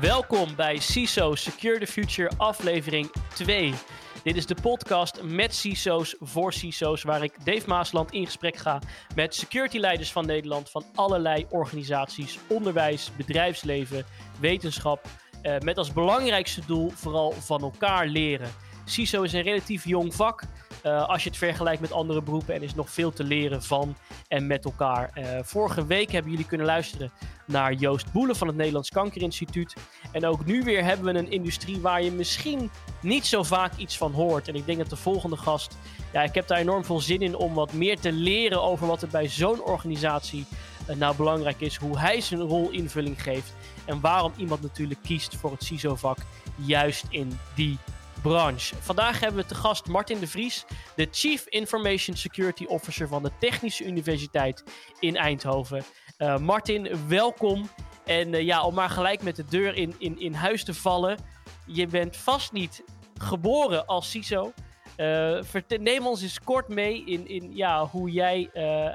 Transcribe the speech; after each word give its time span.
Welkom 0.00 0.56
bij 0.56 0.78
CISO 0.78 1.34
Secure 1.34 1.78
the 1.78 1.86
Future 1.86 2.30
aflevering 2.36 3.12
2. 3.34 3.74
Dit 4.22 4.36
is 4.36 4.46
de 4.46 4.56
podcast 4.62 5.22
met 5.22 5.54
CISO's 5.54 6.16
voor 6.20 6.52
CISO's, 6.52 7.02
waar 7.02 7.22
ik 7.22 7.44
Dave 7.44 7.68
Maasland 7.68 8.12
in 8.12 8.24
gesprek 8.24 8.56
ga 8.56 8.80
met 9.14 9.34
security 9.34 9.78
leiders 9.78 10.12
van 10.12 10.26
Nederland 10.26 10.70
van 10.70 10.84
allerlei 10.94 11.46
organisaties, 11.50 12.38
onderwijs, 12.48 13.10
bedrijfsleven, 13.16 14.04
wetenschap, 14.40 15.06
eh, 15.42 15.58
met 15.58 15.78
als 15.78 15.92
belangrijkste 15.92 16.60
doel 16.66 16.90
vooral 16.90 17.32
van 17.32 17.62
elkaar 17.62 18.06
leren. 18.06 18.50
CISO 18.84 19.22
is 19.22 19.32
een 19.32 19.42
relatief 19.42 19.84
jong 19.84 20.14
vak. 20.14 20.42
Uh, 20.84 21.08
als 21.08 21.22
je 21.22 21.28
het 21.28 21.38
vergelijkt 21.38 21.80
met 21.80 21.92
andere 21.92 22.22
beroepen. 22.22 22.54
En 22.54 22.62
is 22.62 22.74
nog 22.74 22.90
veel 22.90 23.12
te 23.12 23.24
leren 23.24 23.62
van 23.62 23.96
en 24.28 24.46
met 24.46 24.64
elkaar. 24.64 25.10
Uh, 25.14 25.24
vorige 25.42 25.86
week 25.86 26.12
hebben 26.12 26.30
jullie 26.30 26.46
kunnen 26.46 26.66
luisteren 26.66 27.12
naar 27.46 27.72
Joost 27.72 28.12
Boelen 28.12 28.36
van 28.36 28.46
het 28.46 28.56
Nederlands 28.56 28.90
Kankerinstituut. 28.90 29.76
En 30.12 30.26
ook 30.26 30.44
nu 30.44 30.62
weer 30.62 30.84
hebben 30.84 31.12
we 31.12 31.18
een 31.18 31.30
industrie 31.30 31.80
waar 31.80 32.02
je 32.02 32.12
misschien 32.12 32.70
niet 33.00 33.26
zo 33.26 33.42
vaak 33.42 33.76
iets 33.76 33.96
van 33.96 34.12
hoort. 34.12 34.48
En 34.48 34.54
ik 34.54 34.66
denk 34.66 34.78
dat 34.78 34.90
de 34.90 34.96
volgende 34.96 35.36
gast. 35.36 35.76
Ja, 36.12 36.22
ik 36.22 36.34
heb 36.34 36.46
daar 36.46 36.58
enorm 36.58 36.84
veel 36.84 37.00
zin 37.00 37.20
in 37.20 37.36
om 37.36 37.54
wat 37.54 37.72
meer 37.72 38.00
te 38.00 38.12
leren 38.12 38.62
over 38.62 38.86
wat 38.86 39.02
er 39.02 39.08
bij 39.08 39.28
zo'n 39.28 39.62
organisatie 39.62 40.46
uh, 40.90 40.96
nou 40.96 41.16
belangrijk 41.16 41.60
is. 41.60 41.76
Hoe 41.76 41.98
hij 41.98 42.20
zijn 42.20 42.40
rol 42.40 42.70
invulling 42.70 43.22
geeft. 43.22 43.52
En 43.84 44.00
waarom 44.00 44.32
iemand 44.36 44.62
natuurlijk 44.62 45.00
kiest 45.02 45.36
voor 45.36 45.50
het 45.50 45.64
CISO-vak 45.64 46.18
juist 46.56 47.04
in 47.10 47.38
die 47.54 47.78
branche. 48.26 48.74
Vandaag 48.80 49.20
hebben 49.20 49.40
we 49.40 49.46
te 49.48 49.54
gast 49.54 49.86
Martin 49.86 50.18
de 50.18 50.26
Vries, 50.26 50.64
de 50.96 51.08
Chief 51.10 51.46
Information 51.46 52.16
Security 52.16 52.64
Officer 52.64 53.08
van 53.08 53.22
de 53.22 53.30
Technische 53.38 53.84
Universiteit 53.84 54.64
in 55.00 55.16
Eindhoven. 55.16 55.82
Uh, 56.18 56.38
Martin, 56.38 57.08
welkom. 57.08 57.68
En 58.04 58.32
uh, 58.32 58.40
ja, 58.40 58.62
om 58.62 58.74
maar 58.74 58.90
gelijk 58.90 59.22
met 59.22 59.36
de 59.36 59.44
deur 59.44 59.74
in, 59.74 59.94
in, 59.98 60.20
in 60.20 60.32
huis 60.32 60.64
te 60.64 60.74
vallen. 60.74 61.18
Je 61.66 61.86
bent 61.86 62.16
vast 62.16 62.52
niet 62.52 62.84
geboren 63.18 63.86
als 63.86 64.10
CISO. 64.10 64.52
Uh, 64.96 65.40
neem 65.68 66.06
ons 66.06 66.22
eens 66.22 66.40
kort 66.40 66.68
mee 66.68 67.04
in, 67.04 67.28
in 67.28 67.56
ja, 67.56 67.86
hoe 67.86 68.10
jij 68.10 68.50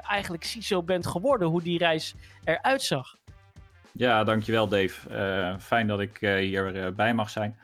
eigenlijk 0.08 0.44
CISO 0.44 0.82
bent 0.82 1.06
geworden, 1.06 1.48
hoe 1.48 1.62
die 1.62 1.78
reis 1.78 2.14
eruit 2.44 2.82
zag. 2.82 3.16
Ja, 3.92 4.24
dankjewel 4.24 4.68
Dave. 4.68 5.58
fijn 5.60 5.86
dat 5.86 6.00
ik 6.00 6.18
hier 6.20 6.94
bij 6.94 7.14
mag 7.14 7.30
zijn 7.30 7.58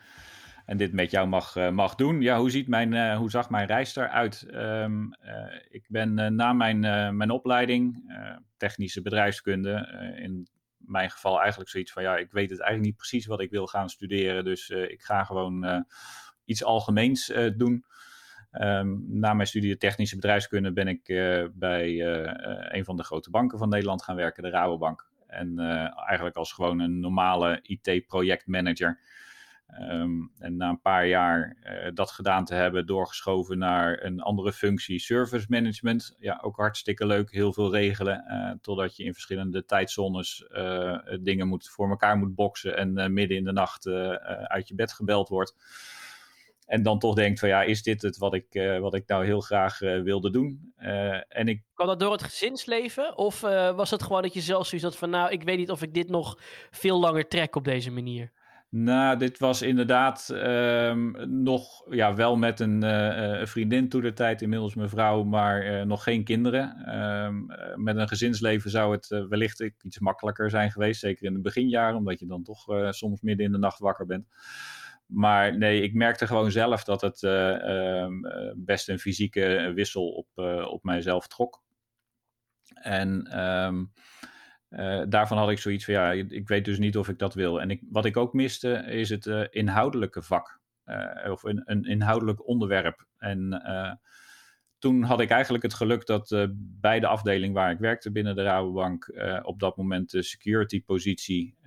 en 0.69 0.77
dit 0.77 0.93
met 0.93 1.11
jou 1.11 1.27
mag, 1.27 1.55
uh, 1.55 1.69
mag 1.69 1.95
doen. 1.95 2.21
Ja, 2.21 2.39
hoe, 2.39 2.49
ziet 2.49 2.67
mijn, 2.67 2.91
uh, 2.91 3.17
hoe 3.17 3.29
zag 3.29 3.49
mijn 3.49 3.67
reis 3.67 3.95
eruit? 3.95 4.47
Um, 4.53 5.15
uh, 5.25 5.55
ik 5.69 5.85
ben 5.87 6.35
na 6.35 6.53
mijn, 6.53 6.79
mijn 7.17 7.29
opleiding, 7.29 8.13
technische 8.57 9.01
bedrijfskunde, 9.01 9.87
in 10.15 10.47
mijn 10.77 11.11
geval 11.11 11.39
eigenlijk 11.39 11.69
zoiets 11.69 11.91
van, 11.91 12.03
ja, 12.03 12.17
ik 12.17 12.31
weet 12.31 12.49
het 12.49 12.59
eigenlijk 12.59 12.89
niet 12.89 12.97
precies 12.97 13.25
wat 13.25 13.41
ik 13.41 13.49
wil 13.49 13.67
gaan 13.67 13.89
studeren, 13.89 14.43
dus 14.43 14.69
ik 14.69 15.01
ga 15.01 15.23
gewoon 15.23 15.85
iets 16.45 16.63
algemeens 16.63 17.33
doen. 17.57 17.85
Um, 18.51 19.05
na 19.07 19.33
mijn 19.33 19.47
studie 19.47 19.77
technische 19.77 20.15
bedrijfskunde 20.15 20.71
ben 20.71 20.87
ik 20.87 21.03
bij 21.53 22.05
een 22.73 22.85
van 22.85 22.95
de 22.95 23.03
grote 23.03 23.29
banken 23.29 23.57
van 23.57 23.69
Nederland 23.69 24.03
gaan 24.03 24.15
werken, 24.15 24.43
de 24.43 24.49
Rabobank. 24.49 25.09
En 25.27 25.59
eigenlijk 26.07 26.35
als 26.35 26.53
gewoon 26.53 26.79
een 26.79 26.99
normale 26.99 27.59
IT-projectmanager. 27.61 28.99
Um, 29.77 30.31
en 30.37 30.57
na 30.57 30.69
een 30.69 30.81
paar 30.81 31.07
jaar 31.07 31.57
uh, 31.63 31.91
dat 31.93 32.11
gedaan 32.11 32.45
te 32.45 32.53
hebben, 32.53 32.85
doorgeschoven 32.85 33.57
naar 33.57 34.03
een 34.03 34.21
andere 34.21 34.53
functie, 34.53 34.99
service 34.99 35.45
management. 35.49 36.15
Ja, 36.19 36.39
ook 36.41 36.57
hartstikke 36.57 37.05
leuk, 37.05 37.31
heel 37.31 37.53
veel 37.53 37.71
regelen. 37.71 38.25
Uh, 38.27 38.51
totdat 38.61 38.97
je 38.97 39.03
in 39.03 39.13
verschillende 39.13 39.65
tijdzones 39.65 40.45
uh, 40.51 40.97
dingen 41.21 41.47
moet, 41.47 41.69
voor 41.69 41.89
elkaar 41.89 42.17
moet 42.17 42.35
boksen 42.35 42.77
en 42.77 43.13
midden 43.13 43.37
in 43.37 43.43
de 43.43 43.51
nacht 43.51 43.87
uit 44.47 44.67
je 44.67 44.75
bed 44.75 44.93
gebeld 44.93 45.29
wordt. 45.29 45.55
En 46.65 46.83
dan 46.83 46.99
toch 46.99 47.15
denkt 47.15 47.39
van 47.39 47.49
ja, 47.49 47.61
is 47.61 47.83
dit 47.83 48.01
het 48.01 48.17
wat 48.17 48.33
ik, 48.33 48.77
wat 48.79 48.93
ik 48.93 49.07
nou 49.07 49.25
heel 49.25 49.41
graag 49.41 49.79
wilde 49.79 50.29
doen? 50.29 50.73
en 51.27 51.47
ik... 51.47 51.63
Kan 51.73 51.87
dat 51.87 51.99
door 51.99 52.11
het 52.11 52.23
gezinsleven? 52.23 53.17
Of 53.17 53.41
was 53.75 53.91
het 53.91 54.03
gewoon 54.03 54.21
dat 54.21 54.33
je 54.33 54.41
zelf 54.41 54.67
zoiets 54.67 54.87
had 54.87 54.97
van 54.97 55.09
nou, 55.09 55.31
ik 55.31 55.43
weet 55.43 55.57
niet 55.57 55.71
of 55.71 55.81
ik 55.81 55.93
dit 55.93 56.09
nog 56.09 56.39
veel 56.71 56.99
langer 56.99 57.27
trek 57.27 57.55
op 57.55 57.63
deze 57.63 57.91
manier? 57.91 58.31
Nou, 58.71 59.17
dit 59.17 59.39
was 59.39 59.61
inderdaad 59.61 60.29
um, 60.33 61.15
nog 61.43 61.93
ja, 61.93 62.15
wel 62.15 62.35
met 62.35 62.59
een 62.59 62.83
uh, 62.83 63.45
vriendin 63.45 63.89
toen 63.89 64.01
de 64.01 64.13
tijd, 64.13 64.41
inmiddels 64.41 64.75
mijn 64.75 64.89
vrouw, 64.89 65.23
maar 65.23 65.65
uh, 65.65 65.81
nog 65.81 66.03
geen 66.03 66.23
kinderen. 66.23 66.95
Um, 66.99 67.45
met 67.75 67.95
een 67.95 68.07
gezinsleven 68.07 68.69
zou 68.69 68.91
het 68.91 69.07
wellicht 69.29 69.59
iets 69.81 69.99
makkelijker 69.99 70.49
zijn 70.49 70.71
geweest, 70.71 70.99
zeker 70.99 71.25
in 71.25 71.33
de 71.33 71.39
beginjaren, 71.39 71.97
omdat 71.97 72.19
je 72.19 72.25
dan 72.25 72.43
toch 72.43 72.65
soms 72.89 73.21
midden 73.21 73.45
in 73.45 73.51
de 73.51 73.57
nacht 73.57 73.79
wakker 73.79 74.05
bent. 74.05 74.27
Maar 75.05 75.57
nee, 75.57 75.81
ik 75.81 75.93
merkte 75.93 76.27
gewoon 76.27 76.51
zelf 76.51 76.83
dat 76.83 77.01
het 77.01 77.21
um, 77.21 78.21
best 78.55 78.89
een 78.89 78.99
fysieke 78.99 79.71
wissel 79.75 80.09
op, 80.09 80.27
op 80.67 80.83
mijzelf 80.83 81.27
trok. 81.27 81.61
En 82.73 83.27
uh, 84.69 85.03
daarvan 85.07 85.37
had 85.37 85.49
ik 85.49 85.59
zoiets 85.59 85.85
van, 85.85 85.93
ja, 85.93 86.11
ik 86.11 86.47
weet 86.47 86.65
dus 86.65 86.79
niet 86.79 86.97
of 86.97 87.09
ik 87.09 87.19
dat 87.19 87.33
wil. 87.33 87.61
En 87.61 87.69
ik, 87.69 87.81
wat 87.89 88.05
ik 88.05 88.17
ook 88.17 88.33
miste, 88.33 88.69
is 88.73 89.09
het 89.09 89.25
uh, 89.25 89.43
inhoudelijke 89.49 90.21
vak. 90.21 90.59
Uh, 90.85 91.31
of 91.31 91.43
een, 91.43 91.61
een, 91.65 91.83
inhoudelijk 91.83 92.47
onderwerp. 92.47 93.05
En 93.17 93.61
toen 94.79 95.03
had 95.03 95.19
ik 95.19 95.29
eigenlijk 95.29 95.63
het 95.63 95.73
geluk 95.73 96.05
dat 96.05 96.47
bij 96.59 96.99
de 96.99 97.07
afdeling 97.07 97.53
waar 97.53 97.71
ik 97.71 97.79
werkte 97.79 98.11
binnen 98.11 98.35
de 98.35 98.43
Rabobank... 98.43 99.13
op 99.41 99.59
dat 99.59 99.77
moment 99.77 100.11
de 100.11 100.23
security 100.23 100.83
positie 100.83 101.57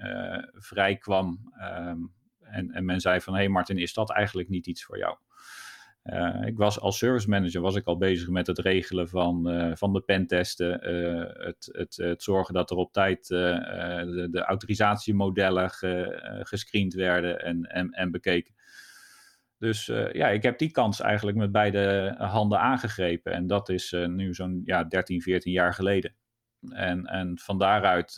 vrij 0.52 0.96
kwam. 0.96 1.52
Um, 1.88 2.12
en, 2.41 2.70
en 2.70 2.84
men 2.84 3.00
zei 3.00 3.20
van, 3.20 3.32
hé 3.32 3.38
hey 3.38 3.48
Martin, 3.48 3.78
is 3.78 3.92
dat 3.92 4.10
eigenlijk 4.10 4.48
niet 4.48 4.66
iets 4.66 4.84
voor 4.84 4.98
jou? 4.98 5.16
Uh, 6.04 6.46
ik 6.46 6.56
was 6.56 6.80
als 6.80 6.98
service 6.98 7.28
manager 7.28 7.60
was 7.60 7.74
ik 7.74 7.86
al 7.86 7.96
bezig 7.96 8.28
met 8.28 8.46
het 8.46 8.58
regelen 8.58 9.08
van, 9.08 9.50
uh, 9.50 9.70
van 9.74 9.92
de 9.92 10.00
pentesten, 10.00 10.90
uh, 10.94 11.44
het, 11.46 11.68
het, 11.72 11.96
het 11.96 12.22
zorgen 12.22 12.54
dat 12.54 12.70
er 12.70 12.76
op 12.76 12.92
tijd 12.92 13.26
de, 13.28 14.28
de, 14.30 14.41
autorisatiemodellen 14.41 15.70
ge, 15.70 16.18
gescreend 16.42 16.94
werden 16.94 17.42
en, 17.42 17.64
en, 17.64 17.91
en 17.91 18.10
bekeken. 18.10 18.54
Dus 19.58 19.86
ja, 20.12 20.28
ik 20.28 20.42
heb 20.42 20.58
die 20.58 20.70
kans 20.70 21.00
eigenlijk 21.00 21.36
met 21.36 21.52
beide 21.52 22.14
handen 22.18 22.60
aangegrepen. 22.60 23.32
En 23.32 23.46
dat 23.46 23.68
is 23.68 23.92
nu 24.06 24.34
zo'n 24.34 24.60
ja, 24.64 24.84
13, 24.84 25.22
14 25.22 25.52
jaar 25.52 25.74
geleden. 25.74 26.14
En, 26.68 27.06
en 27.06 27.38
van 27.38 27.58
daaruit 27.58 28.14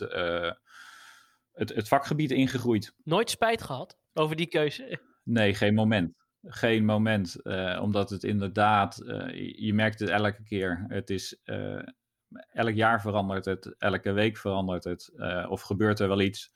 het, 1.51 1.75
het 1.75 1.87
vakgebied 1.87 2.31
ingegroeid. 2.31 2.95
Nooit 3.03 3.29
spijt 3.29 3.61
gehad 3.61 3.99
over 4.13 4.35
die 4.35 4.47
keuze? 4.47 4.99
Nee, 5.23 5.53
geen 5.53 5.73
moment 5.73 6.24
geen 6.47 6.85
moment. 6.85 7.37
Uh, 7.43 7.79
omdat 7.81 8.09
het 8.09 8.23
inderdaad, 8.23 9.01
uh, 9.05 9.51
je, 9.57 9.73
merkt 9.73 9.99
het 9.99 10.09
elke 10.09 10.43
keer. 10.43 10.85
Het 10.87 11.09
is 11.09 11.41
uh, 11.45 11.83
elk 12.51 12.75
jaar 12.75 13.01
verandert 13.01 13.45
het, 13.45 13.75
elke 13.77 14.11
week 14.11 14.37
verandert 14.37 14.83
het. 14.83 15.13
of 15.49 15.61
gebeurt 15.61 15.99
er 15.99 16.07
wel 16.07 16.21
iets. 16.21 16.51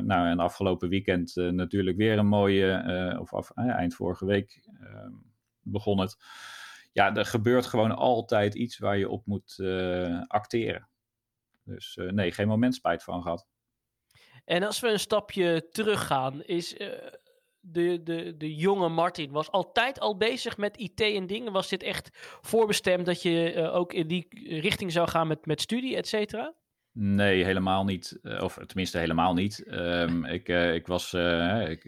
nou, 0.00 0.28
en 0.28 0.38
afgelopen 0.38 0.88
weekend 0.88 1.34
natuurlijk 1.34 1.96
weer 1.96 2.18
een 2.18 2.26
mooie, 2.26 3.16
of 3.20 3.34
af, 3.34 3.50
eind 3.54 3.94
vorige 3.94 4.26
week 4.26 4.60
ehm, 4.80 5.12
begon 5.60 6.00
het. 6.00 6.16
Ja, 6.92 7.14
er 7.14 7.26
gebeurt 7.26 7.66
gewoon 7.66 7.96
altijd 7.96 8.54
iets 8.54 8.78
waar 8.78 8.98
je 8.98 9.08
op 9.08 9.26
moet 9.26 9.56
acteren. 10.26 10.88
Dus 11.64 11.98
nee, 12.10 12.32
geen 12.32 12.48
moment 12.48 12.74
spijt 12.74 13.02
van 13.02 13.22
gehad. 13.22 13.46
En 14.44 14.62
als 14.62 14.80
we 14.80 14.88
een 14.88 15.00
stapje 15.00 15.68
teruggaan, 15.70 16.42
is 16.42 16.76
de, 17.60 18.02
de, 18.02 18.36
de 18.36 18.54
jonge 18.54 18.88
Martin 18.88 19.30
was 19.30 19.50
altijd 19.50 20.00
al 20.00 20.16
bezig 20.16 20.56
met 20.56 20.76
IT 20.76 21.00
en 21.00 21.26
dingen? 21.26 21.52
Was 21.52 21.68
dit 21.68 21.82
echt 21.82 22.10
voorbestemd 22.40 23.06
dat 23.06 23.22
je 23.22 23.54
uh, 23.54 23.74
ook 23.74 23.92
in 23.92 24.06
die 24.06 24.26
richting 24.60 24.92
zou 24.92 25.08
gaan 25.08 25.26
met, 25.26 25.46
met 25.46 25.60
studie, 25.60 25.96
et 25.96 26.08
cetera? 26.08 26.54
Nee, 26.92 27.44
helemaal 27.44 27.84
niet. 27.84 28.18
Uh, 28.22 28.42
of 28.42 28.58
tenminste, 28.66 28.98
helemaal 28.98 29.34
niet. 29.34 29.64
Um, 29.68 30.24
ik, 30.36 30.48
uh, 30.48 30.74
ik, 30.74 30.86
was, 30.86 31.14
ik, 31.68 31.84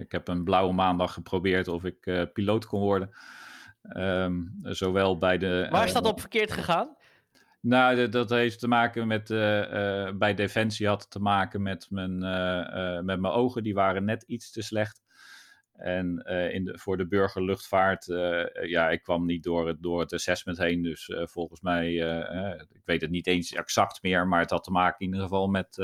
ik 0.00 0.12
heb 0.12 0.28
een 0.28 0.44
blauwe 0.44 0.72
maandag 0.72 1.12
geprobeerd 1.12 1.68
of 1.68 1.84
ik 1.84 2.30
piloot 2.32 2.66
kon 2.66 2.80
worden. 2.80 3.10
Um, 3.96 4.58
zowel 4.62 5.18
bij 5.18 5.38
de. 5.38 5.66
Waar 5.70 5.86
is 5.86 5.92
dat 5.92 6.06
op 6.06 6.20
verkeerd 6.20 6.52
gegaan? 6.52 6.96
Nou, 7.60 8.08
dat 8.08 8.30
heeft 8.30 8.60
te 8.60 8.68
maken 8.68 9.06
met. 9.06 9.28
bij 10.18 10.34
Defensie 10.34 10.86
had 10.86 11.00
het 11.02 11.10
te 11.10 11.20
maken 11.20 11.62
met 11.62 11.86
mijn, 11.90 12.18
met 13.04 13.20
mijn 13.20 13.32
ogen. 13.32 13.62
Die 13.62 13.74
waren 13.74 14.04
net 14.04 14.22
iets 14.22 14.50
te 14.50 14.62
slecht. 14.62 15.01
En 15.72 16.24
uh, 16.26 16.54
in 16.54 16.64
de, 16.64 16.78
voor 16.78 16.96
de 16.96 17.06
burgerluchtvaart, 17.06 18.06
uh, 18.06 18.44
ja, 18.64 18.90
ik 18.90 19.02
kwam 19.02 19.26
niet 19.26 19.42
door 19.42 19.66
het, 19.66 19.82
door 19.82 20.00
het 20.00 20.12
assessment 20.12 20.58
heen. 20.58 20.82
Dus 20.82 21.12
volgens 21.14 21.60
mij, 21.60 21.92
ik 22.72 22.82
weet 22.84 23.00
het 23.00 23.10
niet 23.10 23.26
eens 23.26 23.52
exact 23.52 24.02
meer, 24.02 24.26
maar 24.28 24.40
het 24.40 24.50
had 24.50 24.64
te 24.64 24.70
maken 24.70 24.98
in 24.98 25.06
ieder 25.06 25.22
geval 25.22 25.48
met, 25.48 25.76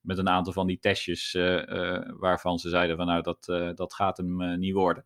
met 0.00 0.18
een 0.18 0.28
aantal 0.28 0.52
van 0.52 0.66
die 0.66 0.78
testjes 0.78 1.32
waarvan 2.18 2.58
ze 2.58 2.68
zeiden 2.68 2.96
van 2.96 3.06
nou, 3.06 3.22
dat, 3.22 3.44
dat 3.76 3.94
gaat 3.94 4.16
hem 4.16 4.58
niet 4.58 4.74
worden. 4.74 5.04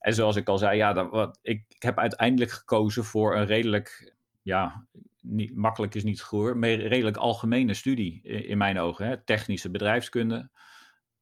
En 0.00 0.14
zoals 0.14 0.36
ik 0.36 0.48
al 0.48 0.58
zei, 0.58 0.76
ja, 0.76 0.92
dat, 0.92 1.38
ik, 1.42 1.64
heb 1.78 1.98
uiteindelijk 1.98 2.50
gekozen 2.50 3.04
voor 3.04 3.36
een 3.36 3.46
redelijk, 3.46 4.14
ja, 4.42 4.86
niet, 5.20 5.56
makkelijk 5.56 5.94
is 5.94 6.04
niet 6.04 6.18
het 6.18 6.26
goede, 6.26 6.54
maar 6.54 6.70
redelijk 6.70 7.16
algemene 7.16 7.74
studie 7.74 8.22
in, 8.22 8.58
mijn 8.58 8.78
ogen. 8.78 9.06
Hè? 9.06 9.24
Technische 9.24 9.70
bedrijfskunde 9.70 10.50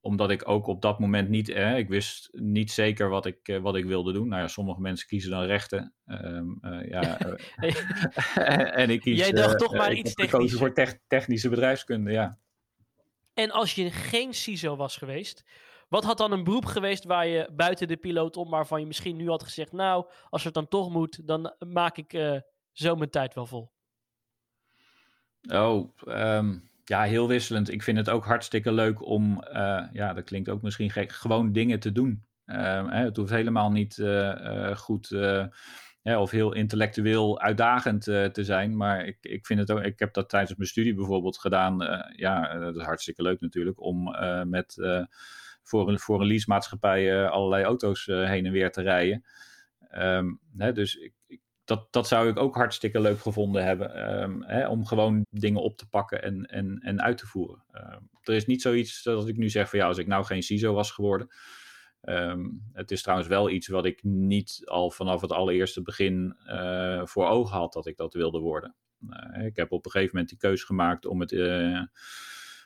omdat 0.01 0.31
ik 0.31 0.49
ook 0.49 0.67
op 0.67 0.83
dat 0.83 0.99
moment 0.99 1.29
niet, 1.29 1.49
eh, 1.49 1.79
ik 1.79 1.89
wist 1.89 2.29
niet 2.33 2.71
zeker 2.71 3.09
wat 3.09 3.27
ik, 3.27 3.59
wat 3.63 3.77
ik 3.77 3.85
wilde 3.85 4.13
doen. 4.13 4.29
Nou 4.29 4.43
ja, 4.43 4.49
sommige 4.49 4.81
mensen 4.81 5.07
kiezen 5.07 5.31
dan 5.31 5.43
rechten. 5.43 5.95
Um, 6.07 6.59
uh, 6.61 6.89
ja, 6.89 7.19
en 8.83 8.91
ik 8.91 9.01
kies, 9.01 9.19
Jij 9.19 9.33
dacht 9.33 9.59
toch 9.59 9.73
maar 9.73 9.93
iets 9.93 10.15
technisch. 10.15 10.55
voor 10.55 10.73
technische 11.07 11.49
bedrijfskunde, 11.49 12.11
ja. 12.11 12.39
En 13.35 13.51
als 13.51 13.75
je 13.75 13.91
geen 13.91 14.35
CISO 14.35 14.77
was 14.77 14.97
geweest, 14.97 15.45
wat 15.89 16.05
had 16.05 16.19
dan 16.19 16.33
een 16.33 16.45
beroep 16.45 16.65
geweest 16.65 17.05
waar 17.05 17.27
je 17.27 17.51
buiten 17.53 17.89
de 17.89 17.97
piloot 17.97 18.37
om, 18.37 18.51
waarvan 18.51 18.81
je 18.81 18.87
misschien 18.87 19.17
nu 19.17 19.29
had 19.29 19.43
gezegd, 19.43 19.73
nou, 19.73 20.07
als 20.31 20.45
het 20.45 20.55
dan 20.55 20.69
toch 20.69 20.91
moet, 20.91 21.27
dan 21.27 21.55
maak 21.59 21.97
ik 21.97 22.43
zo 22.73 22.97
mijn 22.97 23.11
tijd 23.11 23.35
wel 23.35 23.47
vol? 23.47 23.71
Oh, 25.53 25.89
um, 26.07 26.71
ja, 26.89 27.03
heel 27.03 27.29
wisselend. 27.29 27.73
Ik 27.73 27.83
vind 27.83 27.99
het 27.99 28.11
ook 28.11 28.25
hartstikke 28.25 28.73
leuk 28.73 29.07
om, 29.07 29.45
uh, 29.53 29.83
ja, 29.93 30.13
dat 30.13 30.25
klinkt 30.25 30.49
ook 30.49 30.63
misschien 30.63 30.91
gek, 30.91 31.13
gewoon 31.13 31.53
dingen 31.53 31.81
te 31.81 31.93
doen. 31.93 32.27
Uh, 32.47 32.91
hè, 32.91 33.05
het 33.05 33.17
hoeft 33.17 33.31
helemaal 33.31 33.71
niet 33.71 33.97
uh, 33.97 34.77
goed 34.77 35.17
of 36.03 36.31
heel 36.31 36.55
intellectueel 36.55 37.41
uitdagend 37.41 38.03
te 38.03 38.45
zijn. 38.45 38.77
Maar 38.77 39.07
ik, 39.07 39.17
ik 39.21 39.47
vind 39.47 39.61
het 39.61 39.71
ook, 39.71 39.83
ik 39.83 39.99
heb 39.99 40.13
dat 40.13 40.29
tijdens 40.29 40.57
mijn 40.57 40.69
studie 40.69 40.95
bijvoorbeeld 40.95 41.39
gedaan. 41.39 41.79
ja, 42.17 42.59
dat 42.59 42.77
is 42.77 42.83
hartstikke 42.83 43.23
leuk 43.23 43.41
natuurlijk 43.41 43.81
om 43.81 44.17
met 44.47 44.77
voor 45.63 45.89
een, 45.89 45.99
voor 45.99 46.21
een 46.21 47.29
allerlei 47.29 47.65
auto's 47.65 48.07
heen 48.07 48.47
en 48.47 48.53
weer 48.53 48.71
te 48.71 48.83
rijden. 48.83 49.25
Um, 49.95 50.41
hè, 50.57 50.73
dus 50.73 50.95
ik, 50.95 51.41
dat, 51.69 51.93
dat 51.93 52.09
zou 52.09 52.29
ik 52.29 52.39
ook 52.39 52.55
hartstikke 52.55 53.01
leuk 53.01 53.21
gevonden 53.21 53.65
hebben. 53.65 53.95
Ehm, 53.95 54.41
hè, 54.41 54.69
om 54.69 54.87
gewoon 54.87 55.27
dingen 55.31 55.63
op 55.63 55.77
te 55.77 55.89
pakken 55.89 56.23
en, 56.23 56.47
en, 56.47 56.79
en 56.79 57.03
uit 57.03 57.19
te 57.19 57.27
voeren. 57.27 57.65
Ehm, 57.71 58.01
er 58.23 58.35
is 58.35 58.47
niet 58.47 58.63
zoiets 58.63 59.03
dat 59.03 59.29
ik 59.29 59.37
nu 59.37 59.49
zeg 59.49 59.69
van 59.69 59.79
ja, 59.79 59.87
als 59.87 59.99
ik 59.99 60.07
nou 60.07 60.25
geen 60.25 60.43
CISO 60.43 60.73
was 60.73 60.91
geworden. 60.91 61.29
Ehm, 62.01 62.47
het 62.73 62.91
is 62.91 63.03
trouwens 63.03 63.29
wel 63.29 63.51
iets 63.51 63.69
wat 63.69 63.85
ik 63.85 64.03
niet 64.03 64.63
al 64.65 64.91
vanaf 64.91 65.21
het 65.21 65.33
allereerste 65.33 65.83
begin 65.83 66.37
uh, 66.47 67.07
voor 67.07 67.27
ogen 67.27 67.57
had 67.57 67.73
dat 67.73 67.87
ik 67.87 67.97
dat 67.97 68.15
wilde 68.15 68.39
worden. 68.39 68.75
Uh, 69.09 69.45
ik 69.45 69.57
heb 69.57 69.73
op 69.73 69.85
een 69.85 69.91
gegeven 69.91 70.13
moment 70.13 70.31
die 70.31 70.39
keuze 70.39 70.67
gemaakt 70.67 71.07
om 71.07 71.21
het, 71.21 71.33
uh, 71.33 71.83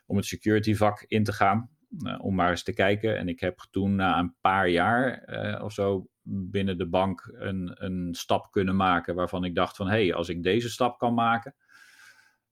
om 0.06 0.16
het 0.16 0.26
security 0.26 0.74
vak 0.74 1.04
in 1.06 1.24
te 1.24 1.32
gaan. 1.32 1.70
om 2.18 2.34
maar 2.34 2.50
eens 2.50 2.62
te 2.62 2.72
kijken. 2.72 3.18
En 3.18 3.28
ik 3.28 3.40
heb 3.40 3.66
toen 3.70 3.94
na 3.94 4.18
een 4.18 4.34
paar 4.40 4.68
jaar 4.68 5.24
of 5.62 5.72
zo 5.72 6.10
binnen 6.24 6.78
de 6.78 6.88
bank 6.88 7.30
een, 7.32 7.84
een 7.84 8.14
stap 8.14 8.50
kunnen 8.50 8.76
maken 8.76 9.14
waarvan 9.14 9.44
ik 9.44 9.54
dacht 9.54 9.76
van 9.76 9.86
hé, 9.86 10.04
hey, 10.04 10.14
als 10.14 10.28
ik 10.28 10.42
deze 10.42 10.70
stap 10.70 10.98
kan 10.98 11.14
maken, 11.14 11.54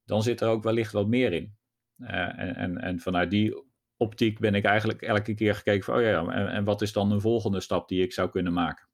dan 0.04 0.22
zit 0.22 0.40
er 0.40 0.48
ook 0.48 0.62
wellicht 0.62 0.92
wat 0.92 1.06
meer 1.06 1.32
in. 1.32 1.58
Uh, 1.98 2.38
en, 2.38 2.56
en, 2.56 2.78
en, 2.78 3.00
vanuit 3.00 3.30
die 3.30 3.64
optiek 3.96 4.38
ben 4.38 4.54
ik 4.54 4.64
eigenlijk 4.64 5.02
elke 5.02 5.34
keer 5.34 5.54
gekeken 5.54 5.84
van 5.84 5.94
oh 5.94 6.02
ja, 6.02 6.26
en, 6.26 6.48
en 6.48 6.64
wat 6.64 6.82
is 6.82 6.92
dan 6.92 7.10
een 7.10 7.20
volgende 7.20 7.60
stap 7.60 7.88
die 7.88 8.02
ik 8.02 8.12
zou 8.12 8.30
kunnen 8.30 8.52
maken? 8.52 8.88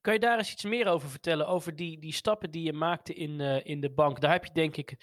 Kan 0.00 0.14
je 0.14 0.20
daar 0.20 0.38
eens 0.38 0.52
iets 0.52 0.64
meer 0.64 0.86
over 0.86 1.08
vertellen? 1.08 1.46
Over 1.46 1.76
die, 1.76 2.00
die 2.00 2.12
stappen 2.12 2.50
die 2.50 2.62
je 2.62 2.72
maakte 2.72 3.14
in, 3.14 3.40
uh, 3.40 3.64
in 3.64 3.80
de 3.80 3.90
bank. 3.90 4.20
Daar 4.20 4.32
heb 4.32 4.44
je 4.44 4.52
denk 4.52 4.76
ik 4.76 4.96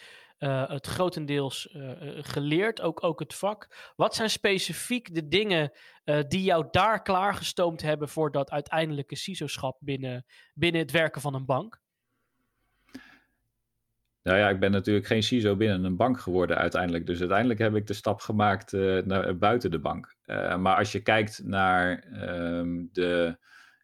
uh, 0.44 0.70
het 0.70 0.88
grotendeels 0.88 1.74
uh, 1.74 1.92
geleerd, 2.22 2.82
ook, 2.82 3.04
ook 3.04 3.20
het 3.20 3.34
vak. 3.34 3.92
Wat 3.96 4.16
zijn 4.16 4.30
specifiek 4.30 5.16
de 5.16 5.28
dingen 5.28 5.72
die 6.28 6.44
jou 6.44 6.68
daar 6.72 7.02
klaargestoomd 7.02 7.82
hebben 7.82 8.10
voor 8.10 8.32
dat 8.32 8.52
uiteindelijke 8.52 9.16
CISO-schap 9.16 9.78
binnen, 9.80 10.26
binnen 10.54 10.82
het 10.82 10.92
werken 10.92 11.22
van 11.22 11.34
een 11.34 11.46
bank? 11.46 11.82
Nou 14.24 14.38
ja, 14.38 14.50
ik 14.50 14.60
ben 14.60 14.72
natuurlijk 14.72 15.06
geen 15.06 15.24
CISO 15.24 15.56
binnen 15.56 15.84
een 15.84 15.96
bank 15.96 16.20
geworden 16.20 16.58
uiteindelijk. 16.58 17.06
Dus 17.06 17.20
uiteindelijk 17.20 17.60
heb 17.60 17.76
ik 17.76 17.88
de 17.88 17.94
stap 17.94 18.20
gemaakt 18.20 18.72
naar, 19.06 19.38
buiten 19.38 19.72
de 19.72 19.80
bank. 19.80 20.16
maar 20.60 20.76
als 20.76 20.92
je 20.92 21.02
kijkt 21.02 21.42
naar 21.44 22.06
uh, 22.12 22.86
de, 22.92 23.38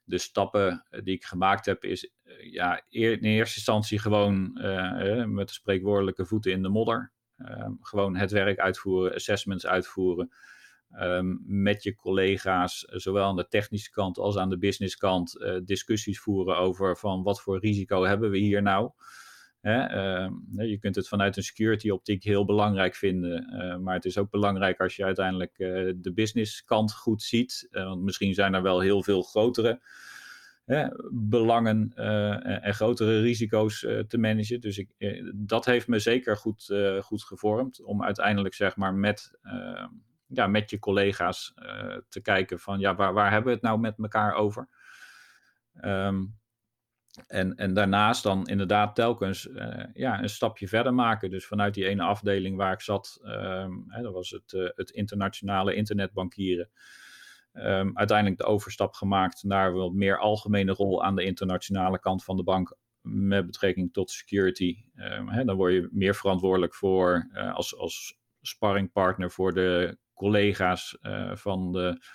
de 0.04 0.18
stappen 0.18 0.86
die 0.90 1.16
ik 1.16 1.24
gemaakt 1.24 1.66
heb, 1.66 1.84
is 1.84 2.12
ja, 2.38 2.82
in 2.90 3.24
eerste 3.24 3.56
instantie 3.56 4.00
gewoon 4.00 4.60
uh, 4.62 5.26
met 5.26 5.48
de 5.48 5.54
spreekwoordelijke 5.54 6.26
voeten 6.26 6.52
in 6.52 6.62
de 6.62 6.70
modder. 6.70 7.12
Ehm, 7.38 7.72
gewoon 7.82 8.16
het 8.16 8.32
werk 8.32 8.60
uitvoeren, 8.60 9.14
assessments 9.14 9.66
uitvoeren. 9.66 10.32
Um, 11.02 11.42
met 11.46 11.84
je 11.84 11.96
collega's, 11.96 12.86
zowel 12.88 13.26
aan 13.26 13.36
de 13.36 13.48
technische 13.48 13.92
kant 13.92 14.18
als 14.18 14.38
aan 14.38 14.50
de 14.50 14.58
businesskant, 14.58 15.36
uh, 15.36 15.58
discussies 15.64 16.20
voeren 16.20 16.58
over 16.58 16.98
van 16.98 17.24
wat 17.24 17.42
voor 17.42 17.60
risico 17.60 18.06
hebben 18.06 18.30
we 18.30 18.38
hier 18.38 18.62
nou. 18.62 18.92
Hè, 19.62 19.96
uh, 20.24 20.70
je 20.70 20.78
kunt 20.80 20.96
het 20.96 21.08
vanuit 21.08 21.38
een 21.38 21.44
security 21.44 21.90
optiek 21.90 22.24
heel 22.24 22.46
belangrijk 22.46 22.96
vinden, 22.96 23.84
maar 23.84 23.96
het 23.96 24.06
is 24.06 24.18
ook 24.18 24.30
belangrijk 24.30 24.80
als 24.80 24.96
je 24.96 25.04
uiteindelijk 25.04 25.58
de 25.98 26.12
businesskant 26.14 26.94
goed 26.94 27.22
ziet. 27.22 27.68
want 27.72 28.02
misschien 28.02 28.34
zijn 28.34 28.54
er 28.54 28.62
wel 28.62 28.80
heel 28.80 29.04
veel 29.04 29.22
grotere 29.22 29.80
belangen 31.12 31.92
en, 31.96 32.62
en, 32.62 32.74
grotere 32.74 33.22
risico's 33.22 33.80
te 34.08 34.18
managen. 34.18 34.62
Dus 34.62 34.78
ik, 34.78 34.90
dat 35.36 35.66
heeft 35.66 35.88
me 35.88 36.00
zeker 36.00 36.38
goed, 36.38 36.74
goed 37.02 37.24
gevormd 37.24 37.84
om 37.84 38.04
uiteindelijk 38.04 38.54
zeg 38.54 38.76
maar 38.76 38.94
met, 38.94 39.32
ja, 40.28 40.48
met 40.48 40.70
je 40.70 40.80
collega's 40.80 41.54
te 42.10 42.22
kijken 42.22 42.60
van 42.60 42.80
ja, 42.80 42.96
waar, 42.96 43.14
waar 43.14 43.32
hebben 43.32 43.48
we 43.48 43.54
het 43.54 43.64
nou 43.64 43.80
met 43.80 43.98
elkaar 43.98 44.34
over? 44.34 44.68
Um, 45.82 46.38
en, 47.28 47.56
en 47.56 47.74
daarnaast 47.74 48.24
dan 48.24 48.48
inderdaad 48.48 48.96
telkens 48.96 49.50
ja, 49.94 50.22
een 50.22 50.30
stapje 50.30 50.68
verder 50.68 50.94
maken. 50.94 51.30
Dus 51.30 51.46
vanuit 51.46 51.74
die 51.74 51.88
ene 51.88 52.04
afdeling 52.04 52.58
waar 52.58 52.74
ik 52.74 52.82
zat, 52.82 53.20
um, 53.24 53.86
hè, 53.88 54.02
dat 54.02 54.14
was 54.14 54.30
het, 54.30 54.72
het 54.76 54.90
internationale 54.90 55.76
internetbankieren. 55.76 56.70
Um, 57.66 57.98
uiteindelijk 57.98 58.38
de 58.38 58.46
overstap 58.46 58.94
gemaakt 58.94 59.44
naar 59.44 59.74
wat 59.74 59.94
meer 59.94 60.20
algemene 60.20 60.72
rol 60.72 61.04
aan 61.04 61.16
de 61.16 61.24
internationale 61.24 62.00
kant 62.00 62.24
van 62.24 62.38
de 62.38 62.44
bank 62.44 62.78
met 63.02 63.46
betrekking 63.46 63.94
tot 63.94 64.12
security. 64.12 64.84
Um, 64.96 65.30
hè, 65.30 65.44
dan 65.44 65.56
word 65.56 65.74
je 65.74 65.90
meer 65.92 66.16
verantwoordelijk 66.16 66.76
voor 66.76 67.30
uh, 67.34 67.56
als, 67.56 67.78
als 67.78 68.20
sparringpartner 68.42 69.32
voor 69.32 69.54
de 69.54 69.98
collega's 70.14 70.98
van 71.34 71.72
de 71.72 72.06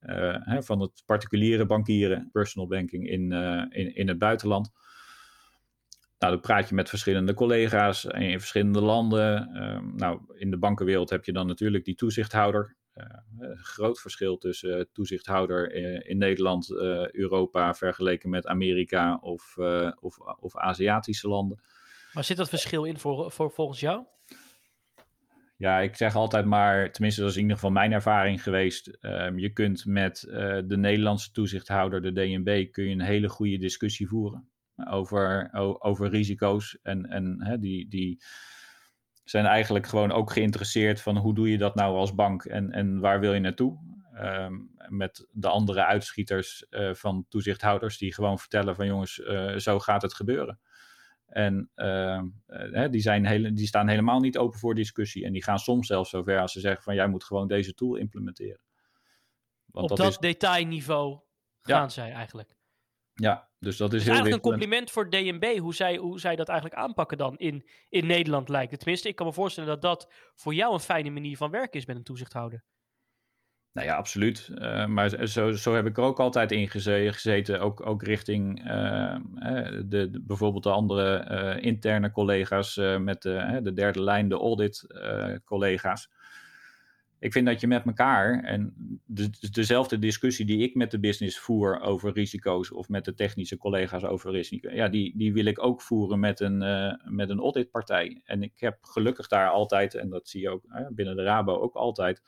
uh, 0.00 0.36
hè, 0.40 0.62
van 0.62 0.80
het 0.80 1.02
particuliere 1.06 1.66
bankieren, 1.66 2.28
personal 2.32 2.68
banking 2.68 3.08
in, 3.08 3.32
in, 3.70 3.94
in 3.94 4.08
het 4.08 4.18
buitenland. 4.18 4.70
Nou, 6.18 6.32
dan 6.32 6.40
praat 6.40 6.68
je 6.68 6.74
met 6.74 6.88
verschillende 6.88 7.34
collega's 7.34 8.04
in 8.04 8.38
verschillende 8.38 8.80
landen. 8.80 9.50
Uh, 9.54 9.92
nou, 9.94 10.20
in 10.34 10.50
de 10.50 10.58
bankenwereld 10.58 11.10
heb 11.10 11.24
je 11.24 11.32
dan 11.32 11.46
natuurlijk 11.46 11.84
die 11.84 11.94
toezichthouder. 11.94 12.76
Een 12.98 13.50
eh, 13.50 13.58
groot 13.62 14.00
verschil 14.00 14.38
tussen 14.38 14.88
toezichthouder 14.92 15.72
in, 15.72 16.06
in 16.06 16.18
Nederland, 16.18 16.70
Europa 17.12 17.74
vergeleken 17.74 18.30
met 18.30 18.46
Amerika 18.46 19.18
of, 19.20 19.56
of, 20.00 20.18
of 20.18 20.56
Aziatische 20.56 21.28
landen. 21.28 21.60
Waar 22.12 22.24
zit 22.24 22.36
dat 22.36 22.48
verschil 22.48 22.84
in 22.84 22.98
voor, 22.98 23.30
voor 23.30 23.50
volgens 23.50 23.80
jou? 23.80 24.04
Ja, 25.58 25.78
ik 25.78 25.96
zeg 25.96 26.14
altijd 26.14 26.44
maar, 26.44 26.92
tenminste 26.92 27.20
dat 27.20 27.30
is 27.30 27.36
in 27.36 27.42
ieder 27.42 27.56
geval 27.56 27.72
mijn 27.72 27.92
ervaring 27.92 28.42
geweest. 28.42 28.98
Um, 29.00 29.38
je 29.38 29.52
kunt 29.52 29.86
met 29.86 30.24
uh, 30.28 30.58
de 30.64 30.76
Nederlandse 30.76 31.32
toezichthouder, 31.32 32.02
de 32.02 32.12
DNB, 32.12 32.70
kun 32.70 32.84
je 32.84 32.90
een 32.90 33.00
hele 33.00 33.28
goede 33.28 33.58
discussie 33.58 34.08
voeren 34.08 34.48
over, 34.90 35.50
over 35.78 36.08
risico's. 36.08 36.78
En, 36.82 37.06
en 37.06 37.44
hè, 37.44 37.58
die, 37.58 37.88
die 37.88 38.22
zijn 39.30 39.46
eigenlijk 39.46 39.86
gewoon 39.86 40.12
ook 40.12 40.32
geïnteresseerd 40.32 41.00
van 41.00 41.16
hoe 41.16 41.34
doe 41.34 41.50
je 41.50 41.58
dat 41.58 41.74
nou 41.74 41.96
als 41.96 42.14
bank 42.14 42.44
en, 42.44 42.72
en 42.72 43.00
waar 43.00 43.20
wil 43.20 43.34
je 43.34 43.40
naartoe? 43.40 43.78
Um, 44.22 44.70
met 44.88 45.26
de 45.30 45.48
andere 45.48 45.84
uitschieters 45.84 46.66
uh, 46.70 46.94
van 46.94 47.26
toezichthouders 47.28 47.98
die 47.98 48.14
gewoon 48.14 48.38
vertellen 48.38 48.74
van 48.76 48.86
jongens, 48.86 49.18
uh, 49.18 49.56
zo 49.56 49.78
gaat 49.78 50.02
het 50.02 50.14
gebeuren. 50.14 50.60
En 51.26 51.70
uh, 51.76 52.22
die, 52.90 53.00
zijn 53.00 53.26
hele, 53.26 53.52
die 53.52 53.66
staan 53.66 53.88
helemaal 53.88 54.20
niet 54.20 54.38
open 54.38 54.58
voor 54.58 54.74
discussie. 54.74 55.24
En 55.24 55.32
die 55.32 55.42
gaan 55.42 55.58
soms 55.58 55.86
zelfs 55.86 56.10
zover 56.10 56.40
als 56.40 56.52
ze 56.52 56.60
zeggen 56.60 56.82
van 56.82 56.94
jij 56.94 57.08
moet 57.08 57.24
gewoon 57.24 57.48
deze 57.48 57.74
tool 57.74 57.96
implementeren. 57.96 58.60
Want 59.64 59.90
Op 59.90 59.96
dat, 59.96 60.12
dat 60.12 60.22
detailniveau 60.22 61.20
gaan 61.60 61.90
zij 61.90 62.12
eigenlijk. 62.12 62.57
Ja, 63.22 63.48
dus 63.58 63.76
dat 63.76 63.92
is, 63.92 64.02
heel 64.02 64.12
eigenlijk 64.12 64.44
een 64.44 64.50
compliment 64.50 64.90
voor 64.90 65.10
DNB 65.10 65.58
hoe 65.58 65.74
zij, 65.74 65.96
hoe 65.96 66.20
zij 66.20 66.36
dat 66.36 66.48
eigenlijk 66.48 66.80
aanpakken 66.80 67.18
dan 67.18 67.36
in, 67.36 67.68
in 67.88 68.06
Nederland 68.06 68.48
lijkt. 68.48 68.78
Tenminste, 68.78 69.08
ik 69.08 69.16
kan 69.16 69.26
me 69.26 69.32
voorstellen 69.32 69.68
dat 69.68 69.82
dat 69.82 70.12
voor 70.34 70.54
jou 70.54 70.72
een 70.72 70.80
fijne 70.80 71.10
manier 71.10 71.36
van 71.36 71.50
werken 71.50 71.80
is 71.80 71.86
met 71.86 71.96
een 71.96 72.02
toezichthouder. 72.02 72.64
Nou 73.72 73.86
ja, 73.86 73.96
absoluut. 73.96 74.50
Uh, 74.54 74.86
maar 74.86 75.26
zo, 75.26 75.52
zo 75.52 75.74
heb 75.74 75.86
ik 75.86 75.96
er 75.96 76.02
ook 76.02 76.20
altijd 76.20 76.52
in 76.52 76.68
gezeten. 76.68 77.60
Ook, 77.60 77.86
ook 77.86 78.02
richting 78.02 78.66
uh, 78.66 79.16
de, 79.84 80.10
de, 80.10 80.20
bijvoorbeeld 80.22 80.62
de 80.62 80.70
andere 80.70 81.28
uh, 81.30 81.64
interne 81.64 82.10
collega's 82.10 82.76
met 82.98 83.22
de, 83.22 83.60
de 83.62 83.72
derde 83.72 84.02
lijn, 84.02 84.28
de 84.28 84.34
audit 84.34 84.86
collega's. 85.44 86.08
Ik 87.20 87.32
vind 87.32 87.46
dat 87.46 87.60
je 87.60 87.66
met 87.66 87.86
elkaar, 87.86 88.44
en 88.44 88.74
de, 89.06 89.30
dezelfde 89.50 89.98
discussie 89.98 90.46
die 90.46 90.62
ik 90.62 90.74
met 90.74 90.90
de 90.90 91.00
business 91.00 91.38
voer 91.38 91.80
over 91.80 92.12
risico's 92.12 92.72
of 92.72 92.88
met 92.88 93.04
de 93.04 93.14
technische 93.14 93.56
collega's 93.56 94.04
over 94.04 94.30
risico's, 94.30 94.72
ja, 94.72 94.88
die, 94.88 95.16
die 95.16 95.32
wil 95.32 95.44
ik 95.44 95.64
ook 95.64 95.82
voeren 95.82 96.20
met 96.20 96.40
een, 96.40 96.62
uh, 96.62 96.94
met 97.04 97.30
een 97.30 97.40
auditpartij. 97.40 98.20
En 98.24 98.42
ik 98.42 98.52
heb 98.56 98.78
gelukkig 98.80 99.28
daar 99.28 99.48
altijd, 99.48 99.94
en 99.94 100.10
dat 100.10 100.28
zie 100.28 100.40
je 100.40 100.50
ook 100.50 100.64
binnen 100.90 101.16
de 101.16 101.22
Rabo 101.22 101.58
ook 101.60 101.74
altijd, 101.74 102.22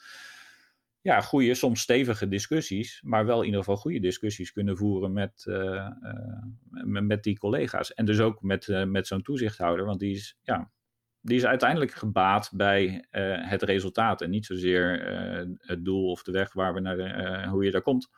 ja, 1.01 1.21
goede, 1.21 1.55
soms 1.55 1.81
stevige 1.81 2.29
discussies, 2.29 3.01
maar 3.05 3.27
wel 3.27 3.39
in 3.39 3.45
ieder 3.45 3.61
geval 3.61 3.77
goede 3.77 4.01
discussies 4.01 4.53
kunnen 4.53 4.77
voeren 4.77 5.13
met, 5.13 5.45
uh, 5.49 5.89
met, 6.71 7.05
met, 7.05 7.23
die 7.23 7.39
collega's. 7.39 7.95
En 7.95 8.05
dus 8.05 8.21
ook 8.21 8.43
met, 8.43 8.85
met 8.87 9.07
zo'n 9.07 9.23
toezichthouder, 9.23 9.85
want 9.85 10.01
die 10.01 10.15
is, 10.15 10.39
ja, 10.43 10.71
die 11.21 11.37
is 11.37 11.45
uiteindelijk 11.45 11.93
gebaat 11.93 12.51
bij 12.53 13.05
uh, 13.13 13.49
het 13.49 13.63
resultaat 13.63 14.21
en 14.21 14.31
niet 14.31 14.47
zozeer 14.47 15.13
uh, 15.13 15.55
het 15.59 15.85
doel 15.85 16.11
of 16.11 16.23
de 16.23 16.33
weg 16.33 16.53
waar 16.53 16.75
we 16.75 16.81
naar 16.81 16.99
uh, 16.99 17.51
hoe 17.51 17.65
je 17.65 17.71
daar 17.71 17.83
komt. 17.83 18.11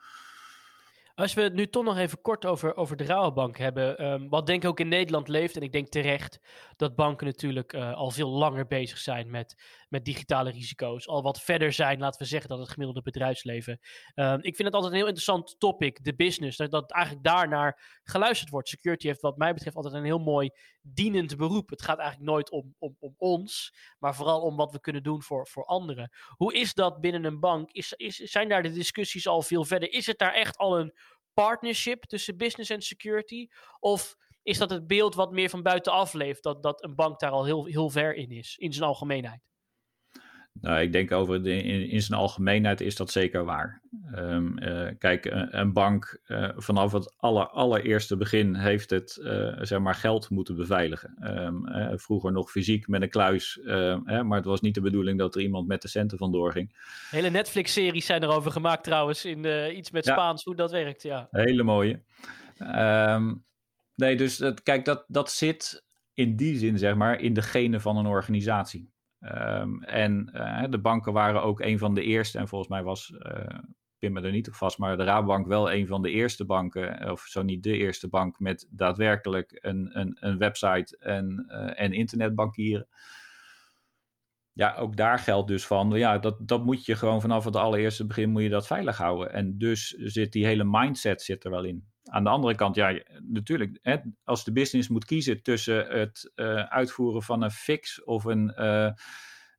Als 1.15 1.33
we 1.33 1.41
het 1.41 1.53
nu 1.53 1.67
toch 1.67 1.83
nog 1.83 1.97
even 1.97 2.21
kort 2.21 2.45
over, 2.45 2.75
over 2.75 2.97
de 2.97 3.03
Rabobank 3.03 3.57
hebben, 3.57 4.05
um, 4.05 4.29
wat 4.29 4.45
denk 4.45 4.63
ik 4.63 4.69
ook 4.69 4.79
in 4.79 4.87
Nederland 4.87 5.27
leeft, 5.27 5.55
en 5.55 5.61
ik 5.61 5.71
denk 5.71 5.87
terecht 5.87 6.39
dat 6.75 6.95
banken 6.95 7.27
natuurlijk 7.27 7.73
uh, 7.73 7.93
al 7.93 8.11
veel 8.11 8.29
langer 8.29 8.67
bezig 8.67 8.97
zijn 8.97 9.29
met, 9.31 9.61
met 9.89 10.05
digitale 10.05 10.51
risico's, 10.51 11.07
al 11.07 11.21
wat 11.21 11.41
verder 11.41 11.73
zijn, 11.73 11.99
laten 11.99 12.21
we 12.21 12.27
zeggen, 12.27 12.49
dan 12.49 12.59
het 12.59 12.69
gemiddelde 12.69 13.01
bedrijfsleven. 13.01 13.79
Um, 14.15 14.37
ik 14.37 14.55
vind 14.55 14.63
het 14.63 14.73
altijd 14.73 14.91
een 14.91 14.97
heel 14.97 15.07
interessant 15.07 15.55
topic, 15.59 16.03
de 16.03 16.15
business, 16.15 16.57
dat, 16.57 16.71
dat 16.71 16.91
eigenlijk 16.91 17.25
daarnaar 17.25 17.99
geluisterd 18.03 18.49
wordt. 18.49 18.69
Security 18.69 19.07
heeft 19.07 19.21
wat 19.21 19.37
mij 19.37 19.53
betreft 19.53 19.75
altijd 19.75 19.93
een 19.93 20.03
heel 20.03 20.19
mooi 20.19 20.49
dienend 20.81 21.37
beroep. 21.37 21.69
Het 21.69 21.81
gaat 21.81 21.99
eigenlijk 21.99 22.29
nooit 22.29 22.51
om, 22.51 22.75
om, 22.79 22.95
om 22.99 23.15
ons, 23.17 23.73
maar 23.99 24.15
vooral 24.15 24.41
om 24.41 24.55
wat 24.55 24.71
we 24.71 24.79
kunnen 24.79 25.03
doen 25.03 25.21
voor, 25.21 25.47
voor 25.47 25.65
anderen. 25.65 26.11
Hoe 26.27 26.53
is 26.53 26.73
dat 26.73 27.01
binnen 27.01 27.23
een 27.23 27.39
bank? 27.39 27.71
Is, 27.71 27.93
is, 27.93 28.15
zijn 28.15 28.49
daar 28.49 28.63
de 28.63 28.71
discussies 28.71 29.27
al 29.27 29.41
veel 29.41 29.65
verder? 29.65 29.91
Is 29.91 30.05
het 30.05 30.17
daar 30.17 30.33
echt 30.33 30.57
al 30.57 30.79
een 30.79 30.93
partnership 31.33 32.03
tussen 32.05 32.37
business 32.37 32.69
en 32.69 32.81
security? 32.81 33.47
Of 33.79 34.15
is 34.43 34.57
dat 34.57 34.69
het 34.69 34.87
beeld 34.87 35.15
wat 35.15 35.31
meer 35.31 35.49
van 35.49 35.61
buitenaf 35.61 36.13
leeft, 36.13 36.43
dat, 36.43 36.63
dat 36.63 36.83
een 36.83 36.95
bank 36.95 37.19
daar 37.19 37.31
al 37.31 37.45
heel, 37.45 37.65
heel 37.65 37.89
ver 37.89 38.15
in 38.15 38.31
is, 38.31 38.55
in 38.57 38.73
zijn 38.73 38.87
algemeenheid? 38.87 39.41
Nou, 40.61 40.81
ik 40.81 40.91
denk 40.91 41.11
over 41.11 41.43
de, 41.43 41.63
in, 41.63 41.89
in 41.89 42.01
zijn 42.01 42.19
algemeenheid 42.19 42.81
is 42.81 42.95
dat 42.95 43.11
zeker 43.11 43.45
waar. 43.45 43.81
Um, 44.15 44.59
uh, 44.59 44.89
kijk, 44.97 45.25
een, 45.25 45.59
een 45.59 45.73
bank 45.73 46.19
uh, 46.27 46.49
vanaf 46.55 46.91
het 46.91 47.13
aller, 47.17 47.47
allereerste 47.47 48.17
begin 48.17 48.55
heeft 48.55 48.89
het 48.89 49.19
uh, 49.21 49.59
zeg 49.61 49.79
maar 49.79 49.95
geld 49.95 50.29
moeten 50.29 50.55
beveiligen. 50.55 51.37
Um, 51.37 51.99
vroeger 51.99 52.31
nog 52.31 52.51
fysiek 52.51 52.87
met 52.87 53.01
een 53.01 53.09
kluis, 53.09 53.59
ehm, 53.59 54.27
maar 54.27 54.37
het 54.37 54.45
was 54.45 54.61
niet 54.61 54.75
de 54.75 54.81
bedoeling 54.81 55.19
dat 55.19 55.35
er 55.35 55.41
iemand 55.41 55.67
met 55.67 55.81
de 55.81 55.87
centen 55.87 56.17
vandoor 56.17 56.51
ging. 56.51 56.75
Hele 57.09 57.29
Netflix-series 57.29 58.05
zijn 58.05 58.23
erover 58.23 58.51
gemaakt 58.51 58.83
trouwens, 58.83 59.25
in 59.25 59.77
iets 59.77 59.91
met 59.91 60.05
Spaans, 60.05 60.43
hoe 60.43 60.55
dat 60.55 60.71
werkt. 60.71 61.03
Ja. 61.03 61.27
Hele 61.31 61.63
mooie. 61.63 62.01
nee, 63.95 64.15
dus 64.15 64.37
dat, 64.37 64.63
kijk, 64.63 64.85
dat, 64.85 65.05
dat 65.07 65.31
zit 65.31 65.83
in 66.13 66.35
die 66.35 66.57
zin 66.57 66.77
zeg 66.77 66.95
maar 66.95 67.19
in 67.19 67.33
de 67.33 67.41
genen 67.41 67.81
van 67.81 67.97
een 67.97 68.05
organisatie. 68.05 68.92
Um, 69.25 69.83
en 69.83 70.29
uh, 70.33 70.63
de 70.69 70.79
banken 70.79 71.13
waren 71.13 71.43
ook 71.43 71.59
een 71.59 71.77
van 71.77 71.93
de 71.93 72.03
eerste, 72.03 72.37
en 72.37 72.47
volgens 72.47 72.69
mij 72.69 72.83
was, 72.83 73.13
uh, 73.17 73.59
pin 73.97 74.13
me 74.13 74.21
er 74.21 74.31
niet 74.31 74.47
op 74.47 74.53
vast, 74.53 74.77
maar 74.77 74.97
de 74.97 75.03
Rabobank 75.03 75.47
wel 75.47 75.71
een 75.71 75.87
van 75.87 76.01
de 76.01 76.11
eerste 76.11 76.45
banken, 76.45 77.11
of 77.11 77.21
zo 77.21 77.41
niet 77.41 77.63
de 77.63 77.77
eerste 77.77 78.09
bank, 78.09 78.39
met 78.39 78.67
daadwerkelijk 78.69 79.59
een, 79.61 79.99
een, 79.99 80.17
een 80.19 80.37
website 80.37 80.97
en, 80.97 81.45
en 81.75 81.93
internetbankieren. 81.93 82.87
Ja, 84.53 84.75
ook 84.75 84.95
daar 84.95 85.19
geldt 85.19 85.47
dus 85.47 85.65
van, 85.65 85.89
ja, 85.89 86.17
dat, 86.17 86.47
dat 86.47 86.65
moet 86.65 86.85
je 86.85 86.95
gewoon 86.95 87.21
vanaf 87.21 87.45
het 87.45 87.55
allereerste 87.55 88.05
begin 88.05 88.29
moet 88.29 88.43
je 88.43 88.49
dat 88.49 88.67
veilig 88.67 88.97
houden. 88.97 89.33
En 89.33 89.57
dus 89.57 89.87
zit 89.89 90.31
die 90.31 90.45
hele 90.45 90.63
mindset 90.63 91.21
zit 91.21 91.43
er 91.43 91.51
wel 91.51 91.63
in. 91.63 91.92
Aan 92.03 92.23
de 92.23 92.29
andere 92.29 92.55
kant, 92.55 92.75
ja, 92.75 93.01
natuurlijk, 93.19 93.79
hè, 93.81 93.97
als 94.23 94.43
de 94.43 94.51
business 94.51 94.89
moet 94.89 95.05
kiezen 95.05 95.43
tussen 95.43 95.87
het 95.87 96.31
uh, 96.35 96.63
uitvoeren 96.63 97.23
van 97.23 97.41
een 97.41 97.51
fix 97.51 98.03
of 98.03 98.23
een, 98.23 98.53
uh, 98.57 98.91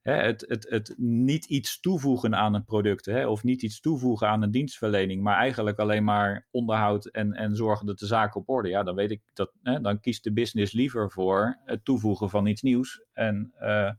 hè, 0.02 0.12
het, 0.12 0.44
het, 0.48 0.66
het 0.70 0.94
niet 0.96 1.44
iets 1.44 1.80
toevoegen 1.80 2.34
aan 2.34 2.54
een 2.54 2.64
product, 2.64 3.04
hè, 3.04 3.26
of 3.26 3.42
niet 3.42 3.62
iets 3.62 3.80
toevoegen 3.80 4.28
aan 4.28 4.42
een 4.42 4.50
dienstverlening, 4.50 5.22
maar 5.22 5.36
eigenlijk 5.36 5.78
alleen 5.78 6.04
maar 6.04 6.48
onderhoud 6.50 7.06
en, 7.06 7.32
en 7.32 7.56
zorgen 7.56 7.86
dat 7.86 7.98
de 7.98 8.06
zaak 8.06 8.34
op 8.34 8.48
orde, 8.48 8.68
ja, 8.68 8.82
dan 8.82 8.94
weet 8.94 9.10
ik 9.10 9.22
dat, 9.32 9.52
hè, 9.62 9.80
dan 9.80 10.00
kiest 10.00 10.24
de 10.24 10.32
business 10.32 10.72
liever 10.72 11.10
voor 11.10 11.60
het 11.64 11.84
toevoegen 11.84 12.30
van 12.30 12.46
iets 12.46 12.62
nieuws 12.62 13.04
en 13.12 13.54
uh, 13.60 13.90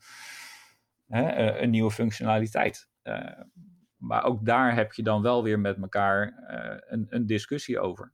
hè, 1.08 1.60
een 1.62 1.70
nieuwe 1.70 1.92
functionaliteit. 1.92 2.90
maar 3.98 4.24
ook 4.24 4.46
daar 4.46 4.75
heb 4.75 4.94
je 4.94 5.04
dan 5.04 5.22
wel 5.22 5.44
weer 5.44 5.60
met 5.60 5.78
elkaar 5.82 6.34
een, 6.88 7.06
een 7.10 7.25
discussie 7.25 7.80
over. 7.80 8.14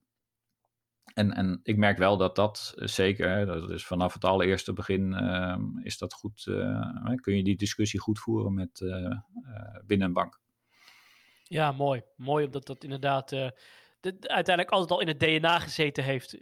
En, 1.13 1.33
en 1.33 1.59
ik 1.63 1.77
merk 1.77 1.97
wel 1.97 2.17
dat 2.17 2.35
dat 2.35 2.73
eh, 2.77 2.87
zeker, 2.87 3.29
hè, 3.29 3.45
dat 3.45 3.69
is 3.69 3.85
vanaf 3.85 4.13
het 4.13 4.25
allereerste 4.25 4.73
begin, 4.73 5.11
uh, 5.11 5.57
is 5.83 5.97
dat 5.97 6.13
goed, 6.13 6.45
uh, 6.49 7.15
kun 7.15 7.35
je 7.35 7.43
die 7.43 7.55
discussie 7.55 7.99
goed 7.99 8.19
voeren 8.19 8.53
met 8.53 8.79
uh, 8.79 9.17
binnen 9.85 10.07
een 10.07 10.13
bank. 10.13 10.39
Ja, 11.43 11.71
mooi. 11.71 12.01
Mooi 12.15 12.45
omdat 12.45 12.65
dat 12.65 12.83
inderdaad 12.83 13.29
de, 13.29 13.53
uiteindelijk 14.19 14.69
altijd 14.69 14.91
al 14.91 15.01
in 15.01 15.07
het 15.07 15.19
DNA 15.19 15.59
gezeten 15.59 16.03
heeft. 16.03 16.37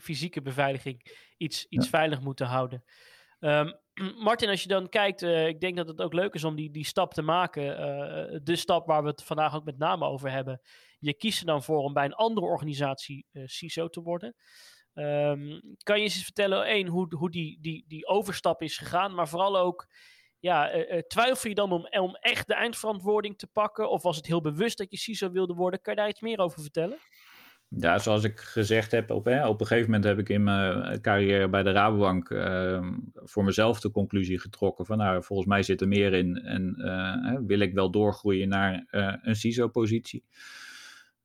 fysieke 0.00 0.42
beveiliging, 0.42 1.16
iets, 1.36 1.66
iets 1.68 1.88
veilig 1.88 2.20
moeten 2.20 2.46
houden. 2.46 2.84
Um, 3.40 3.74
Martin, 4.24 4.48
als 4.48 4.62
je 4.62 4.68
dan 4.68 4.88
kijkt, 4.88 5.22
ik 5.22 5.60
denk 5.60 5.76
dat 5.76 5.88
het 5.88 6.00
ook 6.00 6.12
leuk 6.12 6.34
is 6.34 6.44
om 6.44 6.54
die, 6.54 6.70
die 6.70 6.84
stap 6.84 7.14
te 7.14 7.22
maken. 7.22 7.64
de 8.44 8.56
stap 8.56 8.86
waar 8.86 9.02
we 9.02 9.08
het 9.08 9.22
vandaag 9.22 9.54
ook 9.54 9.64
met 9.64 9.78
name 9.78 10.04
over 10.04 10.30
hebben 10.30 10.60
je 11.04 11.14
kiest 11.14 11.40
er 11.40 11.46
dan 11.46 11.62
voor 11.62 11.78
om 11.78 11.92
bij 11.92 12.04
een 12.04 12.14
andere 12.14 12.46
organisatie 12.46 13.26
uh, 13.32 13.42
CISO 13.46 13.88
te 13.88 14.02
worden. 14.02 14.34
Um, 14.94 15.60
kan 15.82 15.96
je 15.96 16.02
eens 16.02 16.24
vertellen, 16.24 16.66
één, 16.66 16.86
hoe, 16.86 17.14
hoe 17.16 17.30
die, 17.30 17.58
die, 17.60 17.84
die 17.88 18.06
overstap 18.06 18.62
is 18.62 18.78
gegaan, 18.78 19.14
maar 19.14 19.28
vooral 19.28 19.58
ook, 19.58 19.88
ja, 20.38 20.74
uh, 20.74 20.98
twijfel 20.98 21.48
je 21.48 21.54
dan 21.54 21.72
om, 21.72 21.86
om 21.90 22.14
echt 22.14 22.46
de 22.46 22.54
eindverantwoording 22.54 23.38
te 23.38 23.46
pakken? 23.46 23.90
Of 23.90 24.02
was 24.02 24.16
het 24.16 24.26
heel 24.26 24.40
bewust 24.40 24.78
dat 24.78 24.90
je 24.90 24.96
CISO 24.96 25.30
wilde 25.30 25.54
worden? 25.54 25.80
Kan 25.80 25.94
je 25.94 26.00
daar 26.00 26.08
iets 26.08 26.20
meer 26.20 26.38
over 26.38 26.62
vertellen? 26.62 26.98
Ja, 27.68 27.98
zoals 27.98 28.24
ik 28.24 28.40
gezegd 28.40 28.90
heb, 28.90 29.10
op, 29.10 29.24
hè, 29.24 29.46
op 29.46 29.60
een 29.60 29.66
gegeven 29.66 29.90
moment 29.90 30.08
heb 30.08 30.18
ik 30.18 30.28
in 30.28 30.42
mijn 30.42 31.00
carrière 31.00 31.48
bij 31.48 31.62
de 31.62 31.72
Rabobank 31.72 32.28
uh, 32.28 32.90
voor 33.14 33.44
mezelf 33.44 33.80
de 33.80 33.90
conclusie 33.90 34.40
getrokken 34.40 34.86
van 34.86 34.98
nou, 34.98 35.24
volgens 35.24 35.48
mij 35.48 35.62
zit 35.62 35.80
er 35.80 35.88
meer 35.88 36.12
in 36.12 36.36
en 36.36 37.44
wil 37.46 37.58
ik 37.58 37.74
wel 37.74 37.90
doorgroeien 37.90 38.48
naar 38.48 38.86
een 39.22 39.36
CISO-positie. 39.36 40.24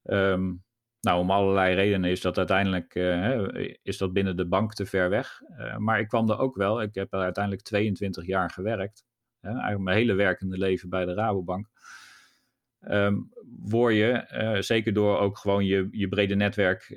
Um, 0.04 0.64
nou, 1.02 1.20
om 1.20 1.32
allerlei 1.32 1.76
redenen 1.76 2.10
is 2.10 2.22
dat 2.22 2.38
uiteindelijk 2.38 2.96
uh, 2.96 3.48
is 3.82 3.98
dat 3.98 4.14
binnen 4.14 4.38
de 4.38 4.48
bank 4.48 4.74
te 4.74 4.86
ver 4.86 5.10
weg. 5.10 5.42
Uh, 5.60 5.78
maar 5.78 6.00
ik 6.00 6.08
kwam 6.08 6.30
er 6.30 6.38
ook 6.38 6.56
wel. 6.56 6.82
Ik 6.82 6.96
heb 6.96 7.14
er 7.14 7.20
uiteindelijk 7.20 7.64
22 7.64 8.26
jaar 8.26 8.50
gewerkt. 8.50 9.04
Eigenlijk 9.42 9.80
mijn 9.80 9.98
hele 9.98 10.14
werkende 10.14 10.58
leven 10.58 10.90
bij 10.90 11.06
de 11.06 11.14
Rabobank. 11.14 11.70
Um, 12.80 13.30
word 13.60 13.96
je, 13.96 14.28
uh, 14.34 14.62
zeker 14.62 14.94
door 14.94 15.18
ook 15.18 15.38
gewoon 15.38 15.66
je, 15.66 15.88
je 15.92 16.08
brede 16.08 16.36
netwerk 16.36 16.90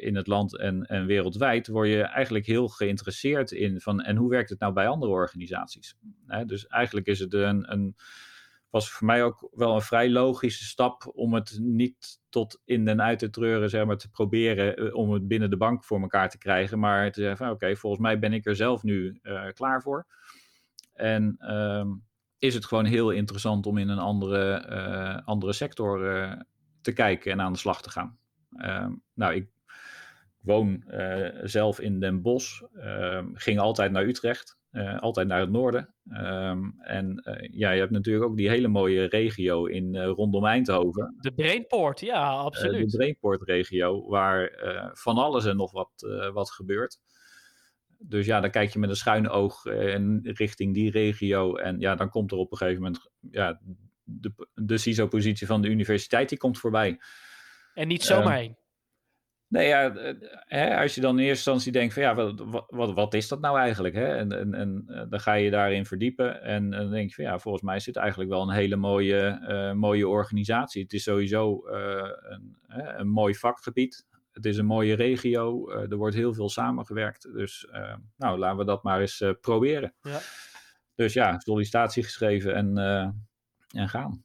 in 0.00 0.16
het 0.16 0.26
land 0.26 0.58
en, 0.58 0.82
en 0.82 1.06
wereldwijd, 1.06 1.66
word 1.66 1.88
je 1.88 2.02
eigenlijk 2.02 2.46
heel 2.46 2.68
geïnteresseerd 2.68 3.50
in 3.50 3.80
van 3.80 4.02
en 4.02 4.16
hoe 4.16 4.30
werkt 4.30 4.50
het 4.50 4.60
nou 4.60 4.72
bij 4.72 4.88
andere 4.88 5.12
organisaties? 5.12 5.96
dus 6.46 6.66
eigenlijk 6.66 7.06
is 7.06 7.18
het 7.18 7.34
een, 7.34 7.72
een 7.72 7.96
was 8.70 8.90
voor 8.90 9.06
mij 9.06 9.24
ook 9.24 9.48
wel 9.52 9.74
een 9.74 9.82
vrij 9.82 10.10
logische 10.10 10.64
stap 10.64 11.10
om 11.14 11.34
het 11.34 11.58
niet 11.60 12.20
tot 12.28 12.60
in 12.64 12.84
den 12.84 13.02
uit 13.02 13.18
te 13.18 13.30
treuren, 13.30 13.70
zeg 13.70 13.84
maar, 13.84 13.96
te 13.96 14.10
proberen 14.10 14.76
eh, 14.76 14.94
om 14.94 15.12
het 15.12 15.28
binnen 15.28 15.50
de 15.50 15.56
bank 15.56 15.84
voor 15.84 16.00
elkaar 16.00 16.30
te 16.30 16.38
krijgen. 16.38 16.78
Maar 16.78 17.12
te 17.12 17.20
zeggen 17.20 17.38
van 17.46 17.50
oké, 17.50 17.76
volgens 17.76 18.02
mij 18.02 18.18
ben 18.18 18.32
ik 18.32 18.46
er 18.46 18.56
zelf 18.56 18.82
nu 18.82 19.18
uh, 19.22 19.46
klaar 19.54 19.82
voor. 19.82 20.06
En 20.92 21.36
uh, 21.40 21.86
is 22.38 22.54
het 22.54 22.64
gewoon 22.64 22.84
heel 22.84 23.10
interessant 23.10 23.66
om 23.66 23.78
in 23.78 23.88
een 23.88 23.98
andere, 23.98 24.66
uh, 24.70 25.26
andere 25.26 25.52
sector 25.52 25.98
te 26.80 26.92
kijken 26.92 27.32
en 27.32 27.40
aan 27.40 27.52
de 27.52 27.58
slag 27.58 27.82
te 27.82 27.90
gaan. 27.90 28.18
Ehm, 28.56 28.92
nou, 29.14 29.34
ik 29.34 29.48
woon 30.40 30.84
zelf 31.42 31.80
in 31.80 32.00
Den 32.00 32.22
Bosch, 32.22 32.62
ehm, 32.62 33.26
ging 33.32 33.58
altijd 33.58 33.92
naar 33.92 34.04
Utrecht. 34.04 34.58
Uh, 34.76 34.98
altijd 34.98 35.28
naar 35.28 35.40
het 35.40 35.50
noorden. 35.50 35.94
Um, 36.10 36.74
en 36.78 37.22
uh, 37.24 37.48
ja, 37.50 37.70
je 37.70 37.80
hebt 37.80 37.90
natuurlijk 37.90 38.24
ook 38.24 38.36
die 38.36 38.48
hele 38.48 38.68
mooie 38.68 39.04
regio 39.04 39.64
in 39.64 39.94
uh, 39.94 40.06
rondom 40.06 40.46
Eindhoven. 40.46 41.16
De 41.20 41.32
Brainport, 41.32 42.00
ja, 42.00 42.30
absoluut. 42.30 42.90
de 42.90 42.96
Brainport-regio, 42.96 44.08
waar 44.08 44.50
van 44.92 45.16
alles 45.16 45.44
en 45.44 45.56
nog 45.56 45.72
wat, 45.72 45.90
wat 46.32 46.50
gebeurt. 46.50 46.98
Dus 47.98 48.26
ja, 48.26 48.40
dan 48.40 48.50
kijk 48.50 48.72
je 48.72 48.78
met 48.78 48.90
een 48.90 48.96
schuine 48.96 49.28
oog 49.28 49.64
richting 50.22 50.74
die 50.74 50.90
regio. 50.90 51.56
En 51.56 51.80
ja, 51.80 51.94
dan 51.94 52.10
komt 52.10 52.32
er 52.32 52.38
op 52.38 52.52
een 52.52 52.58
gegeven 52.58 52.82
moment 52.82 53.10
ja, 53.30 53.60
de, 54.02 54.48
de 54.54 54.78
CISO-positie 54.78 55.46
van 55.46 55.62
de 55.62 55.68
universiteit, 55.68 56.28
die 56.28 56.38
komt 56.38 56.58
voorbij. 56.58 56.98
En 57.74 57.88
niet 57.88 58.02
zomaar 58.02 58.36
um, 58.36 58.40
heen. 58.40 58.56
Nee, 59.48 59.66
ja, 59.66 59.92
hè, 60.46 60.76
als 60.76 60.94
je 60.94 61.00
dan 61.00 61.18
in 61.18 61.24
eerste 61.24 61.50
instantie 61.50 61.72
denkt 61.72 61.94
van 61.94 62.02
ja, 62.02 62.14
wat, 62.14 62.66
wat, 62.68 62.92
wat 62.92 63.14
is 63.14 63.28
dat 63.28 63.40
nou 63.40 63.58
eigenlijk? 63.58 63.94
Hè? 63.94 64.16
En, 64.16 64.32
en, 64.32 64.54
en 64.54 64.84
dan 65.08 65.20
ga 65.20 65.32
je 65.32 65.50
daarin 65.50 65.86
verdiepen 65.86 66.42
en, 66.42 66.70
dan 66.70 66.90
denk 66.90 67.08
je 67.08 67.14
van 67.14 67.24
ja, 67.24 67.38
volgens 67.38 67.64
mij 67.64 67.76
is 67.76 67.84
dit 67.84 67.96
eigenlijk 67.96 68.30
wel 68.30 68.42
een 68.42 68.54
hele 68.54 68.76
mooie, 68.76 69.40
mooie 69.76 70.08
organisatie. 70.08 70.82
Het 70.82 70.92
is 70.92 71.02
sowieso 71.02 71.66
een, 71.66 72.56
een 72.68 73.08
mooi 73.08 73.34
vakgebied. 73.34 74.06
Het 74.32 74.44
is 74.44 74.56
een 74.56 74.66
mooie 74.66 74.94
regio. 74.94 75.70
er 75.70 75.96
wordt 75.96 76.14
heel 76.14 76.34
veel 76.34 76.48
samengewerkt. 76.48 77.32
Dus 77.32 77.68
nou, 78.16 78.38
laten 78.38 78.58
we 78.58 78.64
dat 78.64 78.82
maar 78.82 79.00
eens 79.00 79.24
proberen. 79.40 79.94
Ja. 80.02 80.18
Dus 80.94 81.12
ja, 81.12 81.38
sollicitatie 81.38 82.02
geschreven 82.02 82.54
en, 82.54 82.78
en 83.68 83.88
gaan. 83.88 84.24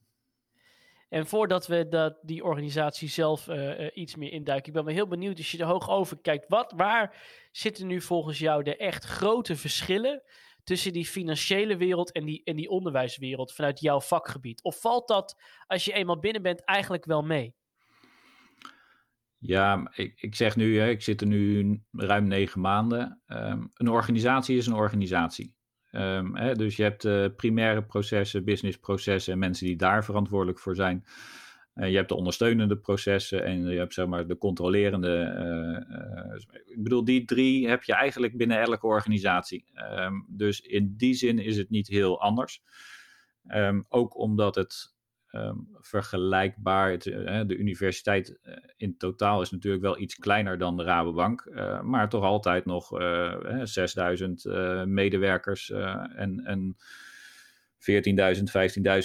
En 1.12 1.28
voordat 1.28 1.68
we 1.68 1.88
dat, 1.88 2.20
die 2.22 2.44
organisatie 2.44 3.10
zelf 3.10 3.48
uh, 3.48 3.88
iets 3.94 4.16
meer 4.16 4.32
induiken, 4.32 4.68
ik 4.68 4.74
ben 4.74 4.86
wel 4.86 4.94
heel 4.94 5.08
benieuwd 5.08 5.38
als 5.38 5.52
je 5.52 5.58
er 5.58 5.66
hoog 5.66 5.90
over 5.90 6.22
kijkt. 6.22 6.46
Wat, 6.48 6.74
waar 6.76 7.16
zitten 7.52 7.88
nu 7.88 8.02
volgens 8.02 8.40
jou 8.40 8.64
de 8.64 8.78
echt 8.78 9.06
grote 9.06 9.56
verschillen 9.56 10.24
tussen 10.64 10.94
die 10.94 11.06
financiële 11.06 11.78
wereld 11.78 12.12
en 12.12 12.26
die, 12.26 12.42
en 12.44 12.56
die 12.56 12.70
onderwijswereld 12.70 13.54
vanuit 13.54 13.80
jouw 13.80 14.00
vakgebied? 14.00 14.64
Of 14.64 14.82
valt 14.82 15.08
dat 15.08 15.42
als 15.68 15.86
je 15.86 15.94
eenmaal 15.94 16.20
binnen 16.20 16.42
bent 16.42 16.64
eigenlijk 16.64 17.06
wel 17.06 17.22
mee? 17.22 17.56
Ja, 19.38 19.92
ik, 19.96 20.22
ik 20.22 20.36
zeg 20.36 20.56
nu, 20.56 20.80
hè, 20.80 20.90
ik 20.90 21.02
zit 21.02 21.22
er 21.22 21.28
nu 21.28 21.84
ruim 21.92 22.28
negen 22.28 22.62
maanden. 22.62 23.22
Um, 23.28 23.72
een 23.74 23.90
organisatie 23.90 24.58
is 24.58 24.68
een 24.68 24.74
organisatie. 24.74 25.56
Um, 25.92 26.36
hè, 26.36 26.56
dus 26.56 26.76
je 26.76 26.84
hebt 26.84 27.06
uh, 27.06 27.26
primaire 27.36 27.84
processen, 27.84 28.44
businessprocessen 28.44 29.34
en 29.34 29.40
mensen 29.40 29.66
die 29.66 29.76
daar 29.76 30.06
verantwoordelijk 30.06 30.60
voor 30.60 30.76
zijn. 30.76 31.06
Uh, 31.76 31.90
je 31.90 31.96
hebt 31.96 32.10
de 32.10 32.16
ondersteunende 32.16 32.78
processen 32.78 33.44
en 33.44 33.68
je 33.68 33.78
hebt 33.78 33.94
zeg 33.94 34.06
maar 34.06 34.28
de 34.28 34.38
controlerende. 34.38 35.34
Uh, 35.90 36.74
ik 36.76 36.84
bedoel, 36.84 37.04
die 37.04 37.26
drie 37.26 37.70
heb 37.70 37.84
je 37.84 37.94
eigenlijk 37.94 38.38
binnen 38.38 38.60
elke 38.60 38.86
organisatie. 38.86 39.66
Um, 40.00 40.26
dus 40.30 40.62
in 40.62 40.94
die 40.98 41.14
zin 41.14 41.40
is 41.40 41.58
het 41.58 41.70
niet 41.70 41.88
heel 41.88 42.22
anders. 42.22 42.62
Um, 43.48 43.86
ook 43.90 44.18
omdat 44.18 44.56
het 44.56 44.96
um, 45.32 45.68
vergelijkbaar. 45.80 46.92
Uh, 46.92 47.42
de 47.48 47.58
universiteit 47.58 48.40
uh, 48.44 48.56
in 48.78 48.98
totaal 48.98 49.42
is 49.42 49.52
natuurlijk 49.52 49.84
wel 49.84 50.00
iets 50.00 50.16
kleiner 50.16 50.58
dan 50.58 50.78
de 50.78 50.84
Rabobank, 50.84 51.46
uh, 51.46 51.82
maar 51.82 52.10
toch 52.10 52.24
altijd 52.24 52.66
nog 52.66 52.90
6000 53.64 54.46
medewerkers 54.86 55.72
en, 56.16 56.42
en 56.46 56.78
14.000, 57.80 57.92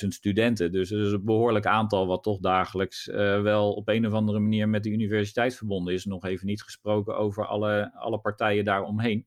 15.000 0.03 0.09
studenten. 0.09 0.73
Dus 0.73 0.89
dat 0.89 1.07
is 1.07 1.13
een 1.13 1.25
behoorlijk 1.25 1.67
aantal 1.67 2.07
wat 2.07 2.23
toch 2.23 2.41
dagelijks 2.41 3.07
wel 3.43 3.73
op 3.73 3.89
een 3.89 4.07
of 4.07 4.13
andere 4.13 4.39
manier 4.39 4.69
met 4.69 4.83
de 4.83 4.91
universiteit 4.91 5.57
verbonden 5.57 5.95
is. 5.95 6.05
Nog 6.05 6.25
even 6.25 6.47
niet 6.47 6.63
gesproken 6.63 7.17
over 7.17 7.47
alle, 7.47 7.93
alle 7.95 8.19
partijen 8.19 8.65
daaromheen. 8.65 9.27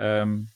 Um, 0.00 0.48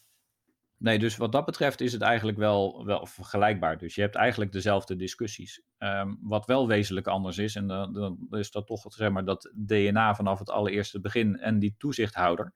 Nee, 0.80 0.98
dus 0.98 1.16
wat 1.16 1.32
dat 1.32 1.44
betreft 1.44 1.80
is 1.80 1.92
het 1.92 2.02
eigenlijk 2.02 2.38
wel, 2.38 2.84
wel 2.84 3.06
vergelijkbaar. 3.06 3.78
Dus 3.78 3.94
je 3.94 4.00
hebt 4.00 4.14
eigenlijk 4.14 4.52
dezelfde 4.52 4.96
discussies. 4.96 5.62
Um, 5.78 6.18
wat 6.20 6.46
wel 6.46 6.68
wezenlijk 6.68 7.06
anders 7.06 7.38
is, 7.38 7.54
en 7.54 7.66
dan, 7.66 7.92
dan, 7.92 8.26
is 8.30 8.50
dat 8.50 8.66
toch 8.66 8.84
zeg 8.88 9.10
maar, 9.10 9.24
dat 9.24 9.52
DNA 9.54 10.14
vanaf 10.14 10.38
het 10.38 10.50
allereerste 10.50 11.00
begin 11.00 11.38
en 11.38 11.58
die 11.58 11.74
toezichthouder, 11.78 12.52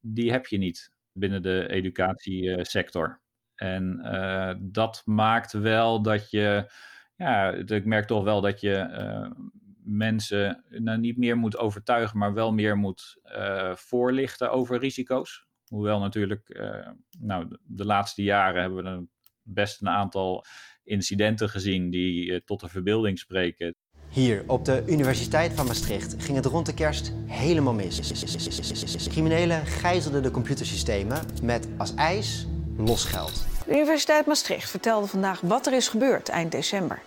die 0.00 0.30
heb 0.30 0.46
je 0.46 0.58
niet 0.58 0.92
binnen 1.12 1.42
de 1.42 1.68
educatiesector. 1.68 3.20
En 3.54 4.00
uh, 4.04 4.54
dat 4.60 5.02
maakt 5.04 5.52
wel 5.52 6.02
dat 6.02 6.30
je, 6.30 6.72
ja, 7.16 7.50
ik 7.50 7.84
merk 7.84 8.06
toch 8.06 8.24
wel 8.24 8.40
dat 8.40 8.60
je 8.60 8.88
uh, 8.90 9.46
mensen 9.82 10.64
nou, 10.68 10.98
niet 10.98 11.16
meer 11.16 11.36
moet 11.36 11.58
overtuigen, 11.58 12.18
maar 12.18 12.34
wel 12.34 12.52
meer 12.52 12.76
moet 12.76 13.20
uh, 13.24 13.74
voorlichten 13.74 14.50
over 14.50 14.78
risico's. 14.78 15.47
Hoewel 15.68 15.98
natuurlijk, 15.98 16.42
uh, 16.46 16.88
nou, 17.18 17.58
de 17.62 17.84
laatste 17.84 18.22
jaren 18.22 18.60
hebben 18.60 18.84
we 18.84 18.90
een, 18.90 19.10
best 19.42 19.80
een 19.80 19.88
aantal 19.88 20.44
incidenten 20.84 21.48
gezien 21.48 21.90
die 21.90 22.24
uh, 22.24 22.40
tot 22.44 22.60
de 22.60 22.68
verbeelding 22.68 23.18
spreken. 23.18 23.74
Hier 24.08 24.44
op 24.46 24.64
de 24.64 24.84
Universiteit 24.86 25.52
van 25.52 25.66
Maastricht 25.66 26.14
ging 26.18 26.36
het 26.36 26.46
rond 26.46 26.66
de 26.66 26.74
kerst 26.74 27.12
helemaal 27.26 27.74
mis. 27.74 29.08
Criminelen 29.08 29.66
gijzelden 29.66 30.22
de 30.22 30.30
computersystemen 30.30 31.20
met 31.42 31.68
als 31.78 31.94
eis 31.94 32.46
losgeld. 32.76 33.46
De 33.66 33.74
Universiteit 33.74 34.26
Maastricht 34.26 34.70
vertelde 34.70 35.06
vandaag 35.06 35.40
wat 35.40 35.66
er 35.66 35.72
is 35.72 35.88
gebeurd 35.88 36.28
eind 36.28 36.52
december. 36.52 37.02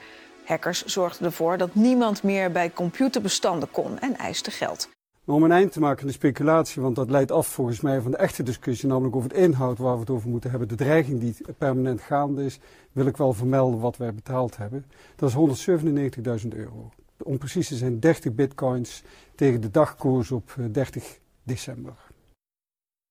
Hackers 0.46 0.86
zorgden 0.86 1.26
ervoor 1.26 1.58
dat 1.58 1.76
niemand 1.76 2.24
meer 2.24 2.52
bij 2.52 2.72
computerbestanden 2.72 3.72
kon 3.72 4.00
en 4.00 4.18
eisten 4.18 4.52
geld. 4.52 4.90
Om 5.32 5.44
een 5.44 5.52
eind 5.52 5.72
te 5.72 5.80
maken 5.80 6.02
aan 6.02 6.08
de 6.08 6.14
speculatie, 6.14 6.82
want 6.82 6.96
dat 6.96 7.10
leidt 7.10 7.32
af 7.32 7.48
volgens 7.48 7.82
mij 7.82 8.02
van 8.02 8.12
de 8.12 8.18
echte 8.18 8.44
discussie, 8.44 8.90
namelijk 8.90 9.16
over 9.16 9.30
het 9.30 9.38
inhoud 9.38 9.78
waar 9.78 9.94
we 9.94 10.00
het 10.00 10.10
over 10.10 10.30
moeten 10.30 10.50
hebben, 10.50 10.68
de 10.68 10.76
dreiging 10.76 11.20
die 11.20 11.36
permanent 11.58 12.02
gaande 12.02 12.46
is, 12.46 12.60
wil 12.92 13.06
ik 13.06 13.18
wel 13.18 13.34
vermelden 13.34 13.80
wat 13.80 13.98
wij 13.98 14.14
betaald 14.14 14.58
hebben. 14.58 14.86
Dat 15.16 15.30
is 15.30 16.44
197.000 16.44 16.48
euro. 16.48 16.92
Om 17.24 17.38
precies 17.38 17.68
te 17.68 17.76
zijn 17.76 18.00
30 18.00 18.34
bitcoins 18.34 19.04
tegen 19.36 19.62
de 19.62 19.70
dagkoers 19.70 20.32
op 20.32 20.56
30 20.72 21.04
eh, 21.04 21.10
december. 21.44 21.94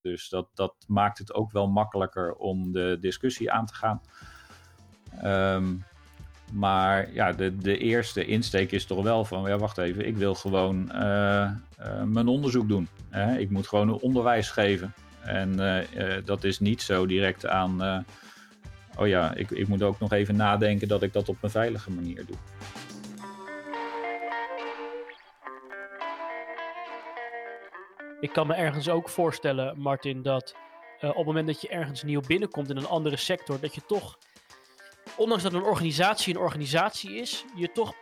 Dus 0.00 0.28
dat, 0.28 0.48
dat 0.54 0.74
maakt 0.87 1.18
het 1.18 1.35
ook 1.35 1.52
wel 1.52 1.68
makkelijker 1.68 2.35
om 2.35 2.72
de 2.72 2.98
discussie 3.00 3.52
aan 3.52 3.66
te 3.66 3.74
gaan. 3.74 4.00
Um, 5.24 5.85
maar 6.52 7.12
ja, 7.12 7.32
de, 7.32 7.56
de 7.56 7.78
eerste 7.78 8.24
insteek 8.24 8.72
is 8.72 8.84
toch 8.84 9.02
wel 9.02 9.24
van, 9.24 9.48
ja, 9.48 9.58
wacht 9.58 9.78
even, 9.78 10.06
ik 10.06 10.16
wil 10.16 10.34
gewoon 10.34 10.90
uh, 10.94 11.50
uh, 11.80 12.02
mijn 12.04 12.28
onderzoek 12.28 12.68
doen. 12.68 12.88
Hè? 13.10 13.38
Ik 13.38 13.50
moet 13.50 13.66
gewoon 13.66 13.88
een 13.88 14.00
onderwijs 14.00 14.50
geven. 14.50 14.94
En 15.20 15.60
uh, 15.60 16.16
dat 16.24 16.44
is 16.44 16.58
niet 16.58 16.82
zo 16.82 17.06
direct 17.06 17.46
aan, 17.46 18.04
oh 18.96 19.06
ja, 19.06 19.34
ik, 19.34 19.50
ik 19.50 19.68
moet 19.68 19.82
ook 19.82 20.00
nog 20.00 20.12
even 20.12 20.36
nadenken 20.36 20.88
dat 20.88 21.02
ik 21.02 21.12
dat 21.12 21.28
op 21.28 21.36
een 21.40 21.50
veilige 21.50 21.90
manier 21.90 22.26
doe. 22.26 22.36
Ik 28.20 28.32
kan 28.32 28.46
me 28.46 28.54
ergens 28.54 28.88
ook 28.88 29.08
voorstellen, 29.08 29.78
Martin, 29.78 30.22
dat 30.22 30.54
op 31.00 31.16
het 31.16 31.26
moment 31.26 31.46
dat 31.46 31.60
je 31.60 31.68
ergens 31.68 32.02
nieuw 32.02 32.20
binnenkomt 32.26 32.70
in 32.70 32.76
een 32.76 32.88
andere 32.88 33.16
sector, 33.16 33.60
dat 33.60 33.74
je 33.74 33.80
toch 33.86 34.18
ondanks 35.20 35.42
dat 35.42 35.52
een 35.52 35.62
organisatie 35.62 36.35
een 36.35 36.40
organisatie 36.40 37.14
is, 37.14 37.44
je 37.54 37.72
toch, 37.72 37.94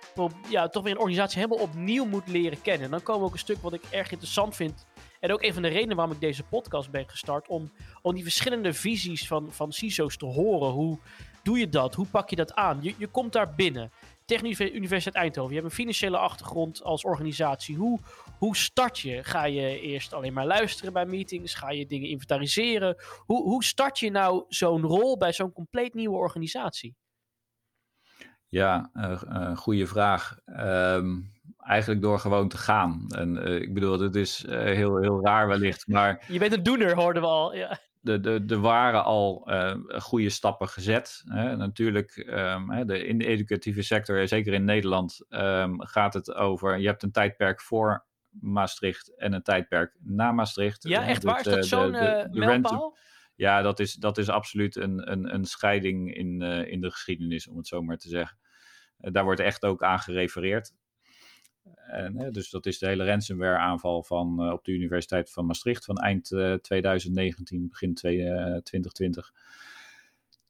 ja, 0.48 0.68
toch 0.68 0.82
weer 0.82 0.92
een 0.92 0.98
organisatie 0.98 1.42
helemaal 1.42 1.64
opnieuw 1.64 2.04
moet 2.04 2.28
leren 2.28 2.60
kennen. 2.60 2.84
En 2.84 2.90
dan 2.90 3.02
komen 3.02 3.20
we 3.20 3.26
ook 3.26 3.32
een 3.32 3.38
stuk 3.38 3.62
wat 3.62 3.72
ik 3.72 3.82
erg 3.90 4.10
interessant 4.10 4.56
vind. 4.56 4.86
En 5.20 5.32
ook 5.32 5.42
een 5.42 5.52
van 5.52 5.62
de 5.62 5.68
redenen 5.68 5.96
waarom 5.96 6.14
ik 6.14 6.20
deze 6.20 6.42
podcast 6.42 6.90
ben 6.90 7.08
gestart. 7.08 7.48
Om, 7.48 7.72
om 8.02 8.14
die 8.14 8.22
verschillende 8.22 8.72
visies 8.72 9.26
van, 9.26 9.52
van 9.52 9.72
CISO's 9.72 10.16
te 10.16 10.26
horen. 10.26 10.70
Hoe 10.70 10.98
doe 11.42 11.58
je 11.58 11.68
dat? 11.68 11.94
Hoe 11.94 12.06
pak 12.06 12.30
je 12.30 12.36
dat 12.36 12.54
aan? 12.54 12.78
Je, 12.82 12.94
je 12.98 13.06
komt 13.06 13.32
daar 13.32 13.54
binnen. 13.54 13.92
Technische 14.24 14.72
Universiteit 14.72 15.14
Eindhoven. 15.14 15.54
Je 15.54 15.60
hebt 15.60 15.70
een 15.70 15.78
financiële 15.78 16.18
achtergrond 16.18 16.82
als 16.82 17.04
organisatie. 17.04 17.76
Hoe, 17.76 17.98
hoe 18.38 18.56
start 18.56 18.98
je? 18.98 19.24
Ga 19.24 19.44
je 19.44 19.80
eerst 19.80 20.12
alleen 20.12 20.32
maar 20.32 20.46
luisteren 20.46 20.92
bij 20.92 21.06
meetings? 21.06 21.54
Ga 21.54 21.70
je 21.70 21.86
dingen 21.86 22.08
inventariseren? 22.08 22.96
Hoe, 23.26 23.42
hoe 23.42 23.64
start 23.64 23.98
je 23.98 24.10
nou 24.10 24.44
zo'n 24.48 24.82
rol 24.82 25.16
bij 25.16 25.32
zo'n 25.32 25.52
compleet 25.52 25.94
nieuwe 25.94 26.16
organisatie? 26.16 26.96
Ja, 28.48 28.90
uh, 28.94 29.56
goede 29.56 29.86
vraag. 29.86 30.38
Um, 30.46 31.32
eigenlijk 31.58 32.02
door 32.02 32.18
gewoon 32.18 32.48
te 32.48 32.58
gaan. 32.58 33.04
En 33.08 33.48
uh, 33.48 33.54
ik 33.54 33.74
bedoel, 33.74 34.00
het 34.00 34.14
is 34.14 34.44
uh, 34.44 34.58
heel, 34.58 34.96
heel 34.96 35.24
raar 35.24 35.48
wellicht, 35.48 35.86
maar... 35.86 36.24
Je 36.28 36.38
bent 36.38 36.52
een 36.52 36.62
doener, 36.62 36.94
hoorden 36.94 37.22
we 37.22 37.28
al, 37.28 37.54
ja. 37.54 37.78
Er 38.02 38.22
de, 38.22 38.44
de 38.44 38.58
waren 38.58 39.04
al 39.04 39.48
goede 39.88 40.28
stappen 40.28 40.68
gezet. 40.68 41.22
Hè. 41.24 41.56
Natuurlijk, 41.56 42.26
um, 42.30 42.86
de, 42.86 43.06
in 43.06 43.18
de 43.18 43.26
educatieve 43.26 43.82
sector, 43.82 44.28
zeker 44.28 44.52
in 44.52 44.64
Nederland, 44.64 45.24
um, 45.28 45.86
gaat 45.86 46.14
het 46.14 46.34
over... 46.34 46.78
Je 46.78 46.86
hebt 46.86 47.02
een 47.02 47.12
tijdperk 47.12 47.60
voor 47.60 48.06
Maastricht 48.30 49.16
en 49.16 49.32
een 49.32 49.42
tijdperk 49.42 49.96
na 50.00 50.32
Maastricht. 50.32 50.88
Ja, 50.88 51.06
echt 51.06 51.22
waar? 51.22 51.38
Is 51.38 51.44
dat 51.44 51.66
zo'n 51.66 51.90
mijlpaal? 52.30 52.96
Ja, 53.38 53.62
dat 53.62 53.80
is, 53.80 53.94
dat 53.94 54.18
is 54.18 54.28
absoluut 54.28 54.76
een, 54.76 55.12
een, 55.12 55.34
een 55.34 55.44
scheiding 55.44 56.14
in, 56.14 56.42
uh, 56.42 56.70
in 56.72 56.80
de 56.80 56.90
geschiedenis, 56.90 57.48
om 57.48 57.56
het 57.56 57.66
zo 57.66 57.82
maar 57.82 57.96
te 57.96 58.08
zeggen. 58.08 58.38
Uh, 59.00 59.12
daar 59.12 59.24
wordt 59.24 59.40
echt 59.40 59.64
ook 59.64 59.82
aan 59.82 59.98
gerefereerd. 59.98 60.72
En, 61.86 62.32
dus 62.32 62.50
dat 62.50 62.66
is 62.66 62.78
de 62.78 62.86
hele 62.86 63.04
ransomware 63.04 63.58
aanval 63.58 64.02
van, 64.02 64.44
uh, 64.44 64.52
op 64.52 64.64
de 64.64 64.72
Universiteit 64.72 65.30
van 65.30 65.46
Maastricht 65.46 65.84
van 65.84 65.96
eind 65.96 66.24
2019, 66.60 67.68
begin 67.68 67.94
2020. 67.94 69.32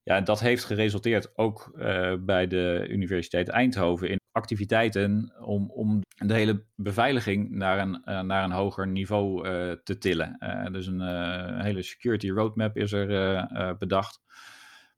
Ja, 0.03 0.21
dat 0.21 0.41
heeft 0.41 0.65
geresulteerd 0.65 1.37
ook 1.37 1.73
bij 2.21 2.47
de 2.47 2.87
Universiteit 2.89 3.49
Eindhoven 3.49 4.09
in 4.09 4.18
activiteiten 4.39 5.33
om, 5.41 5.71
om 5.71 6.01
de 6.17 6.35
hele 6.35 6.65
beveiliging 6.75 7.51
naar 7.51 7.79
een, 7.79 8.03
uh, 8.05 8.21
naar 8.21 8.45
een 8.45 8.51
hoger 8.51 8.89
niveau 8.89 9.49
uh, 9.49 9.73
te 9.73 9.99
tillen. 9.99 10.37
Uh, 10.41 10.67
dus 10.67 10.87
een 10.87 11.61
hele 11.61 11.83
security 11.83 12.31
roadmap 12.31 12.77
is 12.77 12.93
er 12.93 13.77
bedacht. 13.79 14.21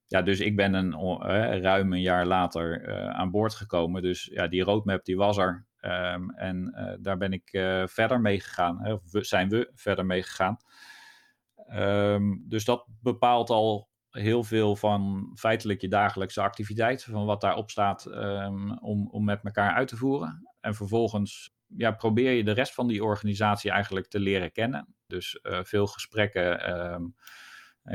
Ja, 0.06 0.22
dus 0.22 0.40
ik 0.40 0.56
ben 0.56 0.74
een, 0.74 0.92
ruim 1.62 1.92
een 1.92 2.00
jaar 2.00 2.26
later 2.26 2.92
aan 3.12 3.30
boord 3.30 3.54
gekomen. 3.54 4.02
Dus 4.02 4.30
ja, 4.32 4.48
die 4.48 4.62
roadmap 4.62 5.04
die 5.04 5.16
was 5.16 5.36
er. 5.36 5.66
Ehm, 5.80 6.30
en 6.30 6.74
daar 7.00 7.16
ben 7.16 7.32
ik 7.32 7.48
verder 7.86 8.20
mee 8.20 8.40
gegaan, 8.40 8.80
hè, 8.82 8.96
zijn 9.10 9.48
we 9.48 9.70
verder 9.74 10.06
mee 10.06 10.22
gegaan. 10.22 10.56
Ehm, 11.66 12.36
dus 12.40 12.64
dat 12.64 12.86
bepaalt 13.00 13.50
al 13.50 13.89
heel 14.10 14.44
veel 14.44 14.76
van 14.76 15.32
feitelijk 15.34 15.80
je 15.80 15.88
dagelijkse 15.88 16.40
activiteit, 16.40 17.04
van 17.04 17.24
wat 17.24 17.40
daarop 17.40 17.70
staat 17.70 18.06
um, 18.06 18.78
om, 18.78 19.08
om 19.10 19.24
met 19.24 19.44
elkaar 19.44 19.74
uit 19.74 19.88
te 19.88 19.96
voeren. 19.96 20.48
En 20.60 20.74
vervolgens 20.74 21.54
ja, 21.76 21.90
probeer 21.90 22.32
je 22.32 22.44
de 22.44 22.52
rest 22.52 22.74
van 22.74 22.88
die 22.88 23.04
organisatie 23.04 23.70
eigenlijk 23.70 24.06
te 24.06 24.20
leren 24.20 24.52
kennen. 24.52 24.94
Dus 25.06 25.38
uh, 25.42 25.58
veel 25.62 25.86
gesprekken, 25.86 26.80
um, 26.92 27.14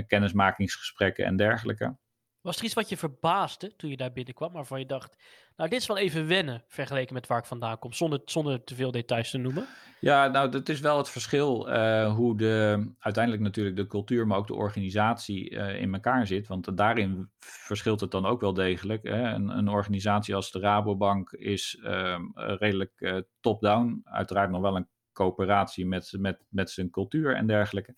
kennismakingsgesprekken 0.08 1.26
en 1.26 1.36
dergelijke. 1.36 1.98
Was 2.46 2.58
er 2.58 2.64
iets 2.64 2.74
wat 2.74 2.90
je 2.90 2.98
verbaasde 2.98 3.76
toen 3.76 3.90
je 3.90 3.98
daar 3.98 4.12
binnenkwam, 4.12 4.54
waarvan 4.54 4.80
je 4.80 4.86
dacht, 4.86 5.16
nou 5.56 5.70
dit 5.70 5.80
is 5.80 5.88
wel 5.88 5.98
even 5.98 6.28
wennen 6.28 6.64
vergeleken 6.68 7.14
met 7.14 7.28
waar 7.28 7.40
ik 7.40 7.46
vandaan 7.46 7.80
kom, 7.80 7.94
zonder, 7.94 8.22
zonder 8.26 8.64
te 8.64 8.76
veel 8.76 8.92
details 8.92 9.30
te 9.30 9.38
noemen? 9.38 9.68
Ja, 10.00 10.28
nou 10.28 10.50
dat 10.50 10.70
is 10.70 10.80
wel 10.80 10.98
het 10.98 11.10
verschil 11.10 11.70
uh, 11.70 12.14
hoe 12.14 12.38
de, 12.38 12.86
uiteindelijk 13.00 13.44
natuurlijk 13.44 13.76
de 13.76 13.88
cultuur, 13.88 14.28
maar 14.28 14.38
ook 14.38 14.48
de 14.48 14.54
organisatie 14.54 15.52
uh, 15.52 15.82
in 15.82 15.94
elkaar 15.94 16.28
zit. 16.28 16.48
Want 16.48 16.78
daarin 16.78 17.30
verschilt 17.40 18.00
het 18.00 18.12
dan 18.12 18.26
ook 18.26 18.42
wel 18.42 18.54
degelijk. 18.54 19.04
Hè? 19.04 19.34
Een, 19.34 19.50
een, 19.58 19.70
organisatie 19.70 20.36
als 20.36 20.52
de 20.52 20.60
Rabobank 20.60 21.32
is 21.32 21.78
uh, 21.84 22.20
redelijk 22.36 23.24
top-down, 23.40 24.02
uiteraard 24.04 24.50
nog 24.50 24.62
wel 24.62 24.76
een 24.76 24.88
coöperatie 25.14 25.86
met, 25.86 26.14
met, 26.18 26.46
met 26.50 26.72
zijn 26.72 26.90
cultuur 26.90 27.36
en 27.36 27.48
dergelijke. 27.48 27.96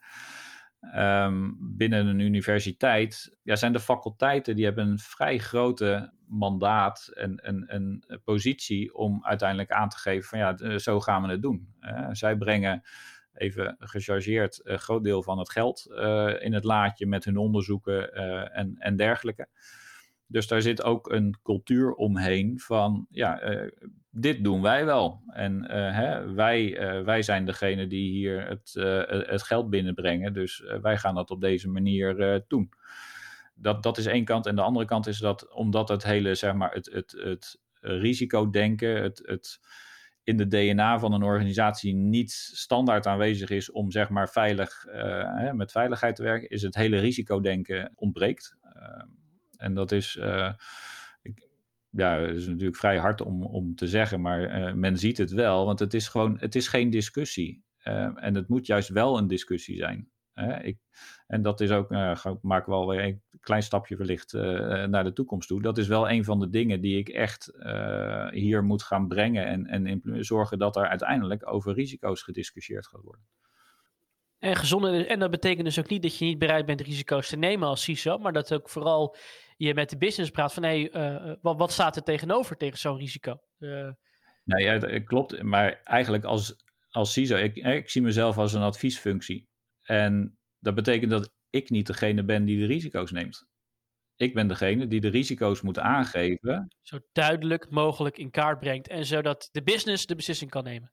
Um, 0.96 1.58
binnen 1.60 2.08
een 2.08 2.20
universiteit 2.20 3.38
ja, 3.44 3.56
zijn 3.56 3.74
de 3.74 3.80
faculteiten 3.80 4.56
die 4.56 4.66
hebben 4.66 4.88
een 4.88 5.00
vrij 5.00 5.38
grote 5.38 6.14
mandaat 6.28 7.10
en 7.14 7.66
een 7.68 8.04
positie 8.24 8.96
om 8.96 9.26
uiteindelijk 9.26 9.72
aan 9.72 9.90
te 9.90 9.98
geven 9.98 10.30
van 10.30 10.40
ja, 10.40 10.78
zo 10.78 11.00
gaan 11.00 11.22
we 11.22 11.30
het 11.30 11.42
doen. 11.42 11.74
Zij 12.12 12.38
brengen 12.38 12.84
even 13.38 13.76
gechargeerd 13.80 14.60
een 14.64 14.80
groot 14.80 15.04
deel 15.04 15.24
van 15.24 15.38
het 15.38 15.52
geld 15.52 15.86
uh, 15.90 16.34
in 16.40 16.54
het 16.54 16.64
laadje 16.64 17.08
met 17.08 17.26
hun 17.26 17.38
onderzoeken 17.38 18.10
uh, 18.14 18.58
en, 18.58 18.76
en 18.78 18.96
dergelijke. 18.96 19.48
Dus 20.28 20.48
daar 20.48 20.62
zit 20.62 20.84
ook 20.84 21.12
een 21.12 21.40
cultuur 21.44 21.94
omheen 21.94 22.60
van, 22.60 23.08
ja, 23.10 23.50
uh, 23.50 23.72
dit 24.10 24.44
doen 24.44 24.62
wij 24.62 24.86
wel. 24.86 25.22
En 25.28 25.62
uh, 25.62 25.96
hè, 25.96 26.34
wij, 26.34 26.80
uh, 26.98 27.06
wij 27.06 27.22
zijn 27.22 27.46
degene 27.46 27.88
die 27.88 28.12
hier 28.12 28.48
het, 28.48 28.74
het 29.28 29.44
geld 29.44 29.70
binnenbrengen. 29.70 30.34
Dus 30.34 30.64
wij 30.82 30.98
gaan 30.98 31.16
dat 31.16 31.30
op 31.30 31.42
deze 31.42 31.70
manier 31.70 32.44
doen. 32.48 32.70
Dat, 33.56 33.84
dat 33.84 33.98
is 33.98 34.06
één 34.06 34.26
kant. 34.26 34.46
En 34.46 34.56
de 34.56 34.62
andere 34.62 34.86
kant 34.86 35.08
is 35.08 35.18
dat 35.18 35.54
omdat 35.54 35.90
het 35.90 36.04
hele, 36.04 36.36
zeg 36.36 36.54
maar, 36.54 36.74
het, 36.74 36.90
het, 36.94 37.12
het 37.24 37.60
risicodenken, 37.80 39.02
het, 39.02 39.22
het 39.26 39.60
in 40.24 40.38
de 40.38 40.48
DNA 40.48 41.00
van 41.00 41.14
een 41.14 41.24
organisatie 41.24 41.96
niet 41.96 42.32
standaard 42.32 43.06
aanwezig 43.06 43.50
is 43.50 43.72
om 43.72 43.92
zeg 43.92 44.10
maar 44.10 44.30
veilig 44.30 44.86
hè, 44.88 45.54
met 45.54 45.72
veiligheid 45.72 46.16
te 46.16 46.24
werken, 46.24 46.50
is 46.50 46.62
het 46.62 46.76
hele 46.76 47.00
risicodenken 47.00 47.92
ontbreekt. 47.96 48.58
En 49.58 49.74
dat 49.74 49.92
is, 49.92 50.16
uh, 50.16 50.54
ik, 51.22 51.48
ja, 51.90 52.18
is 52.18 52.48
natuurlijk 52.48 52.78
vrij 52.78 52.98
hard 52.98 53.22
om, 53.22 53.44
om 53.44 53.76
te 53.76 53.88
zeggen, 53.88 54.22
maar 54.22 54.60
uh, 54.60 54.74
men 54.74 54.98
ziet 54.98 55.18
het 55.18 55.32
wel, 55.32 55.66
want 55.66 55.80
het 55.80 55.94
is 55.94 56.08
gewoon, 56.08 56.38
het 56.40 56.56
is 56.56 56.68
geen 56.68 56.90
discussie. 56.90 57.66
Uh, 57.84 58.12
en 58.16 58.36
het 58.36 58.48
moet 58.48 58.66
juist 58.66 58.90
wel 58.90 59.18
een 59.18 59.28
discussie 59.28 59.78
zijn. 59.78 60.10
ik, 60.62 60.78
en 61.28 61.42
dat 61.42 61.62
is 61.62 61.72
ook, 61.72 61.92
ik 61.92 62.42
maak 62.42 62.66
wel 62.66 62.88
weer 62.88 63.04
een 63.04 63.22
klein 63.40 63.64
stapje 63.64 63.96
wellicht 63.96 64.34
naar 64.90 65.04
de 65.04 65.14
toekomst 65.14 65.48
toe. 65.48 65.62
Dat 65.62 65.78
is 65.78 65.88
wel 65.88 66.10
een 66.10 66.24
van 66.24 66.40
de 66.40 66.50
dingen 66.50 66.82
die 66.82 66.98
ik 66.98 67.10
echt 67.10 67.52
hier 68.32 68.64
moet 68.64 68.84
gaan 68.84 69.08
brengen 69.08 69.68
en, 69.68 69.86
en 69.86 70.26
zorgen 70.26 70.60
dat 70.60 70.76
er 70.76 70.88
uiteindelijk 70.88 71.52
over 71.52 71.74
risico's 71.74 72.22
gediscussieerd 72.22 72.88
gaat 72.88 73.02
worden. 73.02 73.26
En 74.40 74.56
gezonde, 74.56 75.06
en 75.06 75.20
dat 75.20 75.32
betekent 75.32 75.66
dus 75.66 75.80
ook 75.80 75.90
niet 75.90 76.02
dat 76.02 76.18
je 76.18 76.26
niet 76.26 76.40
bereid 76.40 76.66
bent 76.66 76.82
risico's 76.82 77.30
te 77.30 77.38
nemen 77.38 77.68
als 77.68 77.84
CISO, 77.84 78.18
maar 78.18 78.34
dat 78.34 78.54
ook 78.54 78.70
vooral 78.70 79.16
je 79.58 79.74
met 79.74 79.90
de 79.90 79.98
business 79.98 80.32
praat 80.32 80.54
van 80.54 80.64
hé, 80.64 80.90
hey, 80.92 81.14
uh, 81.28 81.36
wat, 81.42 81.58
wat, 81.58 81.72
staat 81.72 81.96
er 81.96 82.04
tegenover 82.04 82.58
tegen 82.58 82.78
zo'n 82.78 82.98
risico? 82.98 83.40
Uh... 83.60 83.90
Nou 84.44 84.62
ja, 84.62 84.78
dat 84.78 85.04
klopt. 85.04 85.42
Maar 85.42 85.82
eigenlijk 85.84 86.24
als, 86.24 86.56
als 86.90 87.14
CISO, 87.14 87.36
ik, 87.36 87.56
ik 87.56 87.90
zie 87.90 88.02
mezelf 88.02 88.38
als 88.38 88.54
een 88.54 88.62
adviesfunctie. 88.62 89.48
En 89.82 90.38
dat 90.60 90.76
betekent 90.76 91.12
dat 91.12 91.34
ik 91.50 91.70
niet 91.70 91.88
degene 91.88 92.24
ben 92.24 92.46
die 92.46 92.60
de 92.60 92.66
risico's 92.66 93.12
neemt. 93.12 93.48
Ik 94.16 94.34
ben 94.34 94.48
degene 94.48 94.88
die 94.88 95.02
de 95.02 95.08
risico's 95.08 95.62
moet 95.62 95.80
aangeven. 95.80 96.68
Zo 96.82 97.00
duidelijk 97.12 97.70
mogelijk 97.70 98.18
in 98.18 98.32
kaart 98.32 98.60
brengt 98.60 98.88
en 98.88 99.06
zodat 99.06 99.50
de 99.52 99.64
business 99.64 100.06
de 100.06 100.16
beslissing 100.16 100.50
kan 100.50 100.64
nemen. 100.64 100.92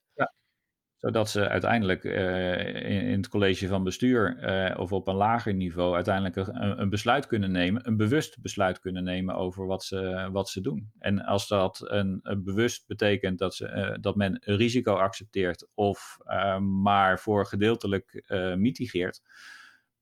Zodat 1.04 1.30
ze 1.30 1.48
uiteindelijk 1.48 2.04
uh, 2.04 2.58
in, 2.90 3.00
in, 3.02 3.16
het 3.16 3.28
college 3.28 3.68
van 3.68 3.84
bestuur 3.84 4.36
uh, 4.70 4.78
of 4.78 4.92
op 4.92 5.08
een 5.08 5.14
lager 5.14 5.54
niveau 5.54 5.94
uiteindelijk 5.94 6.36
een, 6.36 6.80
een, 6.80 6.88
besluit 6.88 7.26
kunnen 7.26 7.52
nemen, 7.52 7.88
een 7.88 7.96
bewust 7.96 8.42
besluit 8.42 8.78
kunnen 8.78 9.04
nemen 9.04 9.34
over 9.34 9.66
wat 9.66 9.84
ze, 9.84 10.28
wat 10.32 10.48
ze 10.48 10.60
doen. 10.60 10.90
En 10.98 11.24
als 11.24 11.48
dat 11.48 11.80
een, 11.90 12.20
bewust 12.44 12.86
betekent 12.86 13.38
dat, 13.38 13.54
ze, 13.54 13.68
uh, 13.68 13.96
dat 14.00 14.16
men 14.16 14.38
een 14.40 14.56
risico 14.56 14.94
accepteert 14.94 15.68
of 15.74 16.18
maar 16.82 17.18
voor 17.18 17.46
gedeeltelijk 17.46 18.24
mitigeert, 18.56 19.22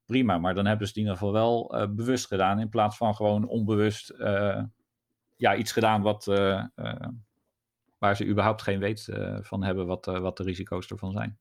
prima. 0.05 0.39
Maar 0.39 0.55
dan 0.55 0.67
hebben 0.67 0.87
ze 0.87 0.93
het 0.93 1.03
in 1.03 1.09
ieder 1.09 1.19
geval 1.19 1.33
wel 1.33 1.89
bewust 1.95 2.27
gedaan 2.27 2.61
in 2.61 2.69
plaats 2.69 2.97
van 2.97 3.15
gewoon 3.15 3.49
onbewust 3.49 4.15
ja, 5.37 5.57
iets 5.57 5.73
gedaan 5.73 6.03
wat 6.03 6.25
waar 8.03 8.17
ze 8.17 8.27
überhaupt 8.27 8.63
geen 8.63 8.79
weet 8.79 9.07
uh, 9.11 9.39
van 9.41 9.63
hebben 9.63 9.87
wat, 9.87 10.07
uh, 10.07 10.19
wat 10.19 10.37
de 10.37 10.43
risico's 10.43 10.87
ervan 10.87 11.13
zijn. 11.13 11.39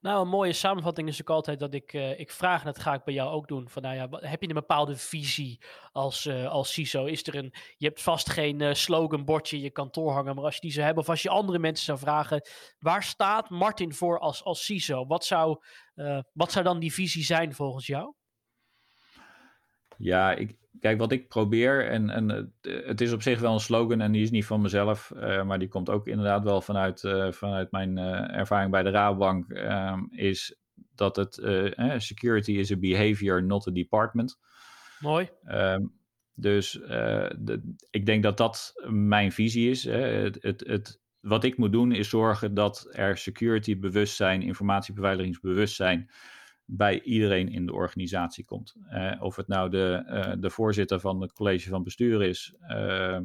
Nou, 0.00 0.20
een 0.20 0.28
mooie 0.28 0.52
samenvatting 0.52 1.08
is 1.08 1.20
ook 1.20 1.30
altijd 1.30 1.58
dat 1.58 1.74
ik, 1.74 1.92
uh, 1.92 2.18
ik 2.18 2.30
vraag, 2.30 2.60
en 2.60 2.66
dat 2.66 2.78
ga 2.78 2.94
ik 2.94 3.04
bij 3.04 3.14
jou 3.14 3.30
ook 3.30 3.48
doen, 3.48 3.68
van 3.68 3.82
nou 3.82 3.94
ja, 3.94 4.08
heb 4.28 4.42
je 4.42 4.48
een 4.48 4.54
bepaalde 4.54 4.96
visie 4.96 5.64
als, 5.92 6.28
als 6.28 6.72
CISO? 6.72 7.04
Is 7.04 7.26
er 7.26 7.34
een, 7.34 7.54
je 7.76 7.86
hebt 7.86 8.02
vast 8.02 8.30
geen 8.30 8.76
sloganbordje 8.76 9.56
in 9.56 9.62
je 9.62 9.70
kantoor 9.70 10.12
hangen, 10.12 10.34
maar 10.34 10.44
als 10.44 10.54
je 10.54 10.60
die 10.60 10.72
zou 10.72 10.84
hebben, 10.84 11.02
of 11.02 11.08
als 11.08 11.22
je 11.22 11.28
andere 11.28 11.58
mensen 11.58 11.84
zou 11.84 11.98
vragen, 11.98 12.48
waar 12.78 13.02
staat 13.02 13.50
Martin 13.50 13.94
voor 13.94 14.18
als, 14.18 14.44
als 14.44 14.64
CISO? 14.64 15.06
Wat 15.06 15.24
zou, 15.24 15.64
wat 16.32 16.52
zou 16.52 16.64
dan 16.64 16.78
die 16.78 16.92
visie 16.92 17.24
zijn 17.24 17.54
volgens 17.54 17.86
jou? 17.86 18.14
Ja, 19.98 20.32
ik, 20.32 20.56
kijk, 20.80 20.98
wat 20.98 21.12
ik 21.12 21.28
probeer, 21.28 21.88
en, 21.88 22.10
en 22.10 22.52
het 22.62 23.00
is 23.00 23.12
op 23.12 23.22
zich 23.22 23.40
wel 23.40 23.52
een 23.52 23.60
slogan 23.60 24.00
en 24.00 24.12
die 24.12 24.22
is 24.22 24.30
niet 24.30 24.44
van 24.44 24.60
mezelf, 24.60 25.12
uh, 25.16 25.44
maar 25.44 25.58
die 25.58 25.68
komt 25.68 25.90
ook 25.90 26.06
inderdaad 26.06 26.44
wel 26.44 26.60
vanuit, 26.60 27.02
uh, 27.02 27.32
vanuit 27.32 27.70
mijn 27.70 27.96
uh, 27.96 28.36
ervaring 28.36 28.70
bij 28.70 28.82
de 28.82 28.90
Rabobank, 28.90 29.50
ehm, 29.50 30.00
is 30.10 30.56
dat 30.94 31.16
het 31.16 31.34
security 31.96 32.52
is 32.52 32.72
a 32.72 32.76
behavior, 32.76 33.42
not 33.42 33.68
a 33.68 33.70
department. 33.70 34.38
Mooi. 35.00 35.28
Um, 35.48 35.92
dus 36.34 36.72
de, 36.72 37.74
ik 37.90 38.06
denk 38.06 38.22
dat 38.22 38.36
dat 38.36 38.72
mijn 38.88 39.32
visie 39.32 39.70
is. 39.70 39.84
Hè. 39.84 40.00
Het, 40.00 40.38
het, 40.40 40.64
het, 40.66 41.00
wat 41.20 41.44
ik 41.44 41.56
moet 41.56 41.72
doen 41.72 41.92
is 41.92 42.08
zorgen 42.08 42.54
dat 42.54 42.88
er 42.92 43.18
security 43.18 43.78
bewustzijn, 43.78 44.42
informatiebeveiligingsbewustzijn 44.42 46.10
bij 46.64 47.02
iedereen 47.02 47.48
in 47.48 47.66
de 47.66 47.72
organisatie 47.72 48.44
komt. 48.44 48.74
Uh, 48.90 49.22
of 49.22 49.36
het 49.36 49.48
nou 49.48 49.70
de, 49.70 50.04
uh, 50.06 50.32
de 50.38 50.50
voorzitter 50.50 51.00
van 51.00 51.20
het 51.20 51.32
college 51.32 51.68
van 51.68 51.82
bestuur 51.82 52.22
is, 52.22 52.54
uh, 52.68 53.20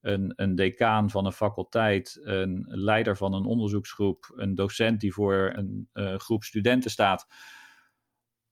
een, 0.00 0.32
een 0.36 0.54
decaan 0.54 1.10
van 1.10 1.26
een 1.26 1.32
faculteit, 1.32 2.20
een 2.22 2.64
leider 2.68 3.16
van 3.16 3.34
een 3.34 3.44
onderzoeksgroep, 3.44 4.32
een 4.36 4.54
docent 4.54 5.00
die 5.00 5.12
voor 5.12 5.52
een 5.54 5.88
groep 6.20 6.44
studenten 6.44 6.90
staat, 6.90 7.26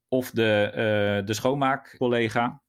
of 0.08 0.30
de, 0.30 1.22
de 1.24 1.32
schoonmaakcollega 1.34 2.62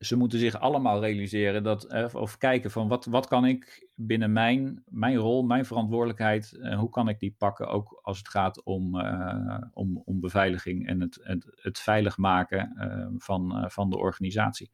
ze 0.00 0.16
moeten 0.16 0.38
zich 0.38 0.60
allemaal 0.60 1.00
realiseren 1.00 1.62
dat, 1.62 1.84
eh, 1.84 2.14
of 2.14 2.38
kijken 2.38 2.70
van 2.70 2.88
wat, 2.88 3.04
wat 3.04 3.26
kan 3.26 3.44
ik 3.44 3.88
binnen 3.94 4.32
mijn, 4.32 4.82
mijn 4.86 5.16
rol, 5.16 5.42
mijn 5.42 5.64
verantwoordelijkheid, 5.64 6.52
uh, 6.52 6.78
hoe 6.78 6.90
kan 6.90 7.08
ik 7.08 7.18
die 7.18 7.34
pakken, 7.38 7.68
ook 7.68 8.00
als 8.02 8.18
het 8.18 8.28
gaat 8.28 8.62
om, 8.64 8.96
uh, 8.96 9.58
om, 9.72 10.02
om 10.04 10.20
beveiliging 10.20 10.86
en 10.86 11.00
het, 11.00 11.18
het, 11.22 11.46
het 11.54 11.78
veilig 11.78 12.16
maken 12.16 12.74
van, 13.18 13.70
van 13.70 13.90
de 13.90 13.96
organisatie. 13.96 14.70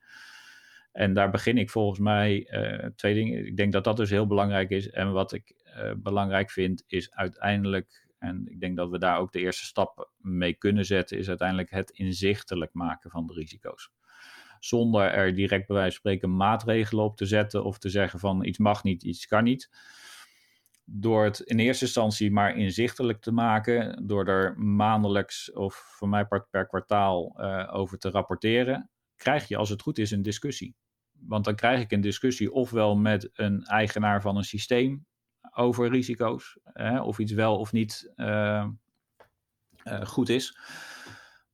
En 0.93 1.15
daar 1.15 1.31
begin 1.31 1.59
ik 1.59 1.71
volgens 1.71 1.99
mij 2.01 2.49
twee 2.97 3.15
dingen. 3.15 3.47
Ik 3.47 3.57
denk 3.57 3.73
dat 3.73 3.85
dat 3.85 3.97
dus 3.97 4.11
heel 4.11 4.27
belangrijk 4.27 4.71
is. 4.71 4.91
En 4.91 5.13
wat 5.13 5.33
ik 5.33 5.55
belangrijk 5.97 6.51
vind, 6.51 6.85
is 6.87 7.15
uiteindelijk, 7.15 8.09
en 8.19 8.47
ik 8.51 8.61
denk 8.61 8.77
dat 8.77 8.91
we 8.91 8.99
daar 8.99 9.19
ook 9.19 9.33
de 9.33 9.41
eerste 9.41 9.65
stap 9.65 10.11
mee 10.17 10.55
kunnen 10.55 10.85
zetten, 10.85 11.19
is 11.19 11.29
uiteindelijk 11.29 11.71
het 11.71 11.91
inzichtelijk 11.91 12.75
maken 12.75 13.11
van 13.11 13.27
de 13.27 13.33
risico's 13.33 13.91
zonder 14.59 15.11
er 15.11 15.35
direct 15.35 15.67
bij 15.67 15.77
wijze 15.77 15.91
van 15.91 16.01
spreken 16.01 16.37
maatregelen 16.37 17.05
op 17.05 17.17
te 17.17 17.27
zetten 17.27 17.65
of 17.65 17.79
te 17.79 17.89
zeggen 17.89 18.19
van 18.19 18.45
iets 18.45 18.59
mag 18.59 18.83
niet, 18.83 19.03
iets 19.03 19.27
kan 19.27 19.45
niet. 19.45 19.71
Door 20.85 21.25
het 21.25 21.41
in 21.41 21.59
eerste 21.59 21.85
instantie 21.85 22.31
maar 22.31 22.57
inzichtelijk 22.57 23.21
te 23.21 23.33
maken, 23.33 24.07
door 24.07 24.27
er 24.27 24.59
maandelijks 24.59 25.53
of 25.53 25.75
voor 25.75 26.09
mij 26.09 26.27
per 26.51 26.67
kwartaal 26.67 27.35
uh, 27.41 27.71
over 27.75 27.99
te 27.99 28.11
rapporteren, 28.11 28.91
krijg 29.17 29.49
je 29.49 29.57
als 29.57 29.69
het 29.69 29.83
goed 29.83 29.99
is 29.99 30.11
een 30.11 30.23
discussie. 30.23 30.75
Want 31.13 31.45
dan 31.45 31.55
krijg 31.55 31.81
ik 31.81 31.93
een 31.93 32.01
discussie 32.01 32.53
ofwel 32.53 32.97
met 32.97 33.31
een 33.33 33.65
eigenaar 33.65 34.21
van 34.21 34.37
een 34.37 34.45
systeem, 34.45 35.07
over 35.51 35.91
risico's, 35.91 36.59
of 37.03 37.19
iets 37.19 37.33
wel 37.33 37.59
of 37.59 37.73
niet 37.73 38.13
goed 40.03 40.29
is. 40.29 40.59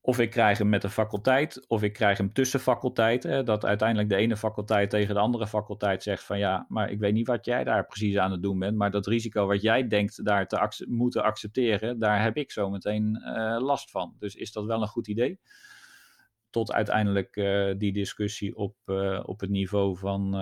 Of 0.05 0.19
ik 0.19 0.31
krijg 0.31 0.59
hem 0.59 0.69
met 0.69 0.85
een 0.85 0.91
faculteit, 0.91 1.69
of 1.69 1.83
ik 1.83 1.93
krijg 1.93 2.19
hem 2.19 2.33
tussen 2.33 2.61
faculteiten. 2.61 3.45
Dat 3.45 3.65
uiteindelijk 3.65 4.09
de 4.09 4.17
ene 4.17 4.37
faculteit 4.37 4.91
tegen 4.91 5.15
de 5.15 5.21
andere 5.21 5.47
faculteit 5.47 6.03
zegt 6.03 6.25
van 6.25 6.39
ja, 6.39 6.67
maar 6.69 6.91
ik 6.91 6.99
weet 6.99 7.13
niet 7.13 7.27
wat 7.27 7.45
jij 7.45 7.65
daar 7.65 7.87
precies 7.87 8.17
aan 8.17 8.31
het 8.31 8.43
doen 8.43 8.59
bent. 8.59 8.77
Maar 8.77 8.91
dat 8.91 9.07
risico 9.07 9.47
wat 9.47 9.63
jij 9.63 9.89
denkt 9.89 10.25
daar 10.25 10.47
te 10.47 10.87
moeten 10.89 11.23
accepteren, 11.23 11.99
daar 11.99 12.23
heb 12.23 12.37
ik 12.37 12.51
zo 12.51 12.71
meteen 12.71 13.23
uh, 13.25 13.57
last 13.61 13.91
van. 13.91 14.15
Dus 14.19 14.35
is 14.35 14.53
dat 14.53 14.65
wel 14.65 14.83
een 14.83 14.89
goed 14.89 15.09
idee? 15.09 15.41
Tot 16.51 16.73
uiteindelijk 16.73 17.37
uh, 17.37 17.75
die 17.79 17.93
discussie 17.93 18.57
op, 18.57 18.77
uh, 18.87 19.21
op 19.23 19.41
het 19.41 19.51
niveau 19.51 19.97
van 19.97 20.35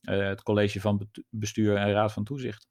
het 0.00 0.42
college 0.42 0.80
van 0.80 1.08
bestuur 1.30 1.76
en 1.76 1.92
raad 1.92 2.12
van 2.12 2.24
toezicht. 2.24 2.68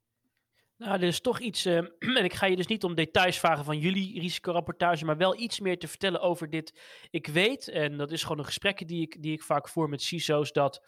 Nou, 0.76 0.92
er 0.92 1.02
is 1.02 1.20
toch 1.20 1.40
iets, 1.40 1.66
uh, 1.66 1.76
en 2.18 2.24
ik 2.24 2.32
ga 2.32 2.46
je 2.46 2.56
dus 2.56 2.66
niet 2.66 2.84
om 2.84 2.94
details 2.94 3.38
vragen 3.38 3.64
van 3.64 3.78
jullie 3.78 4.20
risicorapportage, 4.20 5.04
maar 5.04 5.16
wel 5.16 5.38
iets 5.38 5.60
meer 5.60 5.78
te 5.78 5.88
vertellen 5.88 6.20
over 6.20 6.50
dit. 6.50 6.80
Ik 7.10 7.26
weet, 7.26 7.68
en 7.68 7.96
dat 7.96 8.10
is 8.10 8.22
gewoon 8.22 8.38
een 8.38 8.44
gesprek 8.44 8.88
die 8.88 9.02
ik, 9.02 9.22
die 9.22 9.32
ik 9.32 9.42
vaak 9.42 9.68
voer 9.68 9.88
met 9.88 10.02
CISO's, 10.02 10.52
dat 10.52 10.82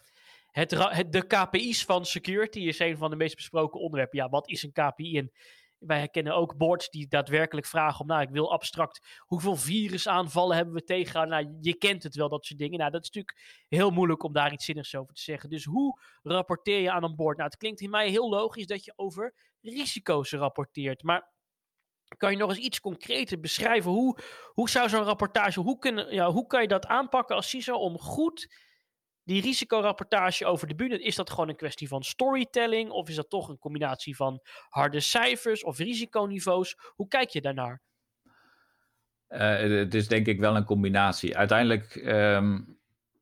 het, 0.51 0.71
het, 0.71 1.11
de 1.11 1.27
KPI's 1.27 1.85
van 1.85 2.05
security 2.05 2.59
is 2.59 2.79
een 2.79 2.97
van 2.97 3.09
de 3.09 3.15
meest 3.15 3.35
besproken 3.35 3.79
onderwerpen. 3.79 4.17
Ja, 4.19 4.29
wat 4.29 4.49
is 4.49 4.63
een 4.63 4.71
KPI? 4.71 5.17
En 5.17 5.31
wij 5.79 5.99
herkennen 5.99 6.35
ook 6.35 6.57
boards 6.57 6.89
die 6.89 7.07
daadwerkelijk 7.07 7.67
vragen 7.67 7.99
om, 7.99 8.07
nou, 8.07 8.21
ik 8.21 8.29
wil 8.29 8.51
abstract, 8.51 9.07
hoeveel 9.19 9.55
virusaanvallen 9.55 10.55
hebben 10.55 10.73
we 10.73 10.83
tegen? 10.83 11.29
Nou, 11.29 11.57
je 11.61 11.77
kent 11.77 12.03
het 12.03 12.15
wel, 12.15 12.29
dat 12.29 12.45
soort 12.45 12.59
dingen. 12.59 12.79
Nou, 12.79 12.91
dat 12.91 13.01
is 13.01 13.09
natuurlijk 13.11 13.65
heel 13.67 13.89
moeilijk 13.89 14.23
om 14.23 14.33
daar 14.33 14.53
iets 14.53 14.65
zinnigs 14.65 14.95
over 14.95 15.13
te 15.13 15.21
zeggen. 15.21 15.49
Dus 15.49 15.63
hoe 15.63 15.99
rapporteer 16.23 16.79
je 16.79 16.91
aan 16.91 17.03
een 17.03 17.15
board? 17.15 17.37
Nou, 17.37 17.49
het 17.49 17.59
klinkt 17.59 17.81
in 17.81 17.89
mij 17.89 18.09
heel 18.09 18.29
logisch 18.29 18.67
dat 18.67 18.85
je 18.85 18.93
over 18.95 19.33
risico's 19.61 20.31
rapporteert. 20.31 21.03
Maar 21.03 21.35
kan 22.17 22.31
je 22.31 22.37
nog 22.37 22.49
eens 22.49 22.65
iets 22.65 22.79
concreter 22.79 23.39
beschrijven? 23.39 23.91
Hoe, 23.91 24.17
hoe 24.53 24.69
zou 24.69 24.89
zo'n 24.89 25.03
rapportage, 25.03 25.59
hoe, 25.59 25.77
kunnen, 25.77 26.13
ja, 26.13 26.31
hoe 26.31 26.47
kan 26.47 26.61
je 26.61 26.67
dat 26.67 26.85
aanpakken 26.85 27.35
als 27.35 27.49
CISO 27.49 27.75
om 27.75 27.99
goed 27.99 28.65
die 29.27 29.41
risicorapportage 29.41 30.45
over 30.45 30.67
de 30.67 30.75
bühne, 30.75 30.99
is 30.99 31.15
dat 31.15 31.29
gewoon 31.29 31.49
een 31.49 31.55
kwestie 31.55 31.87
van 31.87 32.03
storytelling? 32.03 32.89
Of 32.89 33.09
is 33.09 33.15
dat 33.15 33.29
toch 33.29 33.49
een 33.49 33.57
combinatie 33.57 34.15
van 34.15 34.41
harde 34.69 34.99
cijfers 34.99 35.63
of 35.63 35.77
risiconiveaus? 35.77 36.77
Hoe 36.95 37.07
kijk 37.07 37.29
je 37.29 37.41
daarnaar? 37.41 37.81
Uh, 39.29 39.79
het 39.79 39.93
is 39.93 40.07
denk 40.07 40.25
ik 40.25 40.39
wel 40.39 40.55
een 40.55 40.63
combinatie. 40.63 41.37
Uiteindelijk 41.37 41.95
ehm, 41.95 42.61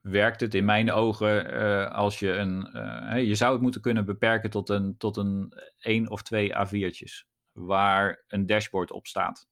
werkt 0.01 0.39
het 0.39 0.53
in 0.53 0.65
mijn 0.65 0.91
ogen 0.91 1.53
uh, 1.53 1.91
als 1.91 2.19
je 2.19 2.31
een. 2.31 2.69
Uh, 2.73 3.27
je 3.27 3.35
zou 3.35 3.53
het 3.53 3.61
moeten 3.61 3.81
kunnen 3.81 4.05
beperken 4.05 4.49
tot 4.49 4.69
een, 4.69 4.97
tot 4.97 5.17
een 5.17 5.53
één 5.77 6.09
of 6.09 6.21
twee 6.21 6.53
A4'tjes. 6.53 7.27
Waar 7.51 8.23
een 8.27 8.45
dashboard 8.45 8.91
op 8.91 9.07
staat. 9.07 9.47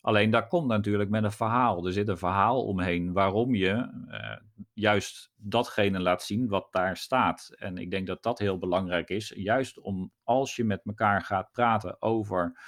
Alleen 0.00 0.30
daar 0.30 0.48
komt 0.48 0.68
natuurlijk 0.68 1.10
met 1.10 1.24
een 1.24 1.32
verhaal. 1.32 1.86
Er 1.86 1.92
zit 1.92 2.08
een 2.08 2.18
verhaal 2.18 2.64
omheen 2.64 3.12
waarom 3.12 3.54
je 3.54 3.88
juist 4.74 5.30
datgene 5.36 6.00
laat 6.00 6.22
zien 6.22 6.48
wat 6.48 6.68
daar 6.70 6.96
staat. 6.96 7.54
En 7.56 7.76
ik 7.76 7.90
denk 7.90 8.06
dat 8.06 8.22
dat 8.22 8.38
heel 8.38 8.58
belangrijk 8.58 9.08
is. 9.08 9.32
Juist 9.36 9.80
om 9.80 10.12
als 10.22 10.56
je 10.56 10.64
met 10.64 10.80
elkaar 10.84 11.22
gaat 11.22 11.50
praten 11.52 12.02
over 12.02 12.60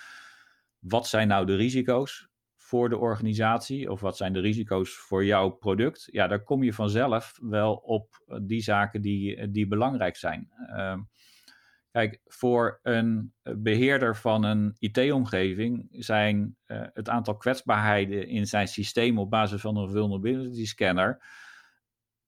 wat 0.79 1.07
zijn 1.09 1.29
nou 1.29 1.47
de 1.47 1.57
risico's 1.57 2.29
voor 2.57 2.89
de 2.89 2.99
organisatie 2.99 3.91
of 3.91 4.01
wat 4.01 4.17
zijn 4.17 4.33
de 4.33 4.41
risico's 4.41 4.97
voor 4.97 5.25
jouw 5.25 5.51
product. 5.51 6.09
Ja, 6.11 6.27
daar 6.27 6.43
kom 6.43 6.63
je 6.63 6.73
vanzelf 6.73 7.39
wel 7.41 7.75
op 7.75 8.25
die 8.43 8.63
zaken 8.63 9.03
die, 9.03 9.51
die 9.51 9.67
belangrijk 9.67 10.17
zijn. 10.17 10.49
Uh, 10.71 10.99
Kijk, 11.91 12.21
voor 12.25 12.81
een 12.83 13.33
eh, 13.43 13.55
beheerder 13.57 14.17
van 14.17 14.45
een 14.45 14.77
IT-omgeving 14.79 15.87
zijn 15.91 16.57
het 16.67 17.09
aantal 17.09 17.37
kwetsbaarheden 17.37 18.29
in 18.29 18.47
zijn 18.47 18.69
systeem 18.69 19.19
op 19.19 19.31
basis 19.31 19.61
van 19.61 19.77
een 19.77 19.91
vulnerability 19.91 20.67
scanner 20.67 21.23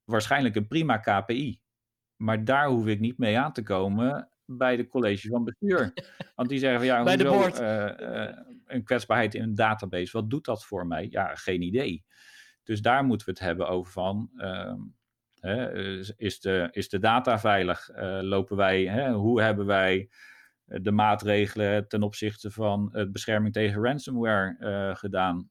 waarschijnlijk 0.07 0.57
een 0.57 0.66
prima 0.66 0.97
KPI. 0.97 1.61
Maar 2.16 2.45
daar 2.45 2.69
hoef 2.69 2.87
ik 2.87 3.01
niet 3.01 3.19
mee 3.19 3.38
aan 3.38 3.53
te 3.53 3.62
komen 3.62 4.31
bij 4.45 4.77
de 4.77 4.87
college 4.87 5.29
van 5.29 5.45
bestuur. 5.45 5.92
Want 6.37 6.49
die 6.49 6.59
zeggen 6.59 6.79
van 6.79 6.87
ja, 6.87 7.03
bij 7.03 7.27
hoezo, 7.27 7.62
uh, 7.62 8.37
een 8.64 8.85
kwetsbaarheid 8.85 9.35
in 9.35 9.42
een 9.42 9.55
database, 9.55 10.16
wat 10.16 10.31
doet 10.31 10.45
dat 10.45 10.64
voor 10.64 10.87
mij? 10.87 11.07
Ja, 11.11 11.35
geen 11.35 11.62
idee. 11.62 12.05
Dus 12.62 12.81
daar 12.81 13.05
moeten 13.05 13.27
we 13.27 13.33
het 13.33 13.40
hebben 13.40 13.69
over 13.69 13.92
van. 13.92 14.31
Ehm, 14.37 14.81
is, 16.16 16.40
de, 16.40 16.69
is 16.71 16.88
de 16.88 16.99
data 16.99 17.38
veilig? 17.38 17.90
Uh, 17.90 18.19
lopen 18.23 18.57
wij, 18.57 18.85
hè, 18.85 19.12
hoe 19.12 19.42
hebben 19.42 19.66
wij 19.66 20.11
eh, 20.66 20.79
de 20.83 20.90
maatregelen 20.90 21.88
ten 21.88 22.03
opzichte 22.03 22.51
van 22.51 23.07
bescherming 23.12 23.53
tegen 23.53 23.83
ransomware 23.83 24.95
gedaan? 24.97 25.51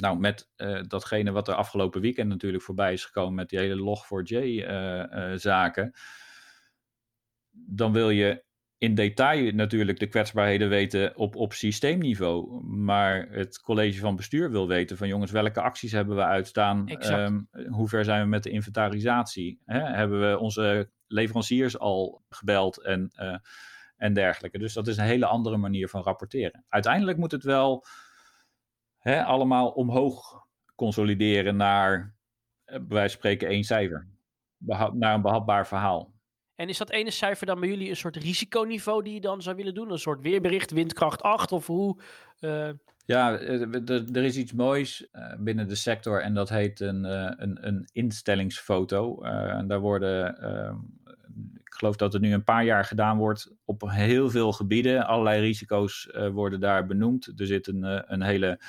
Nou, 0.00 0.18
met 0.18 0.50
uh, 0.56 0.80
datgene 0.82 1.30
wat 1.30 1.48
er 1.48 1.54
afgelopen 1.54 2.00
weekend 2.00 2.28
natuurlijk 2.28 2.62
voorbij 2.62 2.92
is 2.92 3.04
gekomen 3.04 3.34
met 3.34 3.48
die 3.48 3.58
hele 3.58 3.96
Log4j-zaken. 3.96 5.92
dan 7.50 7.92
wil 7.92 8.10
je 8.10 8.44
in 8.80 8.94
detail 8.94 9.52
natuurlijk 9.54 9.98
de 9.98 10.06
kwetsbaarheden 10.06 10.68
weten 10.68 11.16
op, 11.16 11.36
op 11.36 11.52
systeemniveau. 11.52 12.64
Maar 12.64 13.28
het 13.30 13.60
college 13.60 13.98
van 13.98 14.16
bestuur 14.16 14.50
wil 14.50 14.68
weten 14.68 14.96
van 14.96 15.08
jongens, 15.08 15.30
welke 15.30 15.60
acties 15.60 15.92
hebben 15.92 16.16
we 16.16 16.24
uitstaan? 16.24 16.88
Um, 17.02 17.48
hoe 17.68 17.88
ver 17.88 18.04
zijn 18.04 18.22
we 18.22 18.28
met 18.28 18.42
de 18.42 18.50
inventarisatie? 18.50 19.60
Hè? 19.64 19.80
Hebben 19.80 20.30
we 20.30 20.38
onze 20.38 20.90
leveranciers 21.06 21.78
al 21.78 22.22
gebeld 22.28 22.82
en, 22.82 23.10
uh, 23.20 23.36
en 23.96 24.12
dergelijke? 24.12 24.58
Dus 24.58 24.72
dat 24.72 24.86
is 24.86 24.96
een 24.96 25.04
hele 25.04 25.26
andere 25.26 25.56
manier 25.56 25.88
van 25.88 26.02
rapporteren. 26.02 26.64
Uiteindelijk 26.68 27.18
moet 27.18 27.32
het 27.32 27.44
wel 27.44 27.84
hè, 29.00 29.24
allemaal 29.24 29.68
omhoog 29.68 30.46
consolideren 30.74 31.56
naar, 31.56 32.14
uh, 32.66 32.74
bij 32.74 32.86
wijze 32.88 33.08
van 33.08 33.18
spreken, 33.18 33.48
één 33.48 33.64
cijfer. 33.64 34.08
naar 34.92 35.14
een 35.14 35.22
behapbaar 35.22 35.66
verhaal. 35.66 36.12
En 36.54 36.68
is 36.68 36.78
dat 36.78 36.90
ene 36.90 37.10
cijfer 37.10 37.46
dan 37.46 37.60
bij 37.60 37.68
jullie 37.68 37.88
een 37.88 37.96
soort 37.96 38.16
risiconiveau 38.16 39.02
die 39.02 39.14
je 39.14 39.20
dan 39.20 39.42
zou 39.42 39.56
willen 39.56 39.74
doen? 39.74 39.90
Een 39.90 39.98
soort 39.98 40.20
weerbericht, 40.20 40.70
windkracht 40.70 41.22
8 41.22 41.52
of 41.52 41.66
hoe? 41.66 42.02
Uh... 42.40 42.70
Ja, 43.04 43.38
er 43.38 44.16
is 44.16 44.36
iets 44.36 44.52
moois 44.52 45.08
binnen 45.38 45.68
de 45.68 45.74
sector 45.74 46.22
en 46.22 46.34
dat 46.34 46.48
heet 46.48 46.80
een, 46.80 47.04
een, 47.42 47.66
een 47.66 47.88
instellingsfoto. 47.92 49.22
en 49.22 49.66
daar 49.66 49.80
worden, 49.80 50.38
ehm, 50.38 50.76
geloof 51.80 51.96
dat 51.96 52.12
het 52.12 52.22
nu 52.22 52.32
een 52.32 52.44
paar 52.44 52.64
jaar 52.64 52.84
gedaan 52.84 53.18
wordt 53.18 53.52
op 53.64 53.82
heel 53.86 54.30
veel 54.30 54.52
gebieden. 54.52 55.06
Allerlei 55.06 55.40
risico's 55.40 56.10
worden 56.32 56.60
daar 56.60 56.86
benoemd. 56.86 57.32
Er 57.36 57.46
zit 57.46 57.66
een, 57.66 58.12
een 58.12 58.22
hele 58.22 58.60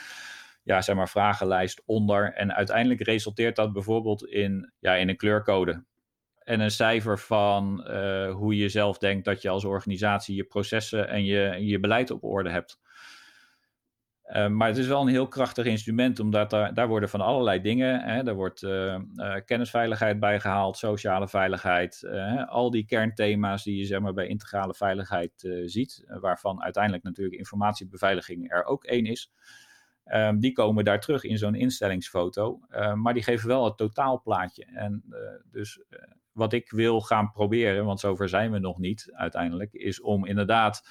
ja, 0.64 0.82
zeg 0.82 0.96
maar, 0.96 1.10
vragenlijst 1.10 1.82
onder. 1.86 2.34
En 2.34 2.56
uiteindelijk 2.56 3.02
resulteert 3.02 3.56
dat 3.56 3.74
bijvoorbeeld 3.74 4.26
in, 4.26 4.72
ja, 4.80 4.96
in 4.96 5.10
een 5.10 5.18
kleurcode 5.18 5.84
en 6.44 6.60
een 6.60 6.72
cijfer 6.72 7.20
van 7.20 7.86
uh, 7.88 8.34
hoe 8.34 8.56
je 8.56 8.70
zelf 8.70 8.98
denkt 8.98 9.26
dat 9.26 9.42
je 9.42 9.50
als 9.50 9.66
organisatie 9.66 10.36
je 10.36 10.44
processen 10.44 11.08
en 11.08 11.26
je, 11.26 11.58
je 11.60 11.80
beleid 11.80 12.12
op 12.12 12.24
orde 12.24 12.50
hebt. 12.50 12.80
Uh, 14.36 14.48
maar 14.48 14.68
het 14.68 14.78
is 14.78 14.88
wel 14.88 15.02
een 15.02 15.08
heel 15.08 15.28
krachtig 15.28 15.66
instrument, 15.66 16.20
omdat 16.20 16.50
daar, 16.50 16.74
daar 16.74 16.88
worden 16.88 17.10
van 17.10 17.22
allerlei 17.22 17.62
dingen. 17.62 18.02
Hè, 18.02 18.24
daar 18.24 18.36
wordt 18.36 18.62
uh, 18.62 19.00
kennisveiligheid 19.46 20.20
bijgehaald, 20.20 20.78
sociale 20.78 21.28
veiligheid, 21.28 22.08
al 22.48 22.72
die 22.72 22.86
kernthema's 22.86 23.64
die 23.64 23.78
je 23.78 23.86
zeg 23.86 24.00
maar, 24.00 24.14
bij 24.14 24.28
integrale 24.28 24.74
veiligheid 24.74 25.50
ziet, 25.66 26.06
waarvan 26.08 26.64
uiteindelijk 26.64 27.04
natuurlijk 27.04 27.38
informatiebeveiliging 27.38 28.52
er 28.52 28.64
ook 28.64 28.84
één 28.84 29.06
is. 29.06 29.32
Um, 30.06 30.40
die 30.40 30.52
komen 30.52 30.84
daar 30.84 31.00
terug 31.00 31.24
in 31.24 31.38
zo'n 31.38 31.56
instellingsfoto, 31.56 32.60
maar 32.96 33.14
die 33.14 33.24
geven 33.24 33.48
wel 33.48 33.66
het 33.66 33.78
totaalplaatje. 33.78 34.66
En 34.66 35.04
dus 35.52 35.84
wat 36.32 36.54
ik 36.54 36.72
wil 36.72 37.02
gaan 37.02 37.32
proberen, 37.32 37.86
want 37.86 38.00
zover 38.00 38.30
zijn 38.30 38.52
we 38.52 38.60
nog 38.60 38.78
niet 38.78 39.12
uiteindelijk, 39.14 39.74
is 39.74 40.02
om 40.02 40.26
inderdaad 40.26 40.88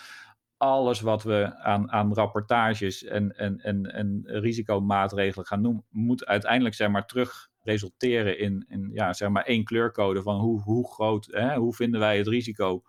alles 0.60 1.00
wat 1.00 1.22
we 1.22 1.56
aan, 1.56 1.92
aan 1.92 2.14
rapportages 2.14 3.04
en, 3.04 3.36
en, 3.36 3.60
en, 3.60 3.92
en 3.92 4.22
risicomaatregelen 4.24 5.46
gaan 5.46 5.60
noemen, 5.60 5.84
moet 5.88 6.26
uiteindelijk 6.26 6.74
zeg 6.74 6.88
maar 6.88 7.06
terug 7.06 7.48
resulteren 7.62 8.38
in, 8.38 8.64
in 8.68 8.90
ja, 8.92 9.12
zeg 9.12 9.28
maar 9.28 9.44
één 9.44 9.64
kleurcode 9.64 10.22
van 10.22 10.40
hoe, 10.40 10.60
hoe 10.60 10.92
groot, 10.92 11.26
hè, 11.30 11.56
hoe 11.56 11.74
vinden 11.74 12.00
wij 12.00 12.18
het 12.18 12.26
risico, 12.26 12.82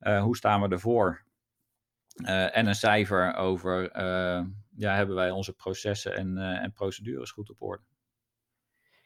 uh, 0.00 0.22
hoe 0.22 0.36
staan 0.36 0.60
we 0.62 0.68
ervoor. 0.68 1.24
Uh, 2.16 2.56
en 2.56 2.66
een 2.66 2.74
cijfer 2.74 3.34
over, 3.34 3.82
uh, 3.96 4.46
ja, 4.76 4.94
hebben 4.94 5.14
wij 5.14 5.30
onze 5.30 5.52
processen 5.52 6.16
en, 6.16 6.38
en 6.38 6.72
procedures 6.72 7.30
goed 7.30 7.50
op 7.50 7.62
orde. 7.62 7.84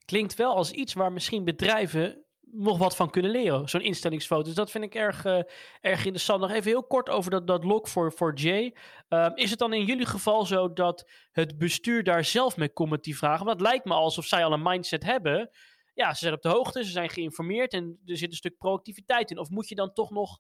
Klinkt 0.05 0.35
wel 0.35 0.55
als 0.55 0.71
iets 0.71 0.95
waar 0.95 1.13
misschien 1.13 1.45
bedrijven 1.45 2.24
nog 2.53 2.79
wat 2.79 2.97
van 2.97 3.11
kunnen 3.11 3.31
leren. 3.31 3.69
Zo'n 3.69 3.81
instellingsfoto. 3.81 4.43
Dus 4.43 4.55
dat 4.55 4.71
vind 4.71 4.85
ik 4.85 4.95
erg, 4.95 5.25
uh, 5.25 5.41
erg 5.81 5.99
interessant. 5.99 6.41
Nog 6.41 6.51
even 6.51 6.71
heel 6.71 6.87
kort 6.87 7.09
over 7.09 7.31
dat, 7.31 7.47
dat 7.47 7.65
log 7.65 7.89
voor, 7.89 8.13
voor 8.13 8.35
Jay. 8.35 8.77
Uh, 9.09 9.31
is 9.35 9.51
het 9.51 9.59
dan 9.59 9.73
in 9.73 9.85
jullie 9.85 10.07
geval 10.07 10.47
zo 10.47 10.73
dat 10.73 11.11
het 11.33 11.59
bestuur 11.59 12.03
daar 12.03 12.25
zelf 12.25 12.57
mee 12.57 12.73
komt 12.73 12.91
met 12.91 13.03
die 13.03 13.17
vragen? 13.17 13.45
Want 13.45 13.61
het 13.61 13.69
lijkt 13.69 13.85
me 13.85 13.95
alsof 13.95 14.25
zij 14.25 14.45
al 14.45 14.53
een 14.53 14.63
mindset 14.63 15.05
hebben. 15.05 15.51
Ja, 15.95 16.13
ze 16.13 16.19
zijn 16.19 16.35
op 16.35 16.43
de 16.43 16.49
hoogte, 16.49 16.85
ze 16.85 16.91
zijn 16.91 17.11
geïnformeerd 17.11 17.73
en 17.73 18.01
er 18.05 18.17
zit 18.17 18.31
een 18.31 18.37
stuk 18.37 18.59
proactiviteit 18.59 19.31
in. 19.31 19.39
Of 19.39 19.49
moet 19.49 19.69
je 19.69 19.75
dan 19.75 19.93
toch 19.93 20.11
nog 20.11 20.39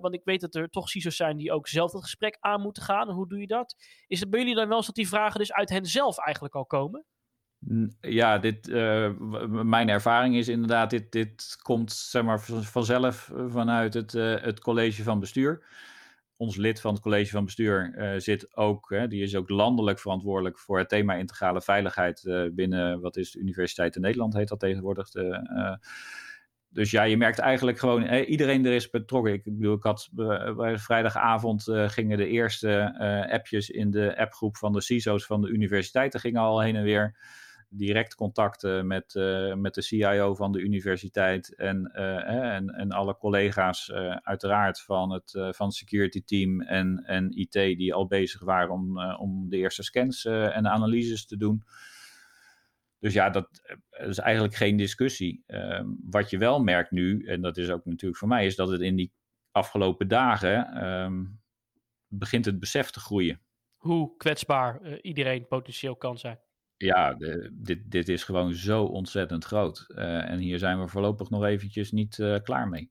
want 0.00 0.14
ik 0.14 0.24
weet 0.24 0.40
dat 0.40 0.54
er 0.54 0.70
toch 0.70 0.88
CISO's 0.88 1.16
zijn 1.16 1.36
die 1.36 1.52
ook 1.52 1.68
zelf 1.68 1.92
het 1.92 2.02
gesprek 2.02 2.36
aan 2.40 2.60
moeten 2.60 2.82
gaan. 2.82 3.10
hoe 3.10 3.28
doe 3.28 3.40
je 3.40 3.46
dat? 3.46 3.76
Is 4.06 4.20
het 4.20 4.30
bij 4.30 4.40
jullie 4.40 4.54
dan 4.54 4.68
wel 4.68 4.76
eens 4.76 4.86
dat 4.86 4.94
die 4.94 5.08
vragen 5.08 5.38
dus 5.38 5.52
uit 5.52 5.68
hen 5.68 5.84
zelf 5.84 6.18
eigenlijk 6.18 6.54
al 6.54 6.66
komen? 6.66 7.04
Ja, 8.00 8.38
dit, 8.38 8.68
mijn 9.48 9.88
ervaring 9.88 10.36
is 10.36 10.48
inderdaad, 10.48 10.90
dit, 10.90 11.12
dit 11.12 11.58
komt 11.62 11.92
zeg 11.92 12.22
maar, 12.22 12.40
vanzelf 12.62 13.32
vanuit 13.48 13.94
het, 13.94 14.12
het 14.42 14.60
college 14.60 15.02
van 15.02 15.20
bestuur 15.20 15.62
ons 16.36 16.56
lid 16.56 16.80
van 16.80 16.92
het 16.94 17.02
college 17.02 17.30
van 17.30 17.44
bestuur 17.44 17.94
zit 18.18 18.56
ook, 18.56 18.90
hè, 18.90 19.08
die 19.08 19.22
is 19.22 19.36
ook 19.36 19.48
landelijk 19.48 19.98
verantwoordelijk 19.98 20.58
voor 20.58 20.78
het 20.78 20.88
thema 20.88 21.14
integrale 21.14 21.62
veiligheid 21.62 22.48
binnen, 22.52 23.00
wat 23.00 23.16
is 23.16 23.30
de 23.30 23.38
Universiteit 23.38 23.96
in 23.96 24.02
Nederland, 24.02 24.34
heet 24.34 24.48
dat 24.48 24.60
tegenwoordig. 24.60 25.14
Uh, 25.14 25.74
dus 26.68 26.90
ja, 26.90 27.02
je 27.02 27.16
merkt 27.16 27.38
eigenlijk 27.38 27.78
gewoon, 27.78 28.04
iedereen 28.12 28.66
er 28.66 28.72
is 28.72 28.90
betrokken. 28.90 29.32
Ik 29.32 29.44
bedoel, 29.44 29.74
ik 29.74 29.82
had 29.82 30.10
vrijdagavond 30.74 31.62
gingen 31.86 32.16
de 32.16 32.26
eerste 32.26 32.98
appjes 33.30 33.70
in 33.70 33.90
de 33.90 34.18
appgroep 34.18 34.56
van 34.56 34.72
de 34.72 34.80
CISO's 34.80 35.26
van 35.26 35.40
de 35.40 35.48
universiteiten 35.48 36.20
gingen 36.20 36.40
al 36.40 36.60
heen 36.60 36.76
en 36.76 36.82
weer 36.82 37.16
direct 37.76 38.14
contacten 38.14 38.86
met, 38.86 39.14
uh, 39.14 39.54
met 39.54 39.74
de 39.74 39.82
CIO 39.82 40.34
van 40.34 40.52
de 40.52 40.60
universiteit 40.60 41.54
en, 41.54 41.92
uh, 41.94 42.28
en, 42.54 42.68
en 42.68 42.90
alle 42.90 43.16
collega's 43.16 43.88
uh, 43.88 44.16
uiteraard 44.16 44.80
van 44.80 45.12
het, 45.12 45.30
van 45.30 45.66
het 45.66 45.74
security 45.74 46.24
team 46.24 46.60
en, 46.60 47.04
en 47.06 47.38
IT 47.38 47.52
die 47.52 47.94
al 47.94 48.06
bezig 48.06 48.40
waren 48.40 48.70
om, 48.70 49.00
om 49.14 49.48
de 49.48 49.56
eerste 49.56 49.82
scans 49.82 50.24
en 50.24 50.68
analyses 50.68 51.26
te 51.26 51.36
doen. 51.36 51.62
Dus 52.98 53.12
ja, 53.12 53.30
dat, 53.30 53.48
is 53.90 54.18
eigenlijk 54.18 54.54
geen 54.54 54.76
discussie. 54.76 55.42
Ehm, 55.46 55.86
wat 56.10 56.30
je 56.30 56.38
wel 56.38 56.62
merkt 56.62 56.90
nu, 56.90 57.24
en 57.24 57.40
dat 57.40 57.56
is 57.56 57.70
ook 57.70 57.84
natuurlijk 57.84 58.18
voor 58.18 58.28
mij, 58.28 58.46
is 58.46 58.56
dat 58.56 58.68
het 58.68 58.80
in 58.80 58.96
die 58.96 59.12
afgelopen 59.50 60.08
dagen 60.08 60.84
um, 60.86 61.40
begint 62.08 62.44
het 62.44 62.60
besef 62.60 62.90
te 62.90 63.00
groeien. 63.00 63.40
Hoe 63.76 64.16
kwetsbaar 64.16 65.00
iedereen 65.00 65.46
potentieel 65.46 65.96
kan 65.96 66.18
zijn 66.18 66.38
ja, 66.84 67.14
de, 67.14 67.50
dit, 67.52 67.90
dit 67.90 68.08
is 68.08 68.24
gewoon 68.24 68.54
zo 68.54 68.84
ontzettend 68.84 69.44
groot. 69.44 69.84
Uh, 69.88 70.30
en 70.30 70.38
hier 70.38 70.58
zijn 70.58 70.80
we 70.80 70.88
voorlopig 70.88 71.30
nog 71.30 71.44
eventjes 71.44 71.92
niet 71.92 72.18
uh, 72.18 72.36
klaar 72.42 72.68
mee. 72.68 72.90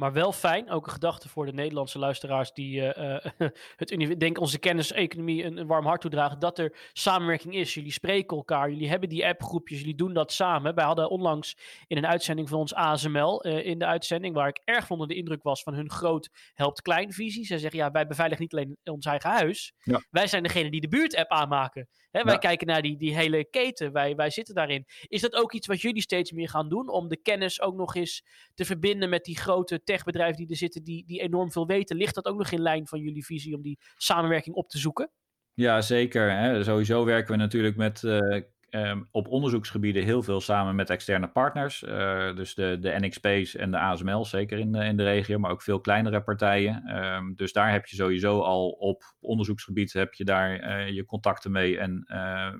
Maar 0.00 0.12
wel 0.12 0.32
fijn, 0.32 0.70
ook 0.70 0.86
een 0.86 0.92
gedachte 0.92 1.28
voor 1.28 1.46
de 1.46 1.52
Nederlandse 1.52 1.98
luisteraars 1.98 2.52
die 2.52 2.80
uh, 2.80 3.16
het 3.76 4.16
denk 4.18 4.40
onze 4.40 4.58
kenniseconomie 4.58 5.44
een, 5.44 5.56
een 5.56 5.66
warm 5.66 5.86
hart 5.86 6.00
toedragen, 6.00 6.38
dat 6.38 6.58
er 6.58 6.76
samenwerking 6.92 7.54
is. 7.54 7.74
Jullie 7.74 7.92
spreken 7.92 8.36
elkaar, 8.36 8.70
jullie 8.70 8.88
hebben 8.88 9.08
die 9.08 9.26
appgroepjes, 9.26 9.78
jullie 9.78 9.94
doen 9.94 10.12
dat 10.12 10.32
samen. 10.32 10.74
Wij 10.74 10.84
hadden 10.84 11.10
onlangs 11.10 11.56
in 11.86 11.96
een 11.96 12.06
uitzending 12.06 12.48
van 12.48 12.58
ons 12.58 12.74
ASML, 12.74 13.46
uh, 13.46 13.66
in 13.66 13.78
de 13.78 13.86
uitzending, 13.86 14.34
waar 14.34 14.48
ik 14.48 14.60
erg 14.64 14.90
onder 14.90 15.08
de 15.08 15.14
indruk 15.14 15.42
was 15.42 15.62
van 15.62 15.74
hun 15.74 15.90
groot 15.90 16.28
helpt 16.54 16.82
klein 16.82 17.12
visie. 17.12 17.44
Zij 17.44 17.58
zeggen, 17.58 17.78
ja, 17.78 17.90
wij 17.90 18.06
beveiligen 18.06 18.42
niet 18.42 18.52
alleen 18.52 18.76
ons 18.84 19.06
eigen 19.06 19.30
huis, 19.30 19.72
ja. 19.82 20.02
wij 20.10 20.26
zijn 20.26 20.42
degene 20.42 20.70
die 20.70 20.80
de 20.80 20.88
buurt-app 20.88 21.30
aanmaken. 21.30 21.88
Hè, 22.10 22.22
wij 22.22 22.38
kijken 22.38 22.66
naar 22.66 22.82
die, 22.82 22.96
die 22.96 23.14
hele 23.14 23.44
keten, 23.44 23.92
wij, 23.92 24.14
wij 24.14 24.30
zitten 24.30 24.54
daarin. 24.54 24.86
Is 25.06 25.20
dat 25.20 25.34
ook 25.34 25.52
iets 25.52 25.66
wat 25.66 25.80
jullie 25.80 26.02
steeds 26.02 26.32
meer 26.32 26.48
gaan 26.48 26.68
doen, 26.68 26.88
om 26.88 27.08
de 27.08 27.22
kennis 27.22 27.60
ook 27.60 27.74
nog 27.74 27.94
eens 27.94 28.24
te 28.54 28.64
verbinden 28.64 29.08
met 29.08 29.24
die 29.24 29.36
grote 29.36 29.82
techbedrijven 29.90 30.36
die 30.36 30.48
er 30.48 30.56
zitten, 30.56 30.82
die, 30.82 31.04
die 31.06 31.20
enorm 31.20 31.52
veel 31.52 31.66
weten? 31.66 31.96
Ligt 31.96 32.14
dat 32.14 32.26
ook 32.26 32.38
nog 32.38 32.50
in 32.50 32.60
lijn 32.60 32.86
van 32.86 33.00
jullie 33.00 33.24
visie 33.24 33.54
om 33.54 33.62
die 33.62 33.78
samenwerking 33.96 34.56
op 34.56 34.68
te 34.68 34.78
zoeken? 34.78 35.10
Ja, 35.54 35.80
zeker. 35.80 36.30
Hè. 36.30 36.64
Sowieso 36.64 37.04
werken 37.04 37.32
we 37.32 37.38
natuurlijk 37.38 37.76
met 37.76 38.02
uh, 38.02 38.40
um, 38.70 39.08
op 39.10 39.28
onderzoeksgebieden 39.28 40.04
heel 40.04 40.22
veel 40.22 40.40
samen 40.40 40.74
met 40.74 40.90
externe 40.90 41.28
partners. 41.28 41.82
Uh, 41.82 42.34
dus 42.36 42.54
de, 42.54 42.78
de 42.80 42.96
NXP's 42.98 43.56
en 43.56 43.70
de 43.70 43.78
ASML, 43.78 44.24
zeker 44.24 44.58
in, 44.58 44.74
in 44.74 44.96
de 44.96 45.04
regio, 45.04 45.38
maar 45.38 45.50
ook 45.50 45.62
veel 45.62 45.80
kleinere 45.80 46.22
partijen. 46.22 46.96
Um, 46.96 47.34
dus 47.36 47.52
daar 47.52 47.72
heb 47.72 47.86
je 47.86 47.96
sowieso 47.96 48.40
al 48.40 48.68
op 48.68 49.02
onderzoeksgebied 49.20 49.92
heb 49.92 50.14
je 50.14 50.24
daar 50.24 50.80
uh, 50.80 50.88
je 50.88 51.04
contacten 51.04 51.52
mee 51.52 51.78
en 51.78 52.04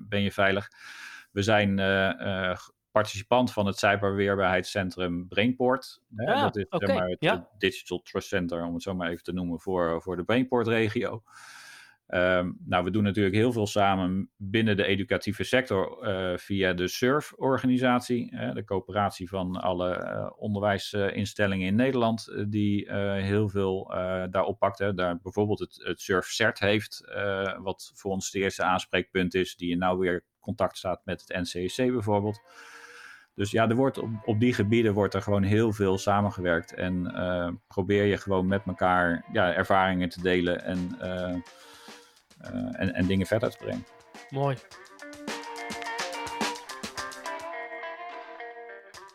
ben 0.09 0.21
je 0.21 0.31
veilig. 0.31 0.67
We 1.31 1.41
zijn 1.41 1.77
participant 2.91 3.53
van 3.53 3.65
het 3.65 3.77
cyberweerbaarheidscentrum 3.77 5.27
Brainport. 5.27 6.01
Ah, 6.15 6.41
dat 6.41 6.55
is 6.55 6.65
okay. 6.69 6.87
zeg 6.87 6.97
maar, 6.97 7.09
het 7.09 7.21
ja. 7.21 7.47
Digital 7.57 8.01
Trust 8.01 8.27
Center, 8.27 8.65
om 8.65 8.73
het 8.73 8.83
zo 8.83 8.93
maar 8.93 9.09
even 9.09 9.23
te 9.23 9.33
noemen, 9.33 9.59
voor, 9.59 10.01
voor 10.01 10.15
de 10.15 10.23
Brainport-regio. 10.23 11.23
Um, 12.13 12.57
nou, 12.65 12.83
we 12.83 12.91
doen 12.91 13.03
natuurlijk 13.03 13.35
heel 13.35 13.51
veel 13.51 13.67
samen 13.67 14.29
binnen 14.37 14.77
de 14.77 14.85
educatieve 14.85 15.43
sector 15.43 16.07
uh, 16.07 16.37
via 16.37 16.73
de 16.73 16.87
SURF-organisatie, 16.87 18.31
uh, 18.31 18.53
de 18.53 18.63
coöperatie 18.63 19.29
van 19.29 19.55
alle 19.55 19.97
uh, 19.97 20.29
onderwijsinstellingen 20.35 21.67
in 21.67 21.75
Nederland, 21.75 22.33
die 22.47 22.91
heel 23.21 23.49
veel 23.49 23.93
daarop 24.29 24.59
pakt. 24.59 24.79
Hè. 24.79 24.93
Daar 24.93 25.19
bijvoorbeeld 25.21 25.59
het, 25.59 25.81
het 25.83 26.01
SURF-CERT 26.01 26.59
heeft, 26.59 27.03
wat 27.61 27.91
voor 27.93 28.11
ons 28.11 28.31
de 28.31 28.39
eerste 28.39 28.63
aanspreekpunt 28.63 29.33
is, 29.33 29.55
die 29.55 29.77
nou 29.77 29.99
weer 29.99 30.23
contact 30.39 30.77
staat 30.77 31.01
met 31.05 31.23
het 31.27 31.41
NCEC 31.41 31.91
bijvoorbeeld. 31.91 32.41
Dus 33.35 33.51
ja, 33.51 33.69
er 33.69 33.75
wordt 33.75 33.97
op, 33.97 34.09
op 34.25 34.39
die 34.39 34.53
gebieden 34.53 34.93
wordt 34.93 35.13
er 35.13 35.21
gewoon 35.21 35.43
heel 35.43 35.71
veel 35.73 35.97
samengewerkt 35.97 36.73
en 36.73 37.13
probeer 37.67 38.05
je 38.05 38.17
gewoon 38.17 38.47
met 38.47 38.61
elkaar 38.65 39.25
ja, 39.31 39.53
ervaringen 39.53 40.09
te 40.09 40.21
delen 40.21 40.63
en 40.63 40.97
uh, 41.01 41.35
en, 42.71 42.93
en 42.93 43.05
dingen 43.05 43.25
verder 43.25 43.49
te 43.51 43.57
brengen. 43.57 43.85
Mooi. 44.29 44.57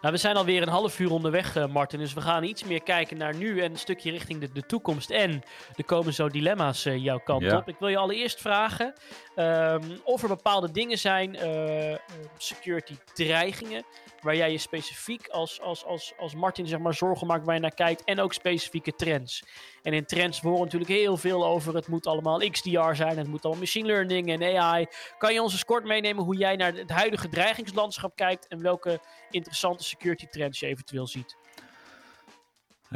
Nou, 0.00 0.14
we 0.14 0.24
zijn 0.24 0.36
alweer 0.36 0.62
een 0.62 0.68
half 0.68 0.98
uur 0.98 1.10
onderweg, 1.10 1.56
uh, 1.56 1.66
Martin. 1.66 1.98
Dus 1.98 2.14
we 2.14 2.20
gaan 2.20 2.44
iets 2.44 2.64
meer 2.64 2.82
kijken 2.82 3.16
naar 3.16 3.34
nu 3.36 3.60
en 3.60 3.70
een 3.70 3.78
stukje 3.78 4.10
richting 4.10 4.40
de, 4.40 4.52
de 4.52 4.62
toekomst. 4.66 5.10
En 5.10 5.42
er 5.76 5.84
komen 5.84 6.14
zo 6.14 6.28
dilemma's 6.28 6.86
uh, 6.86 6.96
jouw 6.96 7.18
kant 7.18 7.42
Ja. 7.42 7.56
op. 7.56 7.68
Ik 7.68 7.76
wil 7.78 7.88
je 7.88 7.96
allereerst 7.96 8.40
vragen 8.40 8.92
ehm, 9.36 9.96
of 10.04 10.22
er 10.22 10.28
bepaalde 10.28 10.70
dingen 10.70 10.98
zijn, 10.98 11.34
uh, 11.34 11.96
security 12.38 12.96
dreigingen, 13.14 13.84
waar 14.20 14.36
jij 14.36 14.52
je 14.52 14.58
specifiek 14.58 15.28
als, 15.28 15.60
als, 15.60 15.84
als, 15.84 16.12
als 16.18 16.34
Martin 16.34 16.66
zeg 16.66 16.78
maar, 16.78 16.94
zorgen 16.94 17.26
maakt 17.26 17.44
waar 17.44 17.54
je 17.54 17.60
naar 17.60 17.74
kijkt. 17.74 18.04
En 18.04 18.20
ook 18.20 18.32
specifieke 18.32 18.94
trends. 18.94 19.44
En 19.82 19.92
in 19.92 20.06
trends 20.06 20.40
horen 20.40 20.64
natuurlijk 20.64 20.90
heel 20.90 21.16
veel 21.16 21.46
over 21.46 21.74
het 21.74 21.88
moet 21.88 22.06
allemaal 22.06 22.50
XDR 22.50 22.94
zijn, 22.94 23.18
het 23.18 23.26
moet 23.26 23.42
allemaal 23.44 23.62
machine 23.62 23.86
learning 23.86 24.28
en 24.28 24.58
AI. 24.58 24.86
Kan 25.18 25.32
je 25.32 25.42
ons 25.42 25.52
eens 25.52 25.64
kort 25.64 25.84
meenemen 25.84 26.24
hoe 26.24 26.36
jij 26.36 26.56
naar 26.56 26.74
het 26.74 26.90
huidige 26.90 27.28
dreigingslandschap 27.28 28.16
kijkt 28.16 28.46
en 28.48 28.62
welke 28.62 29.00
interessante 29.30 29.84
security 29.84 30.26
trends 30.26 30.60
je 30.60 30.66
eventueel 30.66 31.06
ziet? 31.06 31.36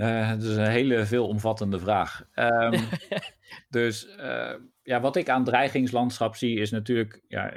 Uh, 0.00 0.28
het 0.28 0.42
is 0.42 0.56
een 0.56 0.70
hele 0.70 1.06
veelomvattende 1.06 1.78
vraag. 1.78 2.24
Um, 2.34 2.80
dus 3.68 4.16
uh, 4.18 4.54
ja, 4.82 5.00
wat 5.00 5.16
ik 5.16 5.28
aan 5.28 5.44
dreigingslandschap 5.44 6.36
zie 6.36 6.58
is 6.58 6.70
natuurlijk, 6.70 7.22
ja, 7.28 7.52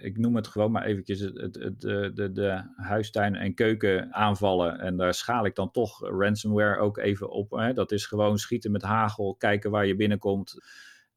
ik 0.00 0.18
noem 0.18 0.36
het 0.36 0.46
gewoon 0.46 0.70
maar 0.70 0.84
eventjes 0.84 1.20
het, 1.20 1.40
het, 1.40 1.54
het, 1.54 1.80
de, 1.80 2.10
de, 2.14 2.32
de 2.32 2.72
huistuin- 2.76 3.34
en 3.34 3.54
keuken 3.54 4.14
aanvallen. 4.14 4.78
En 4.78 4.96
daar 4.96 5.14
schaal 5.14 5.46
ik 5.46 5.54
dan 5.54 5.70
toch 5.70 6.08
ransomware 6.08 6.80
ook 6.80 6.98
even 6.98 7.30
op. 7.30 7.50
Hè? 7.50 7.72
Dat 7.72 7.92
is 7.92 8.06
gewoon 8.06 8.38
schieten 8.38 8.70
met 8.70 8.82
hagel, 8.82 9.34
kijken 9.34 9.70
waar 9.70 9.86
je 9.86 9.96
binnenkomt. 9.96 10.54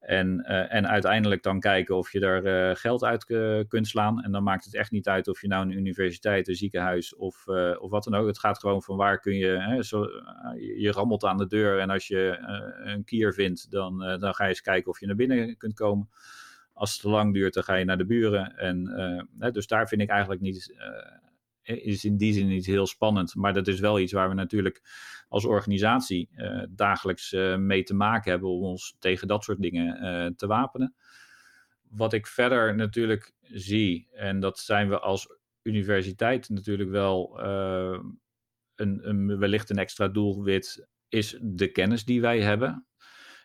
En, 0.03 0.45
uh, 0.47 0.73
en 0.73 0.87
uiteindelijk 0.87 1.43
dan 1.43 1.59
kijken 1.59 1.97
of 1.97 2.11
je 2.11 2.19
daar 2.19 2.45
uh, 2.45 2.75
geld 2.75 3.03
uit 3.03 3.25
uh, 3.27 3.59
kunt 3.67 3.87
slaan. 3.87 4.23
En 4.23 4.31
dan 4.31 4.43
maakt 4.43 4.65
het 4.65 4.75
echt 4.75 4.91
niet 4.91 5.07
uit 5.07 5.27
of 5.27 5.41
je 5.41 5.47
nou 5.47 5.65
een 5.65 5.77
universiteit, 5.77 6.47
een 6.47 6.55
ziekenhuis 6.55 7.15
of, 7.15 7.47
of 7.79 7.89
wat 7.89 8.03
dan 8.03 8.15
ook. 8.15 8.27
Het 8.27 8.39
gaat 8.39 8.59
gewoon 8.59 8.83
van 8.83 8.97
waar 8.97 9.19
kun 9.19 9.35
je. 9.35 9.47
Hè, 9.47 9.83
zo, 9.83 10.01
je 10.77 10.91
rammelt 10.91 11.23
aan 11.23 11.37
de 11.37 11.47
deur 11.47 11.79
en 11.79 11.89
als 11.89 12.07
je 12.07 12.37
een 12.83 13.03
kier 13.03 13.33
vindt, 13.33 13.71
dan, 13.71 13.97
dan 14.19 14.33
ga 14.33 14.43
je 14.43 14.49
eens 14.49 14.61
kijken 14.61 14.91
of 14.91 14.99
je 14.99 15.05
naar 15.05 15.15
binnen 15.15 15.57
kunt 15.57 15.73
komen. 15.73 16.09
Als 16.73 16.91
het 16.91 17.01
te 17.01 17.09
lang 17.09 17.33
duurt, 17.33 17.53
dan 17.53 17.63
ga 17.63 17.75
je 17.75 17.85
naar 17.85 17.97
de 17.97 18.05
buren. 18.05 18.57
En, 18.57 19.27
dus 19.51 19.67
daar 19.67 19.87
vind 19.87 20.01
ik 20.01 20.09
eigenlijk 20.09 20.41
niet 20.41 20.73
is 21.63 22.05
in 22.05 22.17
die 22.17 22.33
zin 22.33 22.47
niet 22.47 22.65
heel 22.65 22.87
spannend. 22.87 23.35
Maar 23.35 23.53
dat 23.53 23.67
is 23.67 23.79
wel 23.79 23.99
iets 23.99 24.11
waar 24.11 24.29
we 24.29 24.35
natuurlijk 24.35 24.81
als 25.33 25.45
organisatie 25.45 26.29
uh, 26.35 26.63
dagelijks 26.69 27.31
uh, 27.31 27.55
mee 27.55 27.83
te 27.83 27.93
maken 27.93 28.31
hebben 28.31 28.49
om 28.49 28.63
ons 28.63 28.95
tegen 28.99 29.27
dat 29.27 29.43
soort 29.43 29.61
dingen 29.61 30.03
uh, 30.03 30.35
te 30.35 30.47
wapenen. 30.47 30.95
Wat 31.89 32.13
ik 32.13 32.27
verder 32.27 32.75
natuurlijk 32.75 33.33
zie, 33.41 34.07
en 34.11 34.39
dat 34.39 34.59
zijn 34.59 34.89
we 34.89 34.99
als 34.99 35.27
universiteit 35.61 36.49
natuurlijk 36.49 36.89
wel 36.89 37.39
een, 38.75 39.09
een, 39.09 39.37
wellicht 39.37 39.69
een 39.69 39.77
extra 39.77 40.07
doelwit, 40.07 40.87
is 41.09 41.37
de 41.41 41.71
kennis 41.71 42.05
die 42.05 42.21
wij 42.21 42.41
hebben. 42.41 42.85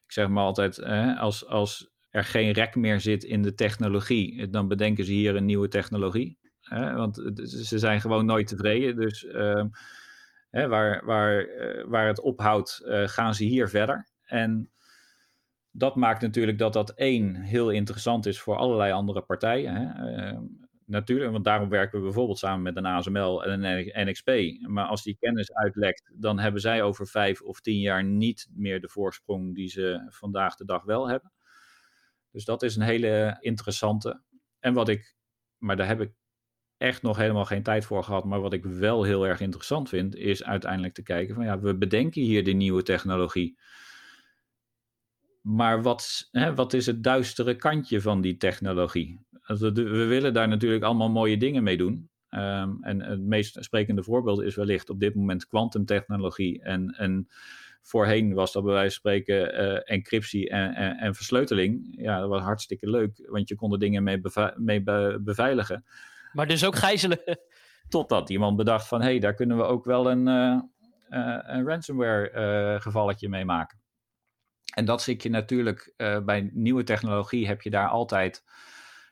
Ik 0.05 0.13
zeg 0.13 0.29
maar 0.29 0.45
altijd, 0.45 0.83
als, 1.19 1.47
als 1.47 1.91
er 2.11 2.25
geen 2.25 2.53
rek 2.53 2.75
meer 2.75 3.01
zit 3.01 3.25
in 3.25 3.43
de 3.43 3.55
technologie, 3.55 4.49
dan 4.49 4.69
bedenken 4.69 5.05
ze 5.05 5.13
hier 5.13 5.37
een 5.37 5.45
nieuwe 5.45 5.69
technologie. 5.69 6.39
Want 6.95 7.17
ze 7.45 7.79
zijn 7.79 8.01
gewoon 8.01 8.27
nooit 8.27 8.47
tevreden. 8.47 8.97
Dus 8.97 9.25
uh, 9.25 9.65
hè, 10.51 10.69
waar, 10.69 11.05
waar, 11.05 11.47
uh, 11.47 11.85
waar 11.87 12.07
het 12.07 12.21
ophoudt, 12.21 12.83
uh, 12.85 13.09
gaan 13.09 13.35
ze 13.35 13.45
hier 13.45 13.69
verder. 13.69 14.09
En 14.25 14.71
dat 15.71 15.97
maakt 15.97 16.23
natuurlijk 16.23 16.59
dat 16.59 16.73
dat 16.73 16.91
één 16.91 17.35
heel 17.35 17.71
interessant 17.71 18.27
is 18.27 18.41
voor 18.41 18.57
allerlei 18.57 18.93
andere 18.93 19.23
partijen. 19.23 19.75
Hè. 19.75 20.33
natuurlijk, 20.85 21.33
want 21.33 21.45
daarom 21.45 21.69
werken 21.69 21.99
we 21.99 22.05
bijvoorbeeld 22.05 22.39
samen 22.39 22.63
met 22.63 22.77
een 22.77 22.87
ASML 22.87 23.45
en 23.45 23.65
een 23.65 24.09
NXP. 24.09 24.31
Maar 24.69 24.87
als 24.87 25.03
die 25.03 25.17
kennis 25.21 25.53
uitlekt, 25.53 26.11
dan 26.15 26.39
hebben 26.39 26.61
zij 26.61 26.83
over 26.83 27.07
vijf 27.07 27.43
of 27.43 27.61
tien 27.61 27.81
jaar 27.81 28.05
niet 28.05 28.49
meer 28.53 28.81
de 28.81 28.89
voorsprong 28.89 29.55
die 29.55 29.69
ze 29.69 30.07
vandaag 30.09 30.55
de 30.55 30.65
dag 30.65 30.85
wel 30.85 31.09
hebben. 31.09 31.33
Dus 32.31 32.45
dat 32.45 32.63
is 32.63 32.77
een 32.77 32.83
hele 32.83 33.37
interessante. 33.41 34.23
En 34.59 34.75
wat 34.75 34.89
ik, 34.89 35.17
maar 35.59 35.77
daar 35.77 35.87
heb 35.87 36.01
ik 36.01 36.13
echt 36.79 37.03
nog 37.03 37.17
helemaal 37.17 37.45
geen 37.45 37.63
tijd 37.63 37.85
voor 37.85 38.05
gehad. 38.05 38.25
Maar 38.25 38.41
wat 38.41 38.53
ik 38.53 38.65
wel 38.65 39.03
heel 39.03 39.27
erg 39.27 39.41
interessant 39.41 39.89
vind, 39.89 40.17
is 40.17 40.45
uiteindelijk 40.45 40.95
te 40.95 41.03
kijken 41.03 41.35
van 41.35 41.45
ja, 41.45 41.61
we 41.61 41.77
bedenken 41.77 42.23
hier 42.23 42.45
de 42.45 42.53
nieuwe 42.53 42.83
technologie. 42.83 43.59
Maar 45.43 45.83
wat, 45.83 46.29
hè, 46.31 46.55
wat 46.55 46.73
is 46.73 46.87
het 46.87 47.03
duistere 47.03 47.55
kantje 47.55 48.01
van 48.01 48.21
die 48.21 48.37
technologie? 48.37 49.27
We, 49.47 50.05
willen 50.07 50.35
daar 50.35 50.49
natuurlijk 50.49 50.85
allemaal 50.85 51.11
mooie 51.11 51.37
dingen 51.37 51.63
mee 51.63 51.77
doen. 51.77 52.11
Ehm, 52.29 52.71
en 52.81 53.03
het 53.03 53.21
meest 53.21 53.57
sprekende 53.65 54.03
voorbeeld 54.03 54.43
is 54.43 54.55
wellicht 54.55 54.91
op 54.91 55.01
dit 55.01 55.15
moment 55.15 55.47
kwantumtechnologie. 55.47 56.63
En, 56.63 56.91
en 56.91 57.29
voorheen 57.83 58.35
was 58.35 58.53
dat 58.53 58.65
bij 58.65 58.73
wijze 58.73 59.01
van 59.01 59.11
spreken 59.11 59.61
uh, 59.61 59.81
encryptie 59.85 60.49
en, 60.49 60.75
en, 60.75 60.97
en, 60.97 61.15
versleuteling. 61.15 61.95
Ja, 62.01 62.21
dat 62.21 62.29
was 62.29 62.43
hartstikke 62.43 62.91
leuk, 62.91 63.27
want 63.29 63.49
je 63.49 63.55
kon 63.55 63.73
er 63.73 63.79
dingen 63.79 64.03
mee, 64.03 64.21
mee 64.57 64.83
beveiligen. 65.21 65.85
Maar 66.33 66.47
dus 66.47 66.65
ook 66.65 66.77
gijzelen. 66.77 67.21
Totdat 67.89 68.31
iemand 68.31 68.57
bedacht 68.57 68.89
van, 68.89 69.01
hé, 69.01 69.07
hey, 69.07 69.19
daar 69.19 69.35
kunnen 69.35 69.57
we 69.57 69.63
ook 69.63 69.85
wel 69.85 70.11
een, 70.11 70.27
uh, 70.27 70.61
een 71.43 71.67
ransomware 71.67 72.81
gevalletje 72.81 73.29
mee 73.29 73.45
maken. 73.45 73.81
En 74.75 74.85
dat 74.85 75.03
zit 75.03 75.23
je 75.23 75.31
natuurlijk 75.31 75.95
bij 76.25 76.51
nieuwe 76.53 76.83
technologie, 76.83 77.47
heb 77.47 77.63
je 77.63 77.71
daar 77.71 77.89
altijd 77.89 78.45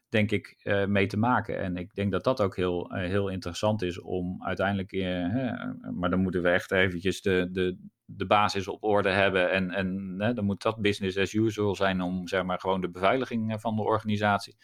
denk 0.09 0.31
ik, 0.31 0.57
mee 0.87 1.07
te 1.07 1.17
maken. 1.17 1.61
En 1.61 1.77
ik 1.77 1.95
denk 1.95 2.13
dat 2.13 2.25
dat 2.25 2.41
ook 2.41 2.57
heel, 2.57 2.93
heel 2.93 3.29
interessant 3.29 3.83
is 3.83 4.01
om 4.01 4.45
uiteindelijk, 4.45 4.91
hè, 4.91 5.51
maar 5.93 6.11
dan 6.11 6.21
moeten 6.21 6.43
we 6.43 6.49
echt 6.49 6.73
eventjes 6.73 7.23
de, 7.23 7.49
de, 7.51 7.79
de 8.05 8.27
basis 8.27 8.69
op 8.69 8.85
orde 8.85 9.11
hebben. 9.11 9.51
En, 9.51 9.71
en 9.71 10.15
hè, 10.19 10.33
dan 10.33 10.45
moet 10.45 10.63
dat 10.63 10.81
business 10.81 11.19
as 11.19 11.33
usual 11.33 11.75
zijn 11.75 12.01
om 12.01 12.29
zeg 12.29 12.43
maar 12.43 12.61
gewoon 12.61 12.81
de 12.81 12.91
beveiliging 12.91 13.61
van 13.61 13.77
de 13.77 13.83
organisatie. 13.83 14.57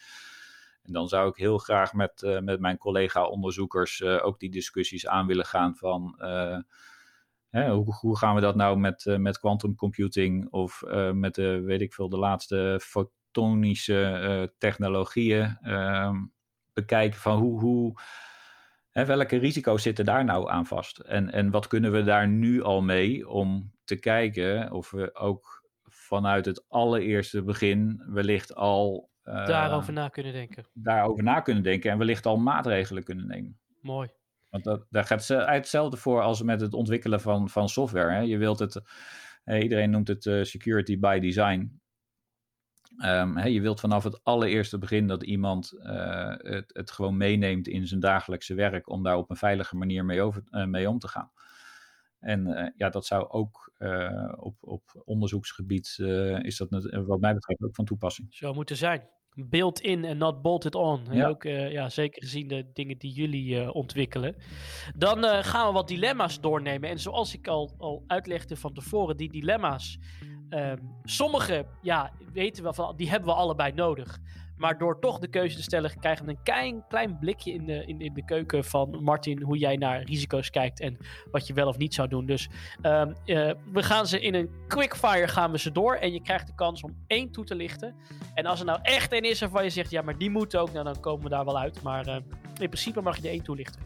En 0.83 0.93
dan 0.93 1.07
zou 1.07 1.29
ik 1.29 1.35
heel 1.35 1.57
graag 1.57 1.93
met, 1.93 2.39
met 2.41 2.59
mijn 2.59 2.77
collega-onderzoekers 2.77 4.03
ook 4.03 4.39
die 4.39 4.49
discussies 4.51 5.07
aan 5.07 5.27
willen 5.27 5.45
gaan 5.45 5.75
van. 5.75 6.15
Hè, 7.49 7.71
hoe, 7.71 7.95
hoe, 7.99 8.17
gaan 8.17 8.35
we 8.35 8.41
dat 8.41 8.55
nou 8.55 8.77
met, 8.77 9.05
met 9.17 9.39
quantum 9.39 9.75
computing 9.75 10.51
of 10.51 10.83
met 11.13 11.35
de, 11.35 11.61
weet 11.61 11.81
ik 11.81 11.93
veel, 11.93 12.09
de 12.09 12.17
laatste 12.17 12.79
tektonische 13.33 14.19
uh, 14.23 14.47
technologieën 14.57 15.57
uh, 15.63 16.15
bekijken 16.73 17.19
van 17.19 17.39
hoe, 17.39 17.59
hoe, 17.59 17.99
hè, 18.91 19.05
welke 19.05 19.37
risico's 19.37 19.81
zitten 19.81 20.05
daar 20.05 20.23
nou 20.25 20.49
aan 20.49 20.65
vast? 20.65 20.99
En, 20.99 21.31
en 21.31 21.51
wat 21.51 21.67
kunnen 21.67 21.91
we 21.91 22.03
daar 22.03 22.27
nu 22.27 22.63
al 22.63 22.81
mee 22.81 23.29
om 23.29 23.71
te 23.83 23.95
kijken 23.95 24.71
of 24.71 24.91
we 24.91 25.15
ook 25.15 25.69
vanuit 25.83 26.45
het 26.45 26.65
allereerste 26.69 27.43
begin 27.43 28.03
wellicht 28.07 28.55
al... 28.55 29.11
Daarover 29.23 29.93
na 29.93 30.07
kunnen 30.07 30.33
denken. 30.33 30.65
Daarover 30.73 31.23
na 31.23 31.39
kunnen 31.39 31.63
denken 31.63 31.91
en 31.91 31.97
wellicht 31.97 32.25
al 32.25 32.37
maatregelen 32.37 33.03
kunnen 33.03 33.27
nemen. 33.27 33.59
Mooi. 33.81 34.09
Want 34.49 34.63
dat, 34.63 34.85
daar 34.89 35.05
gaat 35.05 35.27
hetzelfde 35.27 35.97
voor 35.97 36.21
als 36.21 36.41
met 36.41 36.61
het 36.61 36.73
ontwikkelen 36.73 37.21
van, 37.21 37.49
van 37.49 37.69
software. 37.69 38.11
Hè. 38.11 38.19
Je 38.19 38.37
wilt 38.37 38.59
het, 38.59 38.81
iedereen 39.45 39.89
noemt 39.89 40.07
het 40.07 40.25
uh, 40.25 40.43
security 40.43 40.99
by 40.99 41.19
design. 41.19 41.81
Um, 43.03 43.39
je 43.39 43.61
wilt 43.61 43.79
vanaf 43.79 44.03
het 44.03 44.23
allereerste 44.23 44.77
begin 44.77 45.07
dat 45.07 45.23
iemand 45.23 45.73
uh, 45.73 46.33
het, 46.37 46.71
het, 46.73 46.91
gewoon 46.91 47.17
meeneemt 47.17 47.67
in 47.67 47.87
zijn 47.87 47.99
dagelijkse 47.99 48.53
werk 48.53 48.89
om 48.89 49.03
daar 49.03 49.17
op 49.17 49.29
een 49.29 49.35
veilige 49.35 49.75
manier 49.75 50.05
mee, 50.05 50.21
over, 50.21 50.43
uh, 50.51 50.65
mee 50.65 50.89
om 50.89 50.99
te 50.99 51.07
gaan. 51.07 51.31
En 52.23 52.47
uh, 52.47 52.67
ja, 52.75 52.89
dat 52.89 53.05
zou 53.05 53.29
ook 53.29 53.71
op, 54.35 54.55
op 54.59 54.81
onderzoeksgebied, 55.05 55.97
is 56.41 56.57
dat 56.57 56.69
wat 57.05 57.19
mij 57.19 57.33
betreft 57.33 57.63
ook 57.63 57.75
van 57.75 57.85
toepassing. 57.85 58.27
Zou 58.29 58.55
moeten 58.55 58.77
zijn. 58.77 59.09
Built 59.35 59.79
in 59.79 60.05
en 60.05 60.17
not 60.17 60.41
bolted 60.41 60.75
on. 60.75 61.09
En 61.09 61.17
ja. 61.17 61.27
ook 61.27 61.43
ja, 61.43 61.89
zeker 61.89 62.21
gezien 62.21 62.47
de 62.47 62.69
dingen 62.73 62.97
die 62.97 63.11
jullie 63.11 63.71
ontwikkelen. 63.71 64.35
Dan 64.95 65.23
gaan 65.23 65.67
we 65.67 65.73
wat 65.73 65.87
dilemma's 65.87 66.41
doornemen. 66.41 66.89
En 66.89 66.99
zoals 66.99 67.33
ik 67.33 67.47
al, 67.47 67.73
al 67.77 68.03
uitlegde 68.07 68.55
van 68.55 68.73
tevoren, 68.73 69.17
die 69.17 69.31
dilemma's 69.31 69.99
Um, 70.49 70.95
sommige, 71.03 71.65
ja, 71.81 72.11
weten 72.33 72.63
we 72.63 72.73
van, 72.73 72.95
die 72.95 73.09
hebben 73.09 73.29
we 73.29 73.35
allebei 73.35 73.71
nodig. 73.71 74.19
Maar 74.57 74.77
door 74.77 74.99
toch 74.99 75.19
de 75.19 75.27
keuze 75.27 75.55
te 75.55 75.63
stellen, 75.63 75.99
krijgen 75.99 76.25
we 76.25 76.31
een 76.31 76.43
klein, 76.43 76.87
klein 76.87 77.19
blikje 77.19 77.53
in 77.53 77.65
de, 77.65 77.85
in, 77.85 78.01
in 78.01 78.13
de 78.13 78.25
keuken 78.25 78.63
van 78.63 79.03
Martin. 79.03 79.41
Hoe 79.41 79.57
jij 79.57 79.75
naar 79.75 80.03
risico's 80.03 80.49
kijkt 80.49 80.79
en 80.79 80.97
wat 81.31 81.47
je 81.47 81.53
wel 81.53 81.67
of 81.67 81.77
niet 81.77 81.93
zou 81.93 82.07
doen. 82.07 82.25
Dus 82.25 82.49
um, 82.81 83.13
uh, 83.25 83.51
we 83.71 83.83
gaan 83.83 84.07
ze 84.07 84.19
in 84.19 84.33
een 84.33 84.49
quickfire 84.67 85.27
gaan 85.27 85.51
we 85.51 85.59
ze 85.59 85.71
door. 85.71 85.95
En 85.95 86.13
je 86.13 86.21
krijgt 86.21 86.47
de 86.47 86.55
kans 86.55 86.81
om 86.81 86.95
één 87.07 87.31
toe 87.31 87.45
te 87.45 87.55
lichten. 87.55 87.95
En 88.33 88.45
als 88.45 88.59
er 88.59 88.65
nou 88.65 88.79
echt 88.81 89.11
één 89.11 89.23
is 89.23 89.39
waarvan 89.39 89.63
je 89.63 89.69
zegt, 89.69 89.91
ja, 89.91 90.01
maar 90.01 90.17
die 90.17 90.29
moet 90.29 90.55
ook. 90.55 90.71
Nou, 90.71 90.83
dan 90.83 90.99
komen 90.99 91.23
we 91.23 91.29
daar 91.29 91.45
wel 91.45 91.59
uit. 91.59 91.81
Maar 91.81 92.07
uh, 92.07 92.15
in 92.59 92.69
principe 92.69 93.01
mag 93.01 93.17
je 93.17 93.23
er 93.23 93.29
één 93.29 93.43
toelichten. 93.43 93.81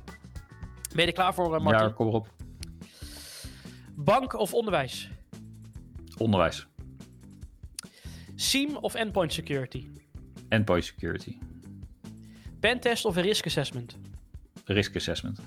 Ben 0.95 1.01
je 1.01 1.11
er 1.11 1.13
klaar 1.13 1.33
voor, 1.33 1.55
uh, 1.55 1.61
Martin? 1.63 1.87
Ja, 1.87 1.93
kom 1.93 2.07
erop. 2.07 2.27
Bank 3.95 4.33
of 4.33 4.53
onderwijs? 4.53 5.09
Onderwijs. 6.17 6.67
SIEM 8.35 8.75
of 8.75 8.95
Endpoint 8.95 9.33
Security? 9.33 9.87
Endpoint 10.49 10.83
Security. 10.83 11.37
Pentest 12.59 13.05
of 13.05 13.15
Risk 13.15 13.45
Assessment? 13.45 13.97
Risk 14.65 14.95
Assessment. 14.95 15.39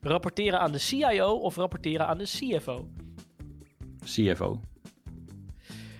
Rapporteren 0.00 0.60
aan 0.60 0.72
de 0.72 0.78
CIO 0.78 1.32
of 1.32 1.56
rapporteren 1.56 2.06
aan 2.06 2.18
de 2.18 2.24
CFO? 2.24 2.88
CFO. 4.04 4.60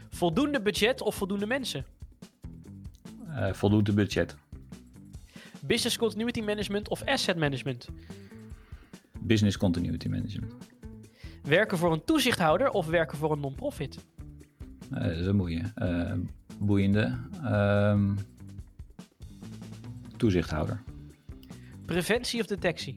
Voldoende 0.08 0.60
budget 0.60 1.00
of 1.00 1.14
voldoende 1.14 1.46
mensen? 1.46 1.84
Uh, 3.28 3.52
voldoende 3.52 3.92
budget. 3.92 4.36
Business 5.62 5.96
Continuity 5.96 6.40
Management 6.40 6.88
of 6.88 7.04
Asset 7.04 7.36
Management? 7.36 7.88
Business 9.20 9.56
Continuity 9.56 10.08
Management. 10.08 10.52
Werken 11.42 11.78
voor 11.78 11.92
een 11.92 12.04
toezichthouder 12.04 12.70
of 12.70 12.86
werken 12.86 13.18
voor 13.18 13.32
een 13.32 13.40
non-profit? 13.40 14.04
Uh, 14.92 15.02
dat 15.02 15.16
is 15.16 15.26
een 15.26 15.36
mooie. 15.36 15.72
Uh, 15.76 16.12
boeiende. 16.58 17.18
Uh, 17.42 18.00
toezichthouder. 20.16 20.82
Preventie 21.84 22.40
of 22.40 22.46
detectie? 22.46 22.96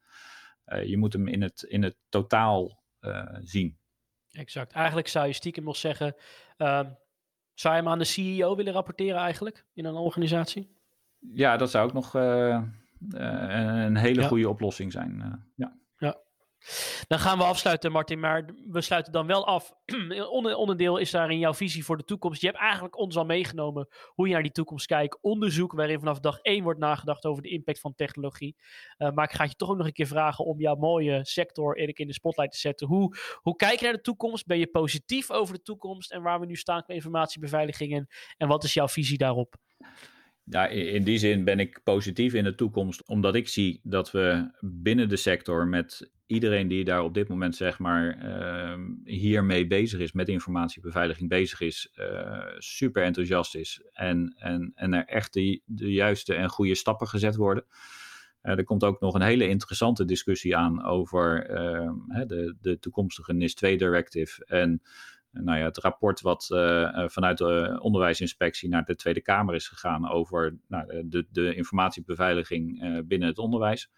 je 0.86 0.98
moet 0.98 1.14
hem 1.14 1.28
in 1.28 1.42
het, 1.42 1.62
in 1.62 1.84
het 1.84 1.98
totaal 2.10 2.84
zien. 3.42 3.78
Exact. 4.32 4.72
Eigenlijk 4.72 5.08
zou 5.08 5.28
je 5.28 5.34
stiekem 5.34 5.64
nog 5.64 5.76
zeggen, 5.76 6.16
ehm, 6.58 6.90
zou 7.60 7.76
je 7.76 7.82
hem 7.82 7.90
aan 7.90 8.00
de 8.00 8.06
CEO 8.06 8.56
willen 8.56 8.74
rapporteren 8.74 9.20
eigenlijk 9.20 9.66
in 9.74 9.86
een 9.86 9.96
organisatie? 9.96 10.78
Ja, 11.20 11.58
dat 11.58 11.70
zou 11.70 11.88
ook 11.88 11.94
nog 11.94 12.16
uh, 12.16 12.62
een 13.10 13.98
hele 13.98 14.24
goede 14.24 14.50
oplossing 14.50 14.92
zijn. 14.92 15.20
Uh, 15.20 15.34
ja. 15.56 15.79
Dan 17.08 17.20
gaan 17.20 17.38
we 17.38 17.44
afsluiten, 17.44 17.92
Martin. 17.92 18.20
Maar 18.20 18.46
we 18.68 18.82
sluiten 18.82 19.12
dan 19.12 19.28
wel 19.28 19.46
af. 19.46 19.74
onderdeel 20.56 20.98
is 20.98 21.12
daarin 21.12 21.40
jouw 21.40 21.54
visie 21.54 21.86
voor 21.86 21.98
de 21.98 22.04
toekomst. 22.04 22.42
Je 22.42 22.48
hebt 22.48 22.60
eigenlijk 22.60 22.98
ons 22.98 23.18
al 23.18 23.26
meegenomen 23.26 23.88
hoe 24.06 24.28
je 24.28 24.34
naar 24.34 24.44
die 24.44 24.52
toekomst 24.52 24.86
kijkt. 24.86 25.18
Onderzoek 25.22 25.72
waarin 25.72 26.00
vanaf 26.00 26.20
dag 26.20 26.40
één 26.40 26.64
wordt 26.64 26.80
nagedacht 26.80 27.26
over 27.26 27.44
de 27.44 27.50
impact 27.50 27.80
van 27.80 27.96
technologie. 27.96 28.56
Uh, 28.98 29.12
maar 29.12 29.26
ik 29.26 29.36
ga 29.36 29.44
je 29.44 29.56
toch 29.56 29.70
ook 29.70 29.78
nog 29.78 29.86
een 29.86 29.94
keer 29.94 30.08
vragen 30.08 30.46
om 30.46 30.60
jouw 30.60 30.76
mooie 30.76 31.20
sector 31.26 31.78
in 31.78 32.08
de 32.08 32.14
spotlight 32.14 32.52
te 32.52 32.60
zetten. 32.60 32.88
Hoe, 32.88 33.16
hoe 33.36 33.56
kijk 33.56 33.80
je 33.80 33.86
naar 33.86 33.94
de 33.94 34.02
toekomst? 34.02 34.46
Ben 34.46 34.60
je 34.60 34.68
positief 34.68 35.32
over 35.32 35.54
de 35.54 35.62
toekomst 35.62 36.12
en 36.12 36.22
waar 36.22 36.40
we 36.40 36.46
nu 36.46 36.56
staan 36.56 36.84
qua 36.84 36.94
informatiebeveiliging? 36.94 38.08
En, 38.38 38.48
wat 38.48 38.64
is 38.64 38.74
jouw 38.74 38.88
visie 38.88 39.18
daarop? 39.18 39.56
In 40.70 41.04
die 41.04 41.18
zin 41.18 41.44
ben 41.44 41.60
ik 41.60 41.84
positief 41.84 42.34
in 42.34 42.44
de 42.44 42.56
toekomst, 42.56 43.08
omdat 43.08 43.36
ik 43.36 43.48
zie 43.48 43.80
dat 43.84 44.12
we 44.12 44.52
binnen 44.60 45.10
de 45.10 45.16
sector 45.16 45.68
met 45.68 46.12
iedereen 46.30 46.68
die 46.68 46.84
daar 46.84 47.04
op 47.04 47.14
dit 47.14 47.28
moment 47.28 47.56
zeg 47.56 47.80
maar 47.80 48.18
uh, 48.24 48.86
hiermee 49.04 49.68
bezig 49.68 50.00
is, 50.00 50.12
met 50.12 50.30
informatiebeveiliging 50.30 51.30
bezig 51.30 51.62
is, 51.62 51.92
uh, 51.96 52.46
super 52.58 53.04
enthousiast 53.04 53.56
is 53.56 53.82
en, 53.94 54.36
en, 54.38 54.72
en 54.76 54.94
er 54.94 55.06
echt 55.06 55.34
de, 55.34 55.62
de 55.66 55.92
juiste 55.92 56.34
en 56.34 56.50
goede 56.50 56.76
stappen 56.76 57.08
gezet 57.08 57.36
worden. 57.36 57.66
Uh, 58.44 58.58
er 58.58 58.64
komt 58.64 58.84
ook 58.84 59.00
nog 59.00 59.14
een 59.14 59.22
hele 59.22 59.48
interessante 59.48 60.06
discussie 60.06 60.58
aan 60.58 60.84
over 60.84 61.46
ehm, 61.46 62.28
de, 62.28 62.56
de 62.62 62.80
toekomstige 62.80 63.34
NIS 63.34 63.56
2 63.56 63.78
directive 63.78 64.46
en 64.46 64.82
nou 65.32 65.58
ja, 65.58 65.66
het 65.66 65.78
rapport 65.78 66.22
wat 66.22 66.46
vanuit 67.06 67.38
de 67.38 67.78
onderwijsinspectie 67.82 68.70
naar 68.70 68.86
de 68.86 68.96
Tweede 68.96 69.22
Kamer 69.22 69.56
is 69.56 69.68
gegaan 69.68 70.10
over 70.10 70.58
nou, 70.68 71.08
de, 71.10 71.26
de 71.32 71.56
informatiebeveiliging 71.56 72.82
binnen 73.08 73.28
het 73.28 73.38
onderwijs. 73.38 73.90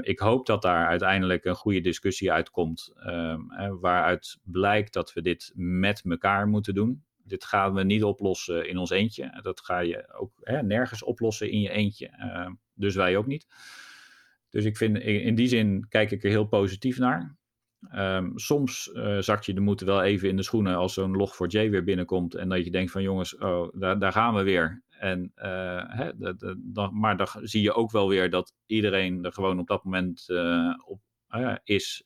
Ik 0.00 0.18
hoop 0.18 0.46
dat 0.46 0.62
daar 0.62 0.86
uiteindelijk 0.86 1.44
een 1.44 1.54
goede 1.54 1.80
discussie 1.80 2.32
uitkomt, 2.32 2.92
ehm, 2.94 3.40
waaruit 3.80 4.38
blijkt 4.42 4.92
dat 4.92 5.12
we 5.12 5.22
dit 5.22 5.52
met 5.54 6.02
elkaar 6.04 6.48
moeten 6.48 6.74
doen. 6.74 7.04
Dit 7.24 7.44
gaan 7.44 7.74
we 7.74 7.82
niet 7.82 8.04
oplossen 8.04 8.68
in 8.68 8.78
ons 8.78 8.90
eentje. 8.90 9.40
Dat 9.42 9.60
ga 9.60 9.78
je 9.78 10.12
ook 10.14 10.32
hè, 10.40 10.62
nergens 10.62 11.02
oplossen 11.02 11.50
in 11.50 11.60
je 11.60 11.70
eentje. 11.70 12.08
Ehm, 12.08 12.52
dus 12.74 12.94
wij 12.94 13.16
ook 13.16 13.26
niet. 13.26 13.46
Dus 14.50 14.64
ik 14.64 14.76
vind, 14.76 14.98
in 14.98 15.34
die 15.34 15.48
zin 15.48 15.88
kijk 15.88 16.10
ik 16.10 16.24
er 16.24 16.30
heel 16.30 16.46
positief 16.46 16.98
naar. 16.98 17.36
Um, 17.90 18.38
soms 18.38 18.90
uh, 18.94 19.18
zak 19.18 19.42
je 19.42 19.54
de 19.54 19.60
moed 19.60 19.80
wel 19.80 20.02
even 20.02 20.28
in 20.28 20.36
de 20.36 20.42
schoenen 20.42 20.76
als 20.76 20.94
zo'n 20.94 21.16
log4j 21.16 21.70
weer 21.70 21.84
binnenkomt. 21.84 22.34
En 22.34 22.48
dat 22.48 22.64
je 22.64 22.70
denkt 22.70 22.90
van 22.90 23.02
jongens, 23.02 23.36
oh, 23.36 23.68
daar, 23.72 23.98
daar 23.98 24.12
gaan 24.12 24.34
we 24.34 24.42
weer. 24.42 24.82
En, 24.90 25.32
uh, 25.36 25.82
hè, 25.86 26.10
maar 26.92 27.16
dan 27.16 27.26
zie 27.40 27.62
je 27.62 27.74
ook 27.74 27.90
wel 27.90 28.08
weer 28.08 28.30
dat 28.30 28.54
iedereen 28.66 29.24
er 29.24 29.32
gewoon 29.32 29.58
op 29.58 29.66
dat 29.66 29.84
moment 29.84 30.24
uh, 30.28 30.74
op 30.86 31.00
is 31.64 32.04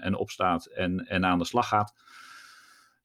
en 0.00 0.14
opstaat 0.14 0.66
en, 0.66 1.06
en 1.06 1.24
aan 1.24 1.38
de 1.38 1.44
slag 1.44 1.68
gaat. 1.68 1.94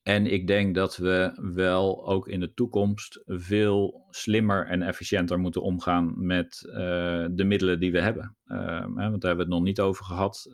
En 0.03 0.26
ik 0.26 0.47
denk 0.47 0.76
dat 0.76 0.97
we 0.97 1.39
wel 1.53 2.07
ook 2.07 2.28
in 2.28 2.39
de 2.39 2.53
toekomst 2.53 3.21
veel 3.26 4.07
slimmer 4.09 4.65
en 4.67 4.82
efficiënter 4.82 5.39
moeten 5.39 5.61
omgaan 5.61 6.26
met 6.26 6.59
de 7.32 7.43
middelen 7.45 7.80
die 7.80 7.91
we 7.91 8.01
hebben. 8.01 8.36
Ehm, 8.45 8.93
want 8.93 8.95
daar 8.95 9.09
hebben 9.09 9.36
we 9.36 9.41
het 9.41 9.47
nog 9.47 9.63
niet 9.63 9.80
over 9.80 10.05
gehad. 10.05 10.47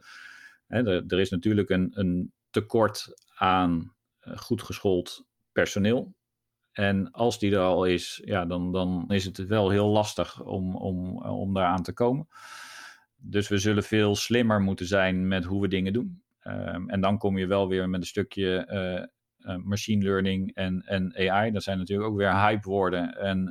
Er, 0.69 0.87
er, 1.07 1.19
is 1.19 1.29
natuurlijk 1.29 1.69
een, 1.69 1.91
een 1.93 2.33
tekort 2.49 3.13
aan 3.35 3.93
uh, 4.27 4.37
goed 4.37 4.61
geschoold 4.61 5.27
personeel. 5.51 6.15
En 6.71 7.11
als 7.11 7.39
die 7.39 7.51
er 7.51 7.59
al 7.59 7.85
is, 7.85 8.21
ja, 8.25 8.45
dan, 8.45 8.71
dan 8.71 9.05
is 9.07 9.25
het 9.25 9.37
wel 9.37 9.69
heel 9.69 9.87
lastig 9.87 10.41
om, 10.41 10.75
om, 10.75 11.21
om 11.21 11.53
daaraan 11.53 11.83
te 11.83 11.93
komen. 11.93 12.27
Dus 13.15 13.47
we 13.47 13.57
zullen 13.57 13.83
veel 13.83 14.15
slimmer 14.15 14.61
moeten 14.61 14.85
zijn 14.85 15.27
met 15.27 15.43
hoe 15.43 15.61
we 15.61 15.67
dingen 15.67 15.93
doen. 15.93 16.23
Um, 16.43 16.89
en 16.89 17.01
dan 17.01 17.17
kom 17.17 17.37
je 17.37 17.47
wel 17.47 17.67
weer 17.67 17.89
met 17.89 18.01
een 18.01 18.07
stukje 18.07 18.67
uh, 19.39 19.55
machine 19.55 20.03
learning 20.03 20.55
en, 20.55 20.81
en 20.85 21.15
AI. 21.15 21.51
Dat 21.51 21.63
zijn 21.63 21.77
natuurlijk 21.77 22.09
ook 22.09 22.17
weer 22.17 22.35
hype 22.35 22.69
woorden. 22.69 23.17
En 23.17 23.47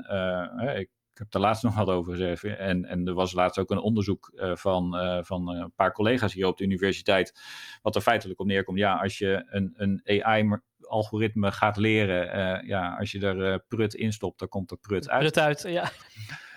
ik 0.79 0.91
ik 1.19 1.25
heb 1.25 1.35
er 1.35 1.41
laatst 1.41 1.63
nog 1.63 1.75
wat 1.75 1.89
over 1.89 2.13
gezegd. 2.13 2.45
En, 2.45 2.85
en 2.85 3.07
er 3.07 3.15
was 3.15 3.33
laatst 3.33 3.59
ook 3.59 3.71
een 3.71 3.79
onderzoek 3.79 4.33
uh, 4.35 4.57
van, 4.57 4.97
uh, 4.97 5.19
van 5.23 5.49
een 5.49 5.73
paar 5.75 5.93
collega's 5.93 6.33
hier 6.33 6.47
op 6.47 6.57
de 6.57 6.65
universiteit. 6.65 7.41
Wat 7.83 7.95
er 7.95 8.01
feitelijk 8.01 8.41
op 8.41 8.47
neerkomt. 8.47 8.79
Ja, 8.79 8.97
als 8.97 9.19
je 9.19 9.47
een, 9.51 9.75
een 9.77 10.01
AI-algoritme 10.05 11.53
gaat 11.53 11.77
leren. 11.77 12.27
Uh, 12.27 12.69
ja, 12.69 12.97
als 12.99 13.13
je 13.13 13.21
er 13.21 13.61
prut 13.61 13.95
in 13.95 14.13
stopt, 14.13 14.39
dan 14.39 14.49
komt 14.49 14.71
er 14.71 14.77
prut 14.77 15.09
uit. 15.09 15.21
Prut 15.21 15.39
uit, 15.39 15.63
ja. 15.63 15.91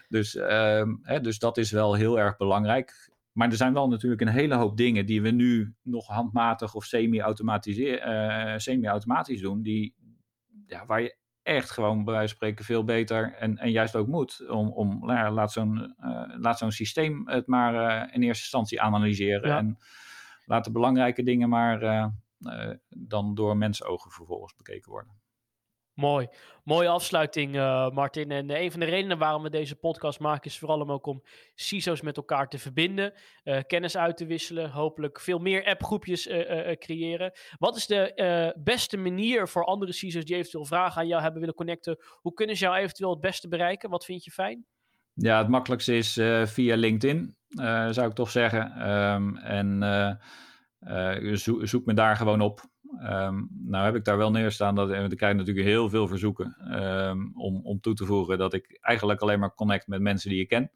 Dus, 0.10 0.36
ehm, 0.36 0.96
hè, 1.02 1.22
dus 1.22 1.40
dat 1.40 1.58
is 1.58 1.72
wel 1.72 1.94
heel 1.94 2.20
erg 2.20 2.38
belangrijk. 2.38 3.12
Maar 3.32 3.50
er 3.50 3.56
zijn 3.56 3.74
wel 3.74 3.88
natuurlijk 3.88 4.22
een 4.22 4.28
hele 4.28 4.56
hoop 4.56 4.78
dingen 4.78 5.06
die 5.06 5.22
we 5.22 5.30
nu 5.30 5.76
nog 5.82 6.08
handmatig 6.08 6.74
of 6.74 6.86
semi-automatisch 6.86 9.42
doen. 9.42 9.62
Die, 9.62 9.96
ja, 10.66 10.86
waar 10.86 11.02
je 11.02 11.20
echt 11.44 11.72
gewoon 11.72 12.04
bij 12.04 12.14
wijze 12.14 12.28
van 12.28 12.36
spreken 12.36 12.66
veel 12.66 12.84
beter 12.84 13.34
en, 13.34 13.58
en 13.58 13.72
juist 13.72 13.96
ook 13.96 14.08
moet. 14.08 14.50
Om, 14.50 14.72
om 14.72 15.06
nou 15.06 15.34
laat 15.34 15.52
zo'n 15.52 15.96
uh, 16.00 16.24
laat 16.28 16.58
zo'n 16.58 16.72
systeem 16.72 17.28
het 17.28 17.48
maar 17.48 17.74
uh, 17.74 18.14
in 18.14 18.24
eerste 18.24 18.44
instantie 18.44 18.82
analyseren. 18.82 19.50
Ja. 19.50 19.58
En 19.58 19.78
laat 20.46 20.64
de 20.64 20.72
belangrijke 20.72 21.24
dingen 21.24 21.50
maar 21.50 21.84
uh, 21.84 22.08
dan 22.90 23.36
door 23.36 23.58
mensenogen 23.58 24.12
vervolgens 24.12 24.56
bekeken 24.56 24.92
worden. 24.92 25.21
Mooi. 26.02 26.28
Mooie 26.64 26.88
afsluiting, 26.88 27.56
uh, 27.56 27.90
Martin. 27.90 28.32
En 28.32 28.50
een 28.62 28.72
van 28.72 28.80
de 28.80 28.86
redenen 28.86 29.18
waarom 29.18 29.44
we 29.44 29.50
deze 29.50 29.76
podcast 29.76 30.20
maken 30.20 30.46
is 30.46 30.60
vooral 30.60 30.80
om 30.80 30.92
ook 30.92 31.06
om 31.06 31.24
CISO's 31.56 32.02
met 32.02 32.18
elkaar 32.18 32.48
te 32.48 32.60
verbinden, 32.60 33.14
uh, 33.44 33.60
kennis 33.68 33.98
uit 33.98 34.18
te 34.18 34.26
wisselen, 34.26 34.70
hopelijk 34.70 35.20
veel 35.20 35.40
meer 35.40 35.66
appgroepjes 35.66 36.28
uh, 36.28 36.72
creëren. 36.72 37.32
Wat 37.58 37.76
is 37.76 37.88
de 37.88 38.54
beste 38.64 38.98
manier 38.98 39.48
voor 39.48 39.66
andere 39.66 39.92
CISO's 39.92 40.26
die 40.26 40.36
eventueel 40.36 40.66
vragen 40.66 41.02
aan 41.02 41.08
jou 41.08 41.22
hebben 41.22 41.40
willen 41.40 41.56
connecten? 41.56 41.98
Hoe 42.22 42.34
kunnen 42.34 42.58
ze 42.58 42.64
jou 42.64 42.78
eventueel 42.78 43.10
het 43.10 43.22
beste 43.22 43.48
bereiken? 43.48 43.90
Wat 43.90 44.06
vind 44.06 44.24
je 44.24 44.32
fijn? 44.32 44.66
Ja, 45.14 45.38
het 45.38 45.48
makkelijkste 45.48 45.98
is 45.98 46.14
via 46.52 46.76
LinkedIn, 46.76 47.38
zou 47.90 48.08
ik 48.08 48.14
toch 48.14 48.30
zeggen. 48.30 48.90
Um, 48.90 49.38
en 49.38 50.20
zoek 51.62 51.86
me 51.86 51.94
daar 51.94 52.16
gewoon 52.16 52.42
op. 52.42 52.71
Um, 53.00 53.50
nou 53.66 53.86
heb 53.86 53.96
ik 53.96 54.04
daar 54.04 54.18
wel 54.18 54.32
neerstaan 54.32 54.76
dat 54.76 54.90
ik 54.90 55.18
krijg 55.18 55.36
natuurlijk 55.36 55.68
heel 55.68 55.90
veel 55.90 56.08
verzoeken 56.08 56.56
um, 56.84 57.32
om, 57.36 57.62
om 57.64 57.80
toe 57.80 57.94
te 57.94 58.06
voegen 58.06 58.38
dat 58.38 58.54
ik 58.54 58.78
eigenlijk 58.82 59.22
alleen 59.22 59.40
maar 59.40 59.54
connect 59.54 59.88
met 59.88 60.02
mensen 60.02 60.30
die 60.30 60.42
ik 60.42 60.48
ken. 60.48 60.72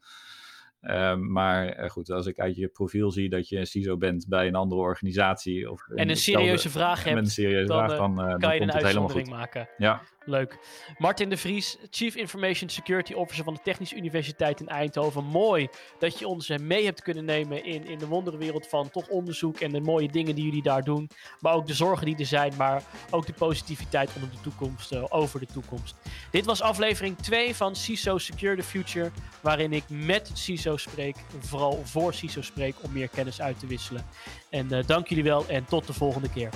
Um, 0.80 1.32
maar 1.32 1.68
eh, 1.68 1.90
goed, 1.90 2.10
als 2.10 2.26
ik 2.26 2.38
uit 2.38 2.56
je 2.56 2.68
profiel 2.68 3.10
zie 3.10 3.28
dat 3.28 3.48
je 3.48 3.64
CISO 3.64 3.96
bent 3.96 4.28
bij 4.28 4.46
een 4.46 4.54
andere 4.54 4.80
organisatie. 4.80 5.70
Of 5.70 5.88
en 5.88 6.08
een 6.08 6.16
serieuze 6.16 6.70
vraag 6.70 7.04
hebt, 7.04 7.18
een 7.18 7.26
serieuze 7.26 7.66
dan, 7.66 7.84
vraag, 7.84 7.98
dan, 7.98 8.20
uh, 8.20 8.26
kan 8.28 8.38
dan 8.38 8.54
je 8.54 8.58
komt 8.58 8.94
een 8.94 9.10
goed. 9.10 9.28
maken. 9.28 9.68
Ja. 9.76 10.02
Leuk. 10.26 10.58
Martin 10.98 11.28
de 11.28 11.36
Vries, 11.36 11.76
Chief 11.90 12.14
Information 12.14 12.68
Security 12.68 13.12
Officer 13.12 13.44
van 13.44 13.54
de 13.54 13.60
Technische 13.62 13.96
Universiteit 13.96 14.60
in 14.60 14.68
Eindhoven. 14.68 15.24
Mooi 15.24 15.68
dat 15.98 16.18
je 16.18 16.28
ons 16.28 16.48
mee 16.48 16.84
hebt 16.84 17.02
kunnen 17.02 17.24
nemen 17.24 17.64
in, 17.64 17.84
in 17.84 17.98
de 17.98 18.06
wonderenwereld 18.06 18.66
van 18.66 18.90
toch 18.90 19.08
onderzoek 19.08 19.60
en 19.60 19.72
de 19.72 19.80
mooie 19.80 20.08
dingen 20.08 20.34
die 20.34 20.44
jullie 20.44 20.62
daar 20.62 20.84
doen. 20.84 21.10
Maar 21.40 21.54
ook 21.54 21.66
de 21.66 21.74
zorgen 21.74 22.06
die 22.06 22.16
er 22.16 22.26
zijn, 22.26 22.52
maar 22.56 22.82
ook 23.10 23.26
de 23.26 23.32
positiviteit 23.32 24.10
onder 24.14 24.30
de 24.30 24.40
toekomst, 24.40 24.92
uh, 24.92 25.04
over 25.08 25.40
de 25.40 25.46
toekomst. 25.46 25.94
Dit 26.30 26.44
was 26.44 26.60
aflevering 26.62 27.18
2 27.18 27.54
van 27.54 27.76
CISO 27.76 28.18
Secure 28.18 28.56
the 28.56 28.62
Future, 28.62 29.10
waarin 29.40 29.72
ik 29.72 29.84
met 29.88 30.30
CISO 30.32 30.76
spreek, 30.76 31.16
vooral 31.38 31.80
voor 31.84 32.14
CISO 32.14 32.42
spreek, 32.42 32.74
om 32.82 32.92
meer 32.92 33.08
kennis 33.08 33.40
uit 33.40 33.58
te 33.58 33.66
wisselen. 33.66 34.06
En 34.50 34.72
uh, 34.72 34.78
dank 34.86 35.08
jullie 35.08 35.24
wel 35.24 35.46
en 35.46 35.64
tot 35.64 35.86
de 35.86 35.92
volgende 35.92 36.30
keer. 36.30 36.50